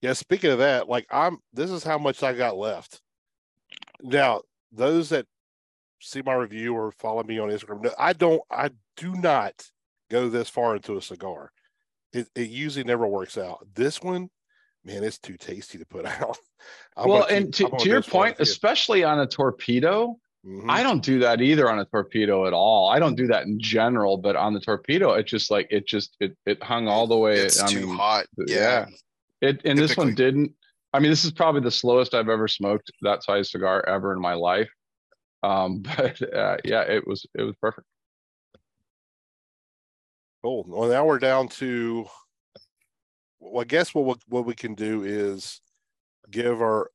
[0.00, 3.00] Yeah, speaking of that, like I'm this is how much I got left.
[4.02, 4.42] Now,
[4.72, 5.26] those that
[6.00, 9.52] see my review or follow me on Instagram, no, I don't I do not
[10.10, 11.52] go this far into a cigar.
[12.12, 13.66] It it usually never works out.
[13.74, 14.28] This one,
[14.84, 16.38] man, it's too tasty to put out.
[16.96, 20.18] I'm well, gonna and to, gonna your go as far point, especially on a torpedo,
[20.46, 20.68] Mhm.
[20.68, 22.88] I don't do that either on a torpedo at all.
[22.88, 26.16] I don't do that in general, but on the torpedo, it just like it just
[26.18, 27.38] it it hung all the way.
[27.38, 28.26] It's I too mean, hot.
[28.36, 28.86] Yeah.
[29.40, 29.48] yeah.
[29.48, 30.52] It and this one didn't.
[30.92, 34.20] I mean, this is probably the slowest I've ever smoked that size cigar ever in
[34.20, 34.68] my life.
[35.44, 37.86] Um, but uh, yeah, it was it was perfect.
[40.42, 40.64] Cool.
[40.66, 42.06] Well, now we're down to.
[43.42, 45.60] Well, I guess what we, what we can do is
[46.30, 46.90] give our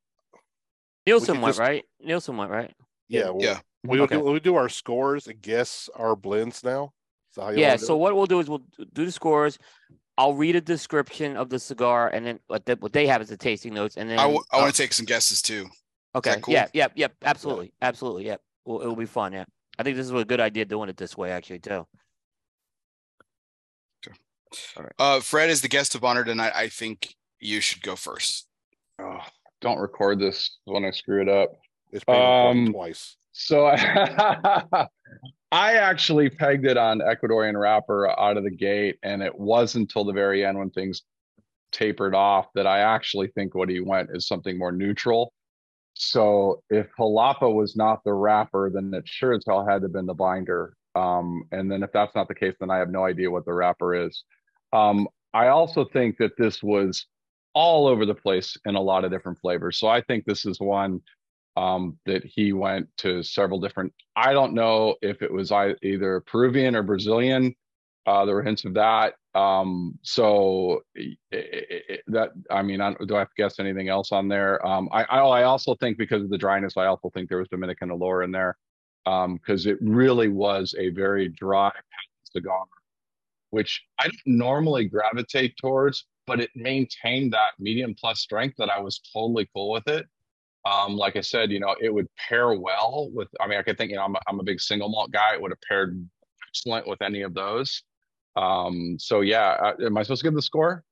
[1.06, 1.86] Nielsen could went just- right.
[2.00, 2.74] Nielsen went right.
[3.10, 3.60] yeah we'll, Yeah.
[3.84, 4.16] we will Okay.
[4.18, 6.94] do, we do our scores and guess our blends now.
[7.32, 7.76] So how you Yeah.
[7.76, 8.00] So it?
[8.00, 8.64] what we'll do is we'll
[8.94, 9.58] do the scores.
[10.18, 13.30] I'll read a description of the cigar, and then what, they, what they have is
[13.30, 15.68] the tasting notes, and then I, w- I uh, want to take some guesses too.
[16.16, 16.32] Okay.
[16.32, 16.56] that cool?
[16.56, 16.68] Yeah.
[16.74, 16.88] Yeah.
[16.96, 17.14] Yep.
[17.24, 17.72] Absolutely.
[17.84, 18.26] Absolutely.
[18.26, 18.42] Yep.
[18.66, 19.34] Well, it'll be fun.
[19.34, 19.46] Yeah.
[19.78, 21.86] I think this is a good idea doing it this way, actually, too.
[25.00, 26.54] Uh, Fred is the guest of honor tonight.
[26.56, 28.48] I think you should go first.
[29.00, 29.20] Oh,
[29.62, 31.52] don't record this when I screw it up.
[31.92, 33.16] It's been um, twice.
[33.32, 34.88] So I,
[35.52, 40.06] I actually pegged it on Ecuadorian wrapper out of the gate, and it wasn't until
[40.06, 41.04] the very end when things
[41.72, 45.34] tapered off that I actually think what he went is something more neutral.
[45.94, 49.94] So if Jalapa was not the wrapper, then it sure as hell had to have
[49.94, 50.77] been the binder.
[50.98, 53.54] Um, and then if that's not the case, then I have no idea what the
[53.54, 54.24] wrapper is.
[54.74, 57.06] Um, I also think that this was
[57.54, 59.78] all over the place in a lot of different flavors.
[59.78, 61.02] So I think this is one
[61.56, 63.94] um, that he went to several different.
[64.16, 67.56] I don't know if it was either Peruvian or Brazilian.
[68.06, 69.16] Uh, there were hints of that.
[69.36, 73.90] Um, so i- i- i- that I mean, I, do I have to guess anything
[73.90, 74.66] else on there?
[74.66, 77.50] Um, I, I I also think because of the dryness, I also think there was
[77.50, 78.56] Dominican Olor in there
[79.34, 81.72] because it really was a very dry
[82.24, 82.66] cigar,
[83.52, 88.80] which I don't normally gravitate towards, but it maintained that medium plus strength that I
[88.80, 90.06] was totally cool with it.
[90.66, 93.30] Um, like I said, you know, it would pair well with.
[93.40, 95.34] I mean, I could think, you know, I'm a, I'm a big single malt guy.
[95.34, 96.06] It would have paired
[96.50, 97.84] excellent with any of those.
[98.36, 100.84] Um, so yeah, uh, am I supposed to give the score?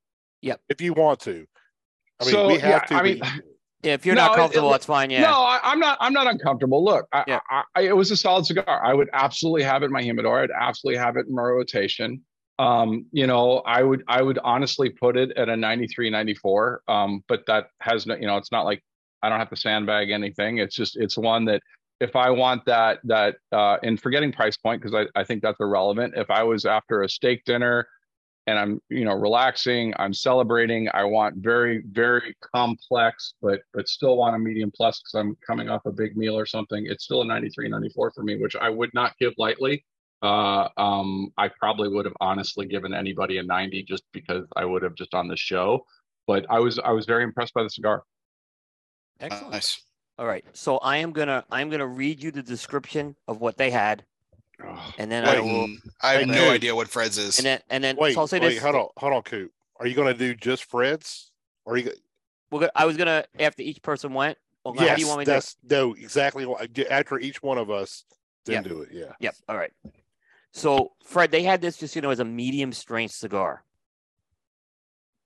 [0.41, 0.55] Yeah.
[0.69, 1.45] If you want to.
[2.21, 2.95] I mean, So, we have yeah, to.
[2.95, 3.23] I mean, you-
[3.85, 3.93] Yeah.
[3.93, 5.09] If you're No, not it- it comfortable, that's fine.
[5.09, 5.21] Yeah.
[5.21, 5.97] No, I, I'm not.
[6.01, 6.83] I'm not uncomfortable.
[6.83, 7.39] Look, I, Yeah.
[7.49, 8.83] I, I, it was a solid cigar.
[8.83, 10.39] I would absolutely have it in my humidor.
[10.41, 12.21] I'd absolutely have it in my rotation.
[12.57, 14.03] Um, you know, I would.
[14.07, 16.81] I would honestly put it at a 93, 94.
[16.87, 18.15] Um, but that has no.
[18.15, 18.81] You know, it's not like
[19.21, 20.57] I don't have to sandbag anything.
[20.57, 20.95] It's just.
[20.97, 21.61] It's one that
[21.99, 25.59] if I want that that uh, and forgetting price point because I, I think that's
[25.59, 26.13] irrelevant.
[26.15, 27.87] If I was after a steak dinner
[28.47, 30.89] and I'm you know relaxing, I'm celebrating.
[30.93, 35.69] I want very very complex, but but still want a medium plus because I'm coming
[35.69, 36.85] off a big meal or something.
[36.87, 39.85] It's still a 93, 94 for me, which I would not give lightly.
[40.21, 44.81] Uh, um, I probably would have honestly given anybody a 90 just because I would
[44.81, 45.85] have just on the show.
[46.27, 48.03] But I was I was very impressed by the cigar.
[49.19, 49.53] Excellent.
[49.53, 49.81] Nice.
[50.17, 50.45] All right.
[50.53, 54.05] So I am gonna I'm gonna read you the description of what they had,
[54.63, 55.67] Oh, and then I will.
[56.01, 56.53] I have Hey, no dude.
[56.53, 57.37] idea what Fred's is.
[57.39, 58.63] And then and then wait, so I'll say wait, this.
[58.63, 59.51] hold on, hold on, Coop.
[59.79, 61.31] Are you going to do just Fred's?
[61.65, 61.83] Or are you?
[61.83, 64.37] go- gonna, I was gonna after each person went.
[64.63, 65.31] Well, how yes, do you want me to?
[65.31, 65.35] do it?
[65.35, 66.47] that's no exactly.
[66.89, 68.05] After each one of us,
[68.45, 68.69] then Yeah.
[68.69, 68.89] do it.
[68.91, 69.11] Yeah.
[69.19, 69.35] Yep.
[69.49, 69.73] All right.
[70.53, 73.63] So Fred, they had this just you know as a medium strength cigar.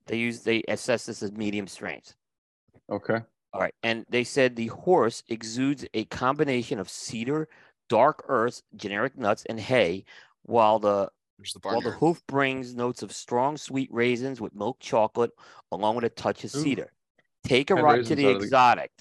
[0.07, 2.15] They use they assess this as medium strength.
[2.89, 3.19] okay.
[3.51, 7.47] All right, and they said the horse exudes a combination of cedar,
[7.89, 10.05] dark earth, generic nuts, and hay,
[10.43, 11.11] while the
[11.53, 15.31] the while the hoof brings notes of strong sweet raisins with milk chocolate,
[15.71, 16.61] along with a touch of Ooh.
[16.63, 16.91] cedar.
[17.43, 18.91] Take a Had ride to the of the- exotic.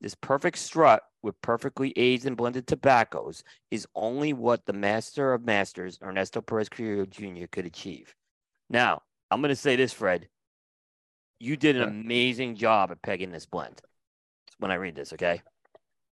[0.00, 5.44] This perfect strut with perfectly aged and blended tobaccos is only what the master of
[5.44, 8.14] masters, Ernesto Perez Carrillo Jr., could achieve.
[8.68, 10.28] Now, I'm going to say this, Fred.
[11.40, 11.88] You did an Yeah.
[11.88, 13.80] amazing job at pegging this blend
[14.58, 15.42] when I read this, okay?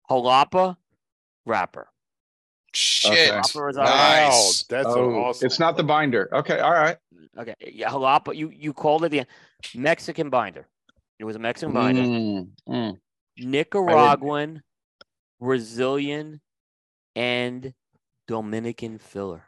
[0.09, 0.75] Jalapa
[1.45, 1.87] wrapper.
[2.77, 3.31] Shit.
[3.31, 4.63] Wrapper is Wow, Nice.
[4.69, 5.45] that's Oh, an awesome.
[5.45, 6.29] it's not the binder.
[6.33, 6.97] Okay, all right.
[7.37, 7.53] Okay.
[7.73, 8.35] Yeah, jalapa.
[8.35, 9.23] You you called it the
[9.75, 10.67] Mexican binder.
[11.19, 12.01] It was a Mexican binder.
[12.01, 12.97] Mm, mm.
[13.39, 14.61] Nicaraguan,
[15.39, 16.41] Brazilian,
[17.15, 17.73] and
[18.27, 19.43] Dominican filler.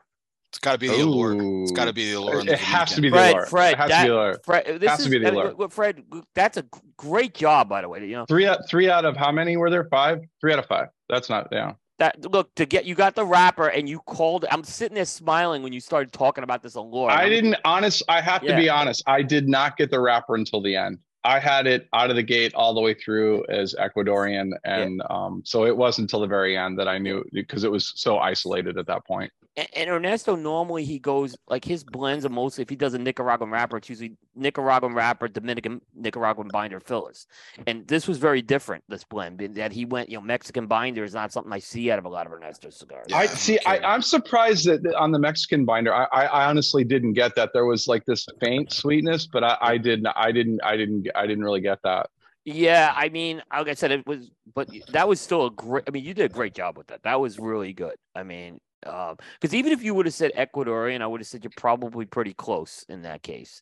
[0.51, 1.61] It's got to be the Olor.
[1.63, 2.39] It's got to be the Olor.
[2.41, 3.47] on It has to be the Fred, Olor.
[3.49, 4.43] Fred, it has that- to be the Olor.
[4.45, 5.71] Fred, this Has to is be the Olor.
[5.71, 6.03] Fred.
[6.33, 6.65] That's a
[6.97, 8.03] great job, by the way.
[8.05, 9.85] You know Three out three out of how many were there?
[9.85, 10.21] Five?
[10.41, 10.87] Three out of five.
[11.07, 11.73] That's not yeah.
[11.99, 12.31] That.
[12.31, 14.45] Look to get you got the wrapper, and you called.
[14.51, 17.09] I'm sitting there smiling when you started talking about this Olor.
[17.09, 18.03] I I'm- didn't honest.
[18.09, 19.03] I have to be honest.
[19.05, 20.99] I did not get the wrapper until the end.
[21.25, 25.41] I had it out of the gate all the way through as Ecuadorian, and um,
[25.45, 28.77] so it wasn't until the very end that I knew because it was so isolated
[28.77, 29.31] at that point.
[29.59, 32.99] And, and Ernesto normally he goes like his blends are mostly if he does a
[32.99, 37.27] Nicaraguan wrapper, it's usually Nicaraguan wrapper, Dominican Nicaraguan binder fillers.
[37.67, 38.83] And this was very different.
[38.87, 41.99] This blend that he went, you know, Mexican binder is not something I see out
[41.99, 43.07] of a lot of Ernesto cigars.
[43.09, 43.59] Yeah, I see.
[43.65, 47.35] I, I'm surprised that that on the Mexican binder, I, I, I honestly didn't get
[47.35, 47.51] that.
[47.53, 50.07] There was like this faint sweetness, but I, I didn't.
[50.15, 50.61] I didn't.
[50.63, 51.07] I didn't.
[51.15, 52.09] I didn't really get that.
[52.45, 55.83] Yeah, I mean, like I said, it was, but that was still a great.
[55.87, 57.03] I mean, you did a great job with that.
[57.03, 57.95] That was really good.
[58.15, 61.43] I mean, Um, because even if you would have said Ecuadorian, I would have said
[61.43, 63.61] you're probably pretty close in that case.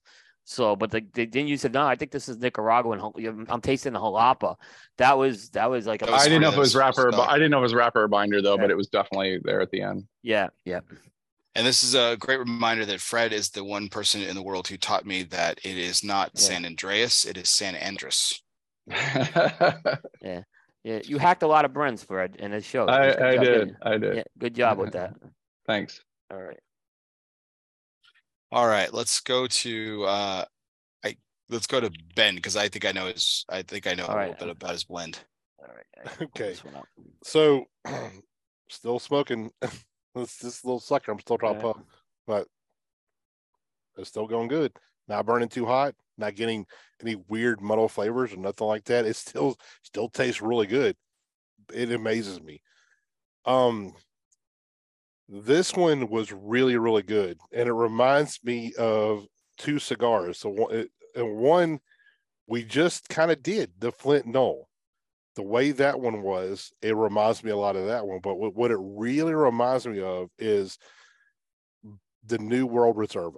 [0.49, 1.85] So, but the, the, then you said no.
[1.85, 3.02] I think this is Nicaraguan.
[3.49, 4.56] I'm tasting the jalapa.
[4.98, 6.80] That was that was like a, That was I didn't know if it was this
[6.80, 7.11] wrapper.
[7.11, 7.30] But.
[7.30, 8.56] I didn't know it was wrapper or binder though.
[8.56, 8.61] Yeah.
[8.61, 10.06] But it was definitely there at the end.
[10.23, 10.80] yeah, yeah.
[11.53, 14.68] And this is a great reminder that Fred is the one person in the world
[14.68, 16.41] who taught me that it is not Yeah.
[16.41, 18.41] San Andreas, it is San Andres.
[18.88, 20.41] Yeah,
[21.06, 22.90] you hacked a lot of brands, Fred, and it showed.
[22.90, 23.44] I, Good I job.
[23.44, 23.68] did.
[23.68, 24.16] Good- I did.
[24.18, 25.14] Yeah, good job with that.
[25.68, 26.02] Thanks.
[26.32, 26.60] All right.
[28.52, 30.46] All right, let's go to uh
[31.04, 31.18] I
[31.50, 34.14] let's go to Ben because I think I know his I think I know All
[34.14, 34.30] a right.
[34.30, 35.20] little bit about his blend.
[35.60, 35.86] All right.
[36.00, 36.50] I can pull Okay.
[36.52, 36.86] this one up.
[37.24, 37.66] So,
[38.70, 39.52] still smoking.
[40.16, 41.12] this this little sucker.
[41.12, 41.74] I'm still trying to Yeah.
[41.74, 41.82] puff,
[42.26, 42.48] but
[43.98, 44.72] it's still going good.
[45.08, 45.96] Not burning too hot.
[46.18, 46.66] Not getting
[47.02, 49.06] any weird muddle flavors or nothing like that.
[49.06, 50.96] It still still tastes really good.
[51.74, 52.62] It amazes me.
[53.46, 53.94] Um,
[55.30, 59.26] this one was really really good, and it reminds me of
[59.58, 60.40] two cigars.
[60.40, 61.80] So one, and one
[62.48, 64.68] we just kind of did the Flint Knoll
[65.38, 68.20] the way that one was, it reminds me a lot of that one.
[68.22, 70.80] But what, what it really reminds me of is
[72.26, 73.38] the New Wave Reserva.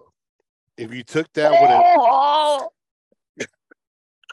[0.79, 2.69] If you took that one, Oh,
[3.39, 3.47] and,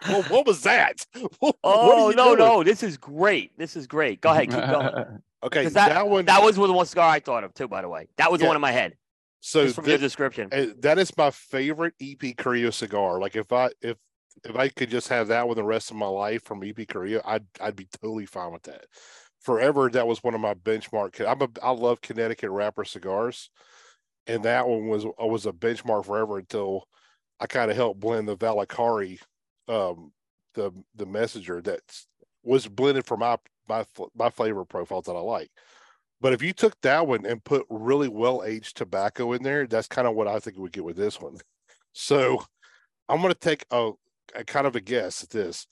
[0.09, 1.05] well, what was that?
[1.40, 2.39] What oh you no, doing?
[2.39, 3.56] no, this is great.
[3.59, 4.20] This is great.
[4.20, 5.20] Go ahead, keep going.
[5.43, 6.24] Okay, 'Cause that, that- one.
[6.24, 8.09] That was the one cigar I thought of too, by the way.
[8.16, 8.94] That was the one in my head.
[9.40, 10.48] so Just from thi- your description.
[10.51, 13.20] uh, that is my favorite EP Carrillo cigar.
[13.20, 13.97] Like if I if
[14.44, 17.20] if I could just have that one the rest of my life from EP Carrillo,
[17.24, 18.86] I'd I'd be totally fine with that.
[19.43, 21.20] Forever, that was one of my benchmark.
[21.24, 23.51] I'm a I love Connecticut wrapper cigars,
[24.27, 26.89] and that one was was a benchmark forever until
[27.40, 29.20] I kind of helped blend the Valakari,
[29.69, 30.12] um,
[30.55, 31.81] the the messenger that
[32.43, 33.36] was blended for my
[33.69, 33.85] my
[34.15, 35.51] my flavor profiles that I like.
[36.20, 39.89] But if you took that one and put really well aged tobacco in there, that's
[39.89, 41.39] kind of what I think we get with this one.
[41.98, 42.44] So
[43.09, 43.93] I'm going to take a,
[44.35, 45.66] a kind of a guess at this.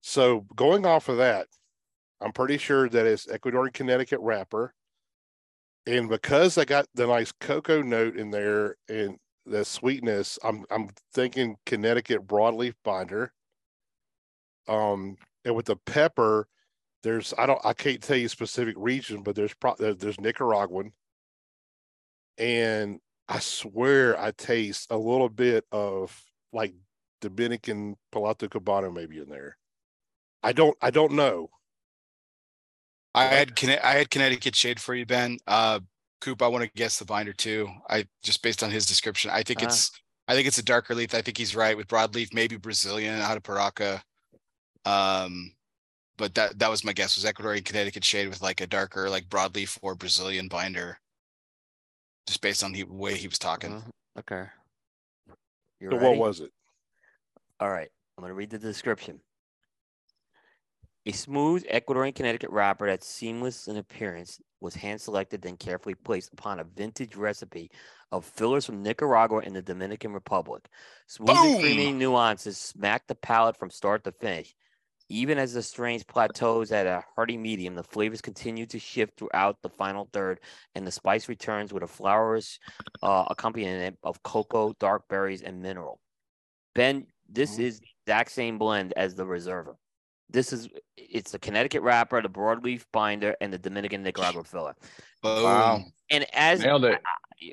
[0.00, 1.46] So going off of that,
[2.22, 4.72] I'm pretty sure that it's Ecuadorian Connecticut wrapper.
[5.88, 9.16] And because I got the nice cocoa note in there and
[9.46, 13.32] the sweetness, I'm I'm thinking Connecticut broadleaf binder.
[14.68, 15.16] Um,
[15.46, 16.46] and with the pepper,
[17.02, 20.92] there's I don't I can't tell you specific region, but there's pro, there's Nicaraguan,
[22.36, 26.74] and I swear I taste a little bit of like
[27.22, 29.56] Dominican Piloto Cubano maybe in there.
[30.42, 31.48] I don't I don't know.
[33.18, 35.38] I had I had Connecticut shade for you, Ben.
[35.46, 35.80] Uh
[36.20, 37.68] Coop, I want to guess the binder too.
[37.88, 39.30] I just based on his description.
[39.30, 39.66] I think Ah.
[39.66, 39.90] it's
[40.26, 41.14] I think it's a darker leaf.
[41.14, 44.02] I think he's right with broadleaf, maybe Brazilian out of Paraca.
[44.84, 45.52] Um
[46.16, 49.28] but that that was my guess was Ecuadorian Connecticut shade with like a darker like
[49.28, 50.98] broadleaf or Brazilian binder.
[52.26, 53.72] Just based on the way he was talking.
[53.74, 54.44] Uh, okay.
[55.80, 56.08] You So ready?
[56.08, 56.50] what was it?
[57.60, 59.20] All right, I'm going to read the description.
[61.08, 66.34] A smooth Ecuadorian Connecticut wrapper that's seamless in appearance was hand selected then carefully placed
[66.34, 67.70] upon a vintage recipe
[68.12, 70.68] of fillers from Nicaragua and the Dominican Republic.
[71.06, 74.54] Smooth and creamy nuances smack the palate from start to finish.
[75.08, 79.56] Even as the strain plateaus at a hearty medium, the flavors continue to shift throughout
[79.62, 80.40] the final third,
[80.74, 82.60] and the spice returns with a flourish
[83.02, 86.00] uh, accompaniment of cocoa, dark berries, and mineral.
[86.74, 89.76] Ben, this is the exact same blend as the Reserva.
[90.30, 94.74] This is it's the Connecticut wrapper, the broadleaf binder, and the Dominican Nicaragua filler.
[95.22, 95.42] Boom.
[95.42, 95.84] Wow.
[96.10, 97.00] And as Nailed it.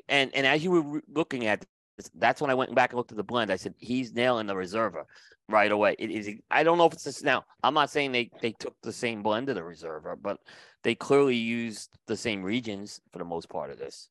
[0.08, 1.64] and and as you were looking at
[1.96, 3.50] this, that's when I went back and looked at the blend.
[3.50, 5.04] I said he's nailing the reserva
[5.48, 5.96] right away.
[5.98, 6.30] It is.
[6.50, 7.44] I don't know if it's this now.
[7.62, 10.38] I'm not saying they they took the same blend of the reserva, but
[10.84, 14.08] they clearly used the same regions for the most part of this.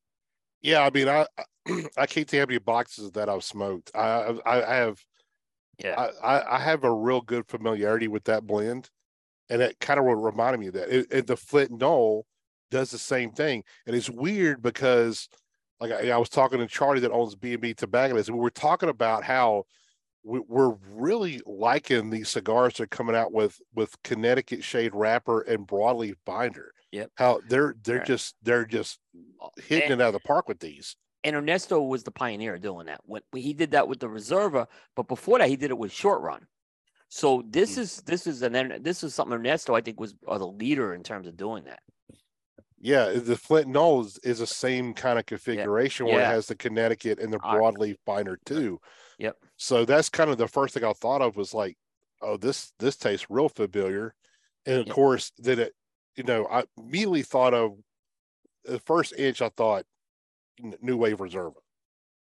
[0.62, 1.28] Yeah, I mean, I
[1.98, 3.92] I can't tell you how many boxes that I've smoked.
[3.94, 5.00] I I, I have
[5.84, 6.10] Yeah.
[6.24, 8.90] I, I I have a real good familiarity with that blend,
[9.50, 10.90] and it kind of reminded me of that.
[10.90, 12.26] It, it- the Flint Knoll
[12.72, 15.30] does the same thing, and it's weird because,
[15.80, 18.44] like I, I was talking to Charlie that owns B and B Tobacconists, and we
[18.44, 19.64] were talking about how
[20.24, 25.42] we, we're really liking these cigars that are coming out with with Connecticut shade wrapper
[25.42, 26.72] and broadleaf binder.
[26.92, 27.12] Yep.
[27.16, 28.08] How they're they're Right.
[28.08, 29.00] just they're just
[29.42, 30.96] uh, hitting And- it out of the park with these.
[31.26, 33.02] And Ernesto was the pioneer doing that.
[33.06, 36.22] When he did that with the Reserva, but before that, he did it with Short
[36.22, 36.46] Run.
[37.10, 40.38] So this is this is and then this is something Ernesto I think was uh,
[40.38, 41.80] the leader in terms of doing that.
[42.80, 46.56] Yeah, the Flint Knoll is, is the same kind of configuration where it has the
[46.56, 48.80] Connecticut and the broadleaf binder too.
[49.18, 49.38] Yep.
[49.58, 51.78] So that's kind of the first thing I thought of was like,
[52.22, 54.14] oh, this this tastes real familiar.
[54.68, 54.96] And of Yep.
[54.96, 55.74] course, then it,
[56.16, 57.78] you know, I immediately thought of
[58.66, 59.42] the first inch.
[59.42, 59.86] I thought
[60.82, 61.54] New Wave Reserva,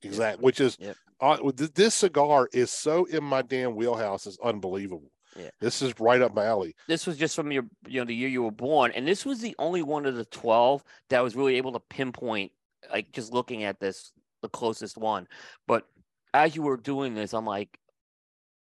[0.03, 0.97] exact, which is Yep.
[1.21, 1.39] uh,
[1.75, 4.27] this cigar is so in my damn wheelhouse.
[4.27, 5.11] It's unbelievable.
[5.37, 5.51] Yeah.
[5.61, 6.77] This is right up my alley.
[6.87, 9.41] This was just from your you know the year you were born, and this was
[9.41, 12.53] the only one of the twelve that was really able to pinpoint.
[12.91, 14.13] Like just looking at this,
[14.43, 15.27] the closest one.
[15.67, 15.87] But
[16.35, 17.79] as you were doing this, I'm like,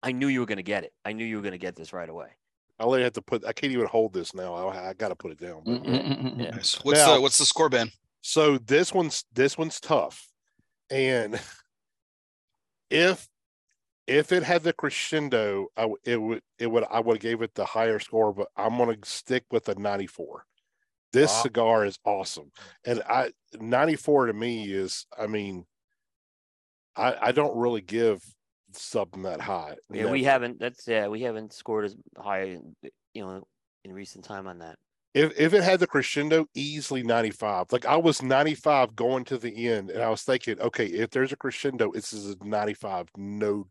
[0.03, 0.93] I knew you were gonna get it.
[1.05, 2.29] I knew you were gonna get this right away.
[2.79, 3.45] I only have to put.
[3.47, 4.55] I can't even hold this now.
[4.55, 5.63] I, I got to put it down.
[5.65, 6.51] but- Yeah.
[6.51, 6.75] Nice.
[6.85, 7.91] What's Now- the what's the score, Ben?
[8.27, 10.27] So this one's this one's tough,
[10.91, 11.39] and
[12.91, 13.29] if
[14.07, 17.43] if it had the crescendo, I w- it would it would I would have gave
[17.43, 20.47] it the higher score, but I'm gonna stick with a 94.
[21.13, 21.43] This Wow.
[21.43, 22.51] cigar is awesome,
[22.87, 23.31] and I
[23.61, 25.67] 94 to me is I mean,
[26.97, 28.23] I I don't really give
[28.73, 29.77] something that high.
[29.93, 30.59] Yeah, we haven't.
[30.59, 32.59] That's yeah, we haven't scored as high,
[33.13, 33.47] you know,
[33.85, 34.79] in recent time on that.
[35.15, 39.69] If if it had the crescendo easily 95 like i was 95 going to the
[39.69, 43.67] end and i was thinking okay if there's a crescendo this is a 95 no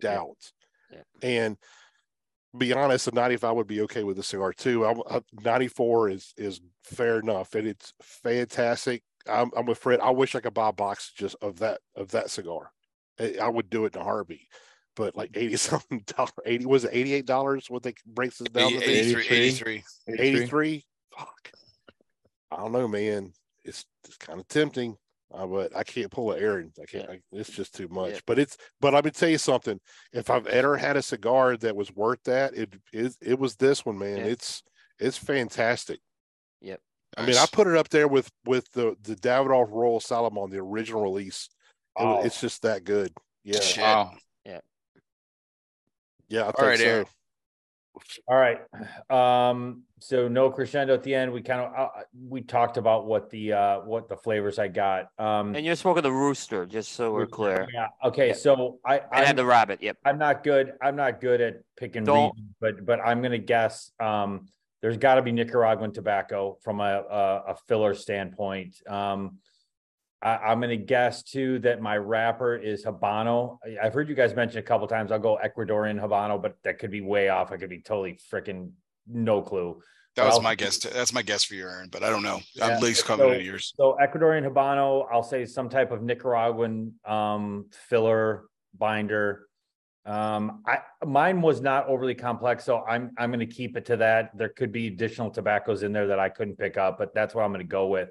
[0.00, 0.52] doubt.
[0.92, 1.02] Yeah.
[1.22, 1.56] and
[2.56, 4.84] be honest a 95 would be okay with the cigar too.
[4.84, 9.02] I'm, I, 94 is is fair enough and it's fantastic.
[9.26, 10.00] I'm, I'm with fred.
[10.00, 12.70] I wish i could buy a box just of that of that cigar.
[13.18, 14.48] I, I would do it in a heartbeat
[14.96, 18.72] but like 80 something dollar 80 was it 88 dollars what they breaks this down
[18.72, 18.84] to be?
[18.84, 19.82] 83, 83.
[20.18, 20.84] 83
[21.18, 21.50] fuck
[22.50, 23.32] i don't know man
[23.64, 24.96] it's, it's kind of tempting
[25.32, 28.18] uh, but i can't pull an Aaron i can't I, it's just too much Yeah.
[28.26, 29.80] but it's but let me tell you something
[30.12, 33.84] if i've ever had a cigar that was worth that it it, it was this
[33.84, 34.24] one man Yeah.
[34.24, 34.62] it's
[34.98, 35.98] it's fantastic
[36.60, 36.80] Yep.
[37.16, 40.58] i mean i put it up there with with the the davidoff royal salomon the
[40.58, 41.48] original release
[41.98, 42.22] It Oh.
[42.22, 43.12] it's just that good
[43.44, 43.82] yeah Shit.
[43.82, 44.12] Wow.
[46.28, 47.06] Yeah i think right, so Aaron.
[48.26, 48.58] All right.
[49.08, 51.32] Um, so no crescendo at the end.
[51.32, 51.88] We kind of uh,
[52.28, 55.10] we talked about what the uh what the flavors I got.
[55.16, 57.68] Um And you're smoking the rooster, just so we're clear.
[57.72, 58.28] yeah, okay.
[58.28, 58.34] Yeah.
[58.34, 59.80] So I I had the rabbit.
[59.80, 59.98] Yep.
[60.04, 60.72] I'm not good.
[60.82, 64.48] I'm not good at picking Don't- regions, but but I'm gonna guess um
[64.82, 68.74] there's got to be Nicaraguan tobacco from a, a a filler standpoint.
[68.88, 69.38] Um
[70.24, 73.58] I, I'm gonna guess too that my wrapper is Habano.
[73.80, 75.12] I've heard you guys mention a couple times.
[75.12, 77.52] I'll go Ecuadorian Habano, but that could be way off.
[77.52, 78.70] I could be totally freaking
[79.06, 79.80] no clue.
[80.16, 80.78] That was my guess.
[80.78, 81.88] That's my guess for you, Aaron.
[81.90, 82.40] But I don't know.
[82.54, 83.74] Yeah, I'm at least so- coming to yours.
[83.76, 88.44] So Ecuadorian Habano, I'll say some type of Nicaraguan um filler
[88.78, 89.46] binder.
[90.06, 94.30] Um, I mine was not overly complex, so I'm I'm gonna keep it to that.
[94.38, 97.42] There could be additional tobaccos in there that I couldn't pick up, but that's what
[97.44, 98.10] I'm gonna go with.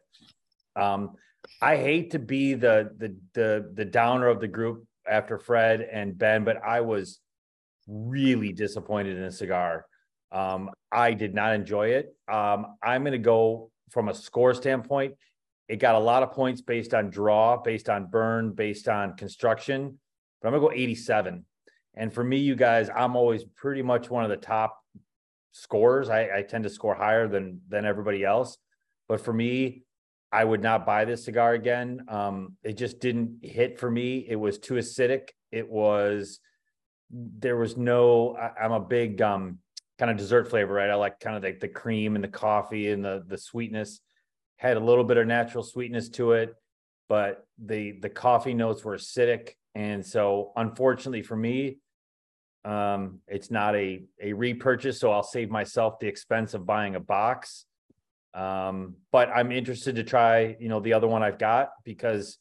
[0.76, 1.16] Um,
[1.62, 6.18] I hate to be the the the the downer of the group after Fred and
[6.18, 7.20] Ben, but I was
[7.88, 9.86] really disappointed in a cigar.
[10.32, 12.16] Um, I did not enjoy it.
[12.32, 15.16] Um, I'm gonna go from a score standpoint.
[15.70, 20.00] It got a lot of points based on draw, based on burn, based on construction,
[20.42, 21.46] but I'm gonna go 87.
[21.96, 24.80] And for me, you guys, I'm always pretty much one of the top
[25.52, 26.10] scores.
[26.10, 28.58] I, I tend to score higher than than everybody else.
[29.08, 29.84] But for me,
[30.34, 32.06] I would not buy this cigar again.
[32.08, 34.26] Um, it just didn't hit for me.
[34.28, 35.30] It was too acidic.
[35.52, 36.40] It was
[37.12, 38.36] there was no.
[38.36, 39.60] I, I'm a big um
[40.00, 40.90] kind of dessert flavor, right?
[40.90, 44.02] I like kind of like the cream and the coffee and the the sweetness.
[44.58, 46.56] Had a little bit of natural sweetness to it,
[47.10, 51.78] but the the coffee notes were acidic, and so unfortunately for me,
[52.66, 55.00] um, it's not a a repurchase.
[55.00, 57.66] So I'll save myself the expense of buying a box.
[58.34, 62.40] Um, but I'm interested to try, you know, the other one I've got because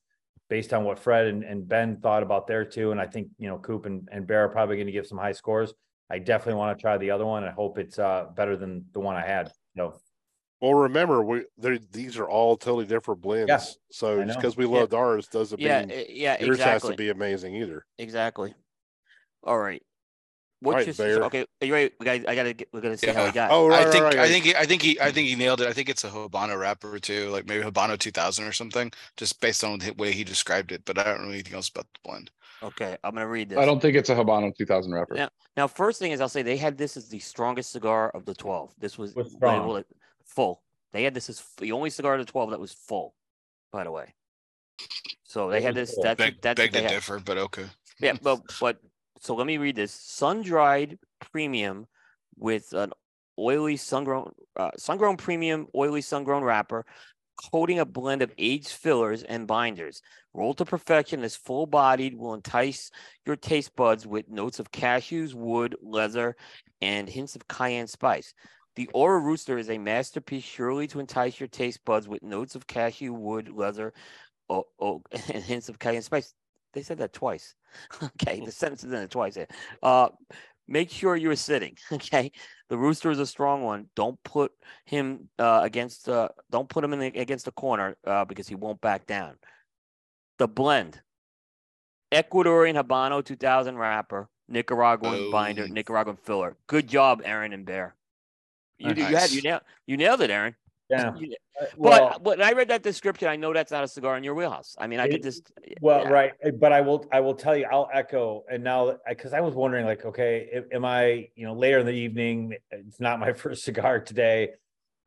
[0.49, 3.49] based on what Fred and, and Ben thought about there too, and I think you
[3.49, 5.73] know Coop and, and Bear are probably going to give some high scores.
[6.11, 7.45] I definitely want to try the other one.
[7.45, 9.51] I hope it's uh, better than the one I had.
[9.75, 9.95] You know,
[10.61, 13.49] Well, remember, we there these are all totally different blends.
[13.49, 13.61] Yeah,
[13.91, 14.81] so just because we Yeah.
[14.81, 17.87] loved ours doesn't Yeah, mean uh, yeah, yours has to be amazing either.
[17.99, 18.55] Exactly.
[19.45, 19.83] All right.
[20.63, 21.45] What's right, your okay?
[21.61, 21.91] Are you ready?
[21.99, 22.29] We got.
[22.29, 22.53] I gotta.
[22.53, 23.51] Get, we're gonna see how we got.
[23.51, 25.61] Oh, right, I think right, I think he, I think he I think he nailed
[25.61, 25.67] it.
[25.67, 29.65] I think it's a Habano wrapper too, like maybe Habano 2000 or something, just based
[29.65, 30.83] on the way he described it.
[30.85, 32.31] But I don't know anything else about the blend.
[32.63, 33.59] Okay, I'm gonna read this.
[33.59, 35.17] I don't think it's a Habano 2000 wrapper.
[35.17, 35.29] Yeah.
[35.57, 38.35] Now, first thing is, I'll say they had this as the strongest cigar of the
[38.35, 38.73] 12.
[38.79, 39.67] This was Was they strong.
[39.67, 39.85] will-
[40.25, 40.63] full.
[40.93, 43.15] They had this as the only cigar of the 12 that was full.
[43.73, 44.15] By the way.
[45.25, 45.95] So they had this.
[45.95, 46.05] full.
[46.05, 47.65] That's Beg, that's beg they to differ, but okay.
[47.99, 48.79] Yeah, but but
[49.23, 49.93] so let me read this.
[49.93, 51.87] Sun dried premium
[52.37, 52.93] with an
[53.39, 56.85] oily sun grown uh, sun grown premium oily sun grown wrapper,
[57.53, 60.03] coating a blend of aged fillers and binders.
[60.35, 62.91] Rolled to perfection, this full bodied will entice
[63.25, 66.35] your taste buds with notes of cashews, wood, leather,
[66.81, 68.35] and hints of cayenne spice.
[68.75, 72.67] The Aura Rooster is a masterpiece, surely to entice your taste buds with notes of
[72.67, 73.93] cashew, wood, leather,
[74.49, 74.65] oh,
[75.33, 76.35] and hints of cayenne spice.
[76.73, 77.55] They said that twice.
[78.03, 79.35] Okay, the sentence is in it twice.
[79.35, 79.49] There.
[79.83, 80.09] Uh,
[80.69, 81.77] make sure you're sitting.
[81.93, 82.33] Okay,
[82.69, 83.87] the rooster is a strong one.
[83.95, 84.53] Don't put
[84.87, 86.09] him uh, against.
[86.09, 89.37] Uh, don't put him in the, against the corner uh, because he won't back down.
[90.39, 91.01] The blend:
[92.13, 96.57] Ecuadorian Habano 2000 wrapper, Nicaraguan binder, Nicaraguan filler.
[96.67, 97.95] Good job, Aaron and Bear.
[98.79, 100.57] You, you had you nailed you nailed it, Aaron.
[100.89, 101.15] Yeah.
[101.17, 104.17] You- Uh, but Well, when I read that description, I know that's not a cigar
[104.17, 104.75] in your wheelhouse.
[104.79, 106.09] I mean, I It- could just Well, yeah.
[106.09, 107.07] right, uh, but I will.
[107.13, 107.67] I will tell you.
[107.71, 108.45] I'll echo.
[108.51, 111.93] And now, because I was wondering, like, okay, am I, you know, later in the
[111.93, 112.57] evening?
[112.71, 114.51] It's not my first cigar today.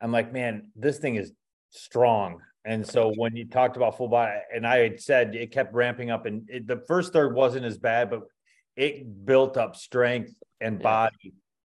[0.00, 1.32] I'm like, man, this thing is
[1.70, 2.40] strong.
[2.64, 6.10] And so when you talked about full body, and I had said it kept ramping
[6.10, 8.22] up, and it, the first third wasn't as bad, but
[8.76, 11.08] it built up strength and Yeah.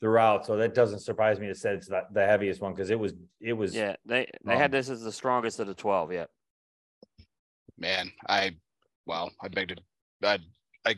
[0.00, 0.46] Body throughout.
[0.46, 1.48] So that doesn't surprise me.
[1.48, 3.14] It said it's the, the heaviest one because it was.
[3.40, 3.74] It was.
[3.74, 6.12] Yeah, they they Um, had this as the strongest of the twelve.
[6.12, 6.26] Yeah,
[7.78, 8.52] Man, I
[9.06, 9.76] wow, I beg to
[10.22, 10.38] I
[10.84, 10.96] I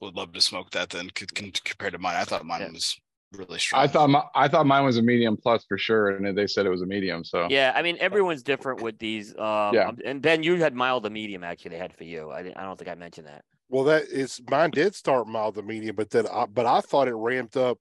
[0.00, 2.16] would love to smoke that then c- c- compared to mine.
[2.16, 2.72] I thought mine Yeah.
[2.72, 2.96] was
[3.32, 3.82] really strong.
[3.82, 6.66] I thought my, I thought mine was a medium plus for sure, and they said
[6.66, 7.24] it was a medium.
[7.24, 7.72] So yeah.
[7.74, 9.36] I mean, everyone's different with these.
[9.36, 9.88] Um, Yeah.
[9.88, 11.70] um, And Ben, you had mild to medium actually.
[11.70, 12.30] They had for you.
[12.30, 13.44] I didn't, I don't think I mentioned that.
[13.68, 17.06] Well, that is mine did start mild to medium, but then I, but I thought
[17.06, 17.78] it ramped up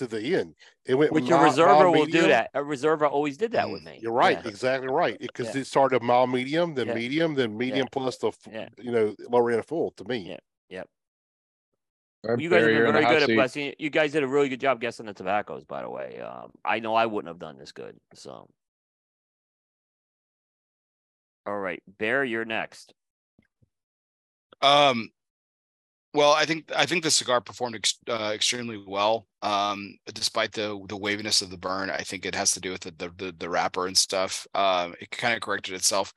[0.00, 0.54] to the end.
[0.86, 2.50] It went Which your mild- reserver mild will do that.
[2.54, 3.98] A reserver always did that with Mm, me.
[4.02, 4.48] You're right, Yeah.
[4.48, 5.18] exactly right.
[5.18, 5.60] Because Yeah.
[5.60, 6.94] it started mild medium, then Yeah.
[6.94, 8.68] medium, then medium plus the f- Yeah.
[8.78, 10.36] you know lower end of full to me.
[10.68, 10.84] Yeah.
[12.22, 13.34] All right, You guys have you're been very hot good at seat.
[13.34, 13.74] blessing.
[13.78, 16.20] You guys did a really good job guessing the tobaccos, by the way.
[16.20, 17.98] Um, I know I wouldn't have done this good.
[18.12, 18.46] So,
[21.46, 22.92] all right, Bear, you're next.
[24.60, 25.10] Um,
[26.12, 29.28] well, I think I think the cigar performed ex- uh, extremely well.
[29.42, 32.80] Um, despite the the waviness of the burn, I think it has to do with
[32.80, 34.46] the the, the, the wrapper and stuff.
[34.54, 36.12] Um, it kind of corrected itself.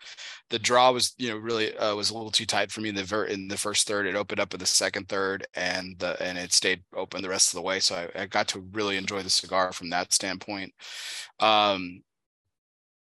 [0.50, 2.96] The draw was you know really uh, was a little too tight for me in
[2.96, 4.08] the ver- in the first third.
[4.08, 7.50] It opened up in the second third, and the and it stayed open the rest
[7.54, 7.80] of the way.
[7.80, 10.74] So I, I got to really enjoy the cigar from that standpoint.
[11.40, 12.04] Um,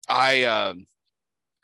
[0.08, 0.86] I um.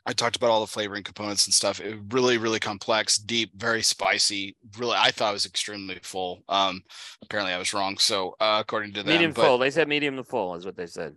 [0.05, 1.79] I talked about all the flavoring components and stuff.
[1.79, 4.55] It really, really complex, deep, very spicy.
[4.77, 6.43] Really, I thought it was extremely full.
[6.49, 6.81] Um,
[7.21, 7.97] apparently I was wrong.
[7.97, 9.57] So uh, according to them, Medium but, full.
[9.59, 11.15] They said medium to full is what they said.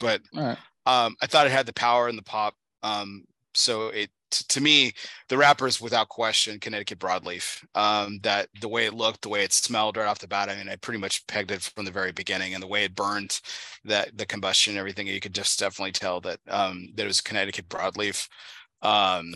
[0.00, 0.58] but All right.
[0.86, 2.54] um, I thought it had the power and the pop.
[2.82, 3.24] Um,
[3.54, 4.92] so it t- to me,
[5.28, 7.64] the wrapper is without question Connecticut broadleaf.
[7.74, 10.48] Um, that the way it looked, the way it smelled right off the bat.
[10.48, 12.94] I mean, I pretty much pegged it from the very beginning, and the way it
[12.94, 13.40] burned,
[13.84, 15.06] that the combustion, and everything.
[15.06, 18.28] You could just definitely tell that um, that it was Connecticut broadleaf.
[18.82, 19.32] Um,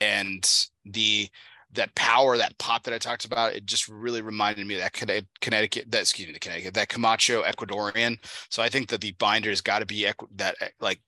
[0.00, 1.28] and the
[1.72, 5.90] that power, that pop that I talked about, it just really reminded me that Connecticut,
[5.90, 8.18] that excuse me, the Connecticut, that Camacho Ecuadorian.
[8.50, 11.00] So I think that the binder's got to be that eh, like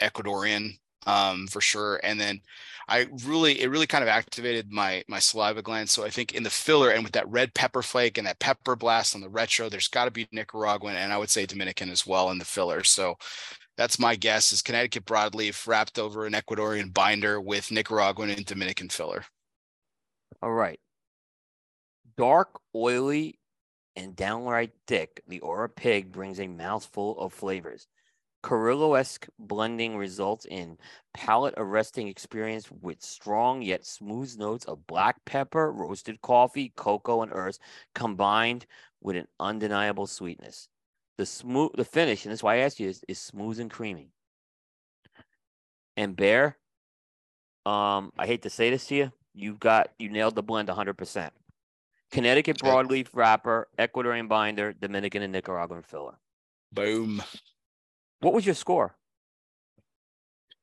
[0.00, 0.78] Ecuadorian
[1.08, 2.40] um for sure and then
[2.88, 6.42] i really it really kind of activated my my saliva gland so i think in
[6.42, 9.68] the filler and with that red pepper flake and that pepper blast on the retro
[9.68, 12.84] there's got to be nicaraguan and i would say dominican as well in the filler
[12.84, 13.16] so
[13.76, 18.88] that's my guess is connecticut broadleaf wrapped over an ecuadorian binder with nicaraguan and dominican
[18.88, 19.24] filler
[20.42, 20.78] All right.
[22.16, 23.38] Dark, oily,
[23.96, 27.88] and downright thick, the Aura Pig brings a mouthful of flavors.
[28.42, 30.78] Carrillo-esque blending results in
[31.12, 37.32] palate arresting experience with strong yet smooth notes of black pepper, roasted coffee, cocoa, and
[37.32, 37.58] earth
[37.94, 38.66] combined
[39.00, 40.68] with an undeniable sweetness.
[41.16, 44.12] The smooth the finish, and that's why I asked you, is, is smooth and creamy.
[45.96, 46.56] And Bear,
[47.66, 51.30] um, I hate to say this to you, you've got you nailed the blend 100%.
[52.10, 56.18] Connecticut broadleaf wrapper, Ecuadorian binder, Dominican and Nicaraguan filler.
[56.72, 57.22] Boom.
[58.20, 58.96] What was your score?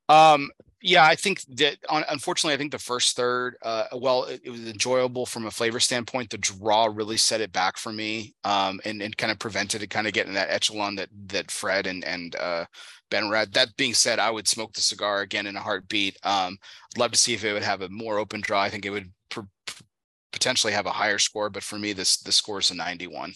[0.09, 0.51] Um,
[0.81, 4.49] yeah, I think that un- unfortunately, I think the first third, uh, well, it, it
[4.51, 6.29] was enjoyable from a flavor standpoint.
[6.29, 9.89] The draw really set it back for me, um, and, and kind of prevented it
[9.89, 12.65] kind of getting that echelon that that Fred and and uh,
[13.09, 13.45] Ben were.
[13.47, 16.17] That being said, I would smoke the cigar again in a heartbeat.
[16.23, 16.57] Um,
[16.93, 18.61] I'd love to see if it would have a more open draw.
[18.61, 19.83] I think it would pr- pr-
[20.31, 23.33] potentially have a higher score, but for me, this the score is a ninety-one.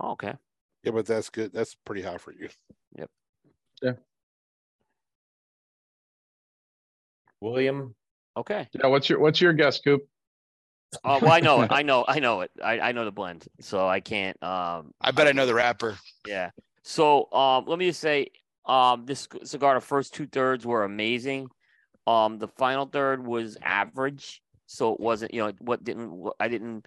[0.00, 0.32] Oh, okay.
[0.84, 1.52] Yeah, but that's good.
[1.52, 2.48] That's pretty high for you.
[7.40, 7.94] William,
[8.36, 8.68] Okay.
[8.72, 10.02] Yeah, what's your what's your guess, Coop?
[11.04, 11.70] Uh, well, I know it.
[11.72, 12.04] I know.
[12.06, 12.50] I know it.
[12.62, 14.40] I, I know the blend, so I can't.
[14.42, 15.98] Um, I bet I know the wrapper.
[16.26, 16.50] yeah.
[16.82, 18.28] So, um, let me just say,
[18.66, 21.48] um, this cigar, the first two thirds were amazing.
[22.06, 25.34] Um, the final third was average, so it wasn't.
[25.34, 26.86] You know, what didn't what- I didn't.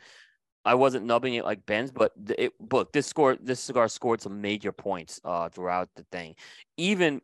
[0.66, 2.54] I wasn't nubbing it like Ben's, but it.
[2.72, 6.36] Look, this score, this cigar scored some major points uh throughout the thing,
[6.78, 7.22] even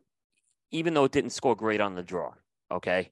[0.70, 2.32] even though it didn't score great on the draw.
[2.70, 3.10] Okay,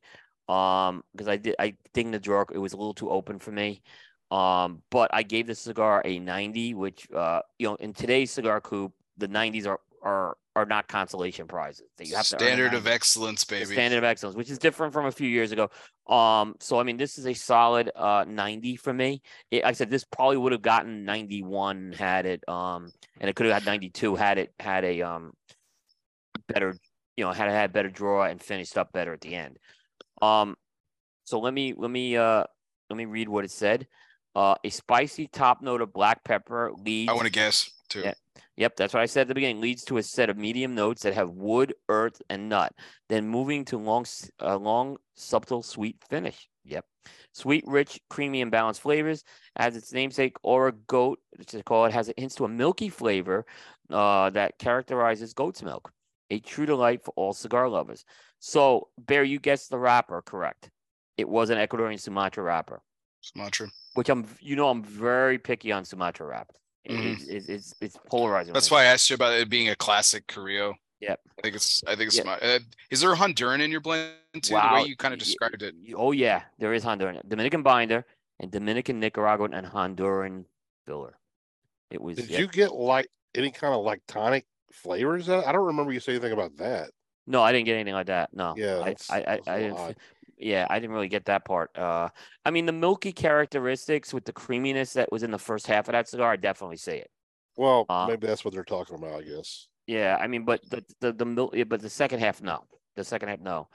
[0.49, 3.53] um, because I did I think the draw it was a little too open for
[3.53, 3.83] me.
[4.31, 8.61] Um, but I gave the cigar a 90, which uh, you know, in today's cigar
[8.61, 11.87] Coop, the 90s are are are not consolation prizes.
[11.97, 13.65] That you have to Standard of 90 excellence, baby.
[13.65, 15.71] standard of excellence, which is different from a few years ago.
[16.09, 19.23] Um, so I mean, this is a solid uh 90 for me.
[19.51, 22.91] It, I said this probably would have gotten 91 had it um,
[23.21, 25.33] and it could have had 92 had it had a um
[26.49, 26.77] better,
[27.17, 29.59] you know, had it had better draw and finished up better at the end.
[30.21, 30.57] Um,
[31.25, 32.45] so let me let me uh
[32.91, 33.87] let me read what it said.
[34.35, 38.01] Uh, a spicy top note of black pepper leads I want to guess too.
[38.01, 38.15] Yeah.
[38.59, 39.61] Yep, that's what I said at the beginning.
[39.61, 42.73] Leads to a set of medium notes that have wood, earth, and nut.
[43.09, 44.05] Then moving to long,
[44.43, 46.49] uh, long, subtle, sweet finish.
[46.65, 46.85] Yep,
[47.33, 49.23] sweet, rich, creamy, and balanced flavors.
[49.55, 53.47] As its namesake, Aura Goat, which is called, has hints to a milky flavor
[53.91, 55.93] uh, that characterizes goat's milk.
[56.31, 58.05] A true delight for all cigar lovers.
[58.41, 60.69] So, Bear, you guessed the wrapper correct.
[61.17, 62.83] It was an Ecuadorian Sumatra wrapper,
[63.21, 63.69] Sumatra.
[63.95, 66.51] which I'm, you know, I'm very picky on Sumatra wrap.
[66.89, 67.13] It- Mhm.
[67.13, 68.55] It's, it's, it's, it's polarizing.
[68.55, 70.75] That's why I asked you about it being a classic Carrillo.
[71.01, 71.21] Yep.
[71.39, 71.85] I think it's.
[71.87, 72.17] I think it's.
[72.17, 72.25] Yeah.
[72.25, 72.59] my- Uh,
[72.91, 74.55] is there a Honduran in your blend too?
[74.55, 75.75] The way you kind of described it.
[75.95, 78.05] Oh yeah, there is Honduran, Dominican binder,
[78.41, 80.45] and Dominican, Nicaraguan, and Honduran
[80.87, 81.17] filler.
[81.91, 82.17] It was.
[82.17, 82.39] Did yeah.
[82.41, 85.29] you get like any kind of like tonic flavors?
[85.29, 86.91] I don't remember you saying anything about that.
[87.29, 88.31] No, I didn't get anything like that.
[88.33, 88.55] No.
[88.57, 89.99] Yeah, I, that's- I, I, that's a I little didn't.
[90.39, 91.77] Yeah, I didn't really get that part.
[91.77, 92.09] Uh,
[92.45, 95.93] I mean, the milky characteristics with the creaminess that was in the first half of
[95.93, 97.11] that cigar, I definitely see it.
[97.57, 99.21] Well, Uh, maybe that's what they're talking about.
[99.21, 99.67] I guess.
[99.87, 102.65] Yeah, I mean, but the the the milk, but the second half, no.
[102.95, 103.69] The second half, no.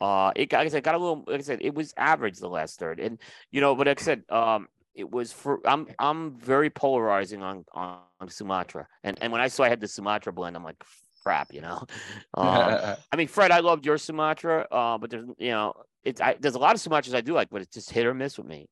[0.00, 1.24] Uh, it got, like I said, got a little.
[1.26, 3.20] Like I said, it was average the last third, and
[3.52, 5.60] you know, but like I said, um, it was for.
[5.66, 9.80] I'm I'm very polarizing on on, on Sumatra, and and when I saw I had
[9.80, 10.82] the Sumatra blend, I'm like,
[11.22, 11.84] crap, you know.
[12.34, 15.74] Um, I mean, Fred, I loved your Sumatra, uh, but there's you know,
[16.04, 18.14] it's I, there's a lot of Sumatras I do like, but it's just hit or
[18.14, 18.68] miss with me.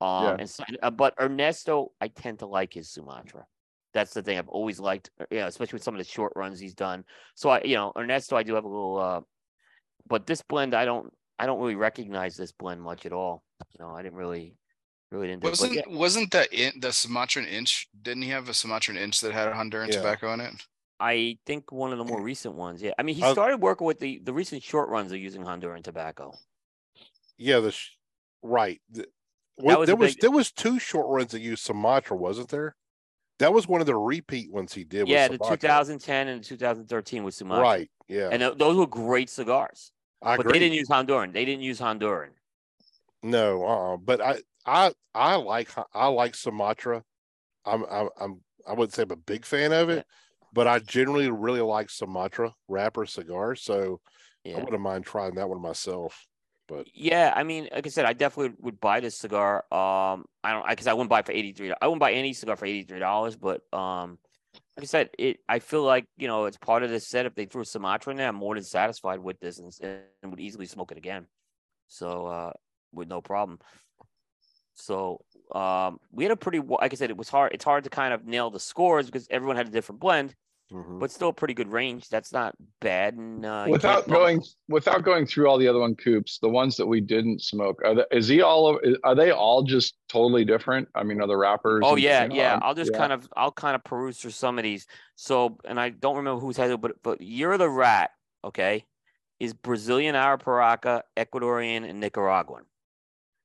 [0.00, 0.36] Um, Yeah.
[0.38, 3.46] and so, uh, but Ernesto, I tend to like his Sumatra.
[3.92, 6.32] That's the thing I've always liked, uh, you know, especially with some of the short
[6.36, 7.04] runs he's done.
[7.34, 9.20] So I, you know, Ernesto, I do have a little, uh,
[10.08, 13.42] but this blend, I don't, I don't really recognize this blend much at all.
[13.78, 14.56] You know, I didn't really,
[15.10, 15.42] really didn't.
[15.42, 17.88] do it, but Wasn't yeah, wasn't the in, the Sumatran inch?
[18.00, 19.96] Didn't he have a Sumatran inch that had a Honduran Yeah.
[19.96, 20.66] tobacco in it?
[21.00, 22.82] I think one of the more recent ones.
[22.82, 25.42] Yeah, I mean, he Uh, started working with the the recent short runs of using
[25.42, 26.34] Honduran tobacco.
[27.40, 27.96] Yeah, the sh-
[28.42, 28.80] right.
[28.90, 29.08] The-
[29.56, 32.76] what- was there was big- there was two short runs that used Sumatra, wasn't there?
[33.38, 35.08] That was one of the repeat ones he did.
[35.08, 37.62] yeah, the 2010 and 2013 with Sumatra.
[37.62, 37.90] Right.
[38.06, 38.28] Yeah.
[38.30, 39.92] And th- those were great cigars.
[40.22, 40.52] I but agree.
[40.58, 41.32] they didn't use Honduran.
[41.32, 42.28] They didn't use Honduran.
[43.22, 47.02] No, uh, but I, I, I like, I like Sumatra.
[47.64, 50.06] I'm, I'm, I'm, I wouldn't say I'm a big fan of it,
[50.52, 53.62] but I generally really like Sumatra wrapper cigars.
[53.62, 54.00] So
[54.46, 56.26] I wouldn't mind trying that one myself.
[56.70, 59.64] But Yeah, I mean, like I said, I definitely would buy this cigar.
[59.72, 61.72] Um, I don't, because I wouldn't buy for eighty three.
[61.72, 63.36] I wouldn't buy any cigar for eighty three dollars.
[63.36, 64.18] But um,
[64.76, 65.40] like I said, it.
[65.48, 67.26] I feel like you know it's part of this set.
[67.26, 69.76] If they threw Sumatra in there, I'm more than satisfied with this, and,
[70.22, 71.26] and would easily smoke it again.
[71.88, 72.52] So uh,
[72.92, 73.58] with no problem.
[74.74, 75.20] So
[75.52, 77.52] um, we had a pretty like I said, it was hard.
[77.52, 80.34] It's hard to kind of nail the scores because everyone had a different blend,
[80.72, 81.00] Mhm.
[81.00, 82.08] but still a pretty good range.
[82.08, 83.14] That's not bad.
[83.14, 86.86] And uh, Without going, without going through all the other one coops, the ones that
[86.86, 90.88] we didn't smoke, are the, is he all, are they all just totally different?
[90.94, 91.82] I mean, are the wrappers?
[91.84, 92.58] Oh yeah, yeah.
[92.62, 92.98] I'll just yeah.
[92.98, 94.86] kind of I'll kind of peruse through some of these.
[95.16, 98.10] So, and I don't remember who's had it, but but you're the rat,
[98.44, 98.84] okay?
[99.40, 102.64] Is Brazilian Arapiraca, Ecuadorian, and Nicaraguan,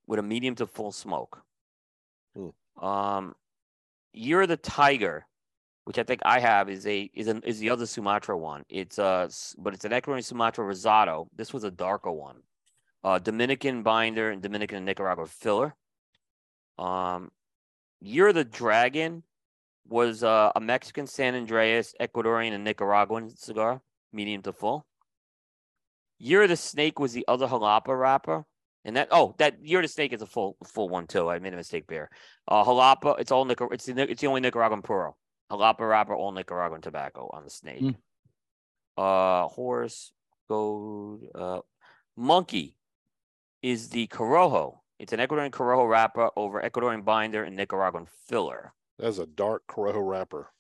[0.06, 1.42] with a medium to full smoke.
[2.82, 3.36] Um,
[4.12, 5.26] you're the tiger,
[5.86, 8.64] which I think I have is a is an is the other Sumatra one.
[8.70, 11.28] It's uh, s- but it's an Ecuadorian Sumatra Rosado.
[11.36, 12.38] This was a darker one.
[13.04, 15.76] Uh, Dominican binder and Dominican and Nicaragua filler.
[16.78, 17.32] Um,
[18.02, 19.24] you're the Dragon
[19.88, 23.82] was uh, a Mexican San Andres, Ecuadorian, and Nicaraguan cigar,
[24.12, 24.86] medium to full.
[26.18, 28.46] You're the Snake was the other Jalapa wrapper.
[28.84, 31.30] And that oh that You're the Snake is a full full one too.
[31.30, 32.10] I made a mistake there.
[32.48, 35.16] Uh, Jalapa, it's all Nicar- it's the it's the only Nicaraguan puro.
[35.52, 37.82] Jalapa wrapper, all Nicaraguan tobacco on the Snake.
[37.82, 37.96] Mm.
[38.98, 40.12] Uh, horse,
[40.48, 41.60] goat, uh,
[42.16, 42.78] monkey
[43.62, 44.80] is the Corojo.
[45.00, 48.74] It's an Ecuadorian Corojo wrapper over Ecuadorian binder and Nicaraguan filler.
[48.98, 50.52] That's a dark Corojo wrapper.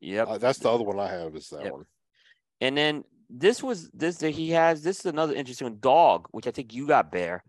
[0.00, 0.28] Yep.
[0.28, 1.36] Uh, that's the other one I have.
[1.36, 1.72] Is that Yep.
[1.72, 1.86] one?
[2.62, 4.82] And then this was this that he has.
[4.82, 7.44] This is another interesting one, dog, which I think you got bear.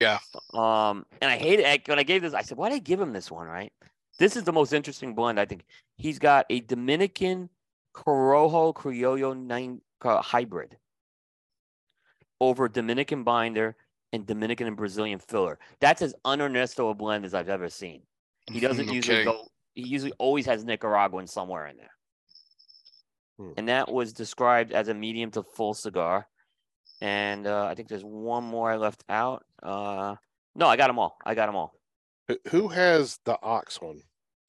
[0.00, 0.18] Yeah.
[0.52, 2.34] Um, and I hate it when I gave this.
[2.34, 3.46] I said, why did I give him this one?
[3.46, 3.72] Right.
[4.18, 5.40] This is the most interesting blend.
[5.40, 5.64] I think
[5.96, 7.48] he's got a Dominican
[7.94, 10.76] Corojo Criollo nine uh, hybrid
[12.40, 13.76] over Dominican binder
[14.12, 15.58] and Dominican and Brazilian filler.
[15.80, 18.02] That's as un-Ernesto a blend as I've ever seen.
[18.50, 19.46] He doesn't usually go.
[19.74, 21.90] He usually always has Nicaraguan somewhere in there.
[23.38, 23.52] Hmm.
[23.56, 26.28] And that was described as a medium to full cigar.
[27.00, 29.44] And uh, I think there's one more I left out.
[29.62, 30.14] Uh,
[30.54, 31.16] no, I got them all.
[31.24, 31.74] I got them all.
[32.28, 34.02] Who- Who has the ox one?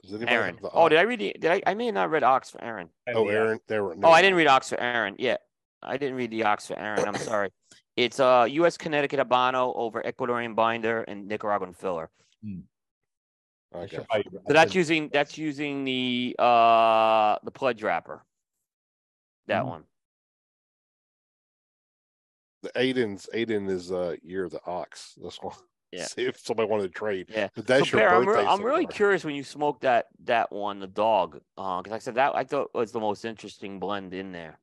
[0.03, 0.59] Does anybody have Aaron.
[0.61, 1.19] the Oh, did I read?
[1.19, 1.61] The, did I?
[1.65, 2.89] I may have not read Ox for Aaron.
[3.13, 3.59] Oh, Aaron.
[3.67, 3.95] There were.
[3.95, 4.07] No.
[4.09, 5.15] Oh, I didn't read Ox for Aaron.
[5.17, 5.37] Yeah,
[5.81, 7.07] I didn't read the Ox for Aaron.
[7.07, 7.49] I'm sorry.
[7.95, 8.77] It's uh U.S.
[8.77, 12.11] Connecticut Habano over Ecuadorian binder and Nicaraguan filler.
[13.73, 13.97] Okay.
[13.97, 18.23] So that's using that's using the uh the pledge wrapper.
[19.47, 19.67] That Mhm.
[19.69, 19.83] one.
[22.61, 25.13] The Aiden's Aiden is uh year of the ox.
[25.21, 25.55] This one.
[25.95, 26.05] Yeah.
[26.05, 27.27] See if somebody wanted to trade.
[27.29, 27.49] Yeah.
[27.55, 28.41] But that's so your Bear, I'm, birthday.
[28.43, 31.99] re- I'm really curious when you smoked that that one, the dog, uh, because I
[31.99, 34.59] said that I thought was the most interesting blend in there.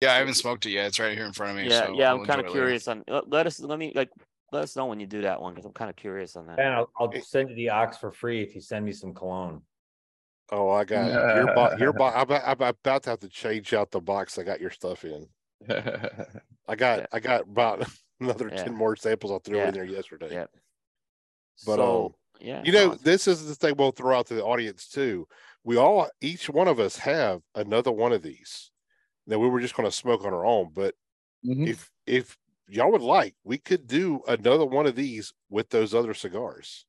[0.00, 0.86] Yeah, I haven't smoked it yet.
[0.86, 1.70] It's right here in front of me.
[1.70, 2.60] Yeah, so yeah, I'll I'm kind of it later.
[2.60, 3.02] curious on.
[3.08, 4.10] Let, let us let me like
[4.52, 6.58] let us know when you do that one because I'm kind of curious on that.
[6.58, 9.62] And I'll, I'll send you the ox for free if you send me some cologne.
[10.50, 11.74] Oh, I got your box.
[11.80, 12.16] Your box.
[12.16, 15.04] I'm, about- I'm about to have to change out the box I got your stuff
[15.04, 15.26] in.
[15.68, 17.06] I got Yeah.
[17.12, 17.86] I got about
[18.20, 18.64] another Yeah.
[18.64, 19.68] ten more samples I threw Yeah.
[19.68, 20.32] in there yesterday.
[20.32, 20.46] Yeah.
[21.66, 24.34] But, so, um, yeah, You know, no, this is the thing we'll throw out to
[24.34, 25.26] the audience too.
[25.64, 28.70] We all, each one of us, have another one of these
[29.26, 30.70] that we were just going to smoke on our own.
[30.72, 30.94] But
[31.44, 31.68] Mhm.
[31.68, 32.38] if if
[32.68, 36.86] y'all would like, we could do another one of these with those other cigars.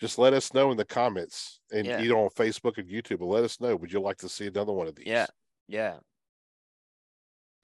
[0.00, 2.00] Just let us know in the comments and Yeah.
[2.00, 3.20] either on Facebook and YouTube.
[3.20, 3.76] But let us know.
[3.76, 5.06] Would you like to see another one of these?
[5.06, 5.26] yeah,
[5.68, 6.00] yeah,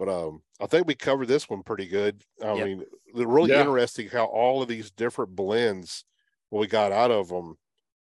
[0.00, 2.24] But um, I think we covered this one pretty good.
[2.42, 2.64] I Yep.
[2.64, 3.60] mean, they're really Yeah.
[3.60, 6.06] interesting how all of these different blends,
[6.50, 7.58] we got out of them,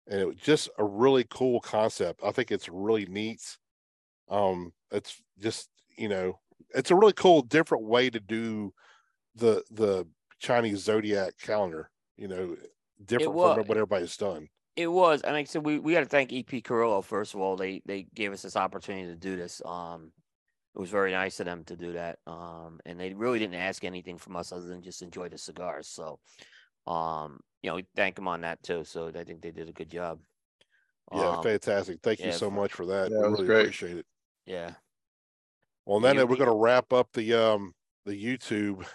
[0.07, 2.21] and it was just a really cool concept.
[2.23, 3.59] I think it's really neat.
[4.29, 6.39] Um, it's just you know,
[6.75, 8.73] it's a really cool, different way to do
[9.35, 10.07] the the
[10.39, 11.91] Chinese zodiac calendar.
[12.17, 12.57] You know,
[13.05, 14.49] different wa- from what everybody's done.
[14.75, 15.21] it was.
[15.21, 17.55] And like I said, we we got to thank EP Carrillo first of all.
[17.55, 19.61] They they gave us this opportunity to do this.
[19.65, 20.13] Um,
[20.75, 22.19] it was very nice of them to do that.
[22.25, 25.87] Um, and they really didn't ask anything from us other than just enjoy the cigars.
[25.87, 26.19] So,
[26.87, 28.83] um, you know, we thank them on that too.
[28.83, 30.19] So I think they did a good job.
[31.13, 31.99] Yeah, Um, fantastic.
[32.01, 33.11] Thank you so much for that.
[33.11, 33.61] Yeah, we really great.
[33.61, 34.05] appreciate it.
[34.45, 34.71] yeah.
[35.85, 37.75] Well, Yeah, then you- we're going to wrap up the um
[38.05, 38.85] the YouTube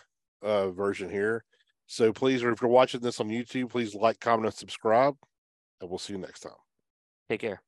[0.42, 1.44] uh version here.
[1.86, 5.16] So please, if you're watching this on YouTube, please like, comment, and subscribe,
[5.80, 6.52] and we'll see you next time.
[7.30, 7.62] Take care.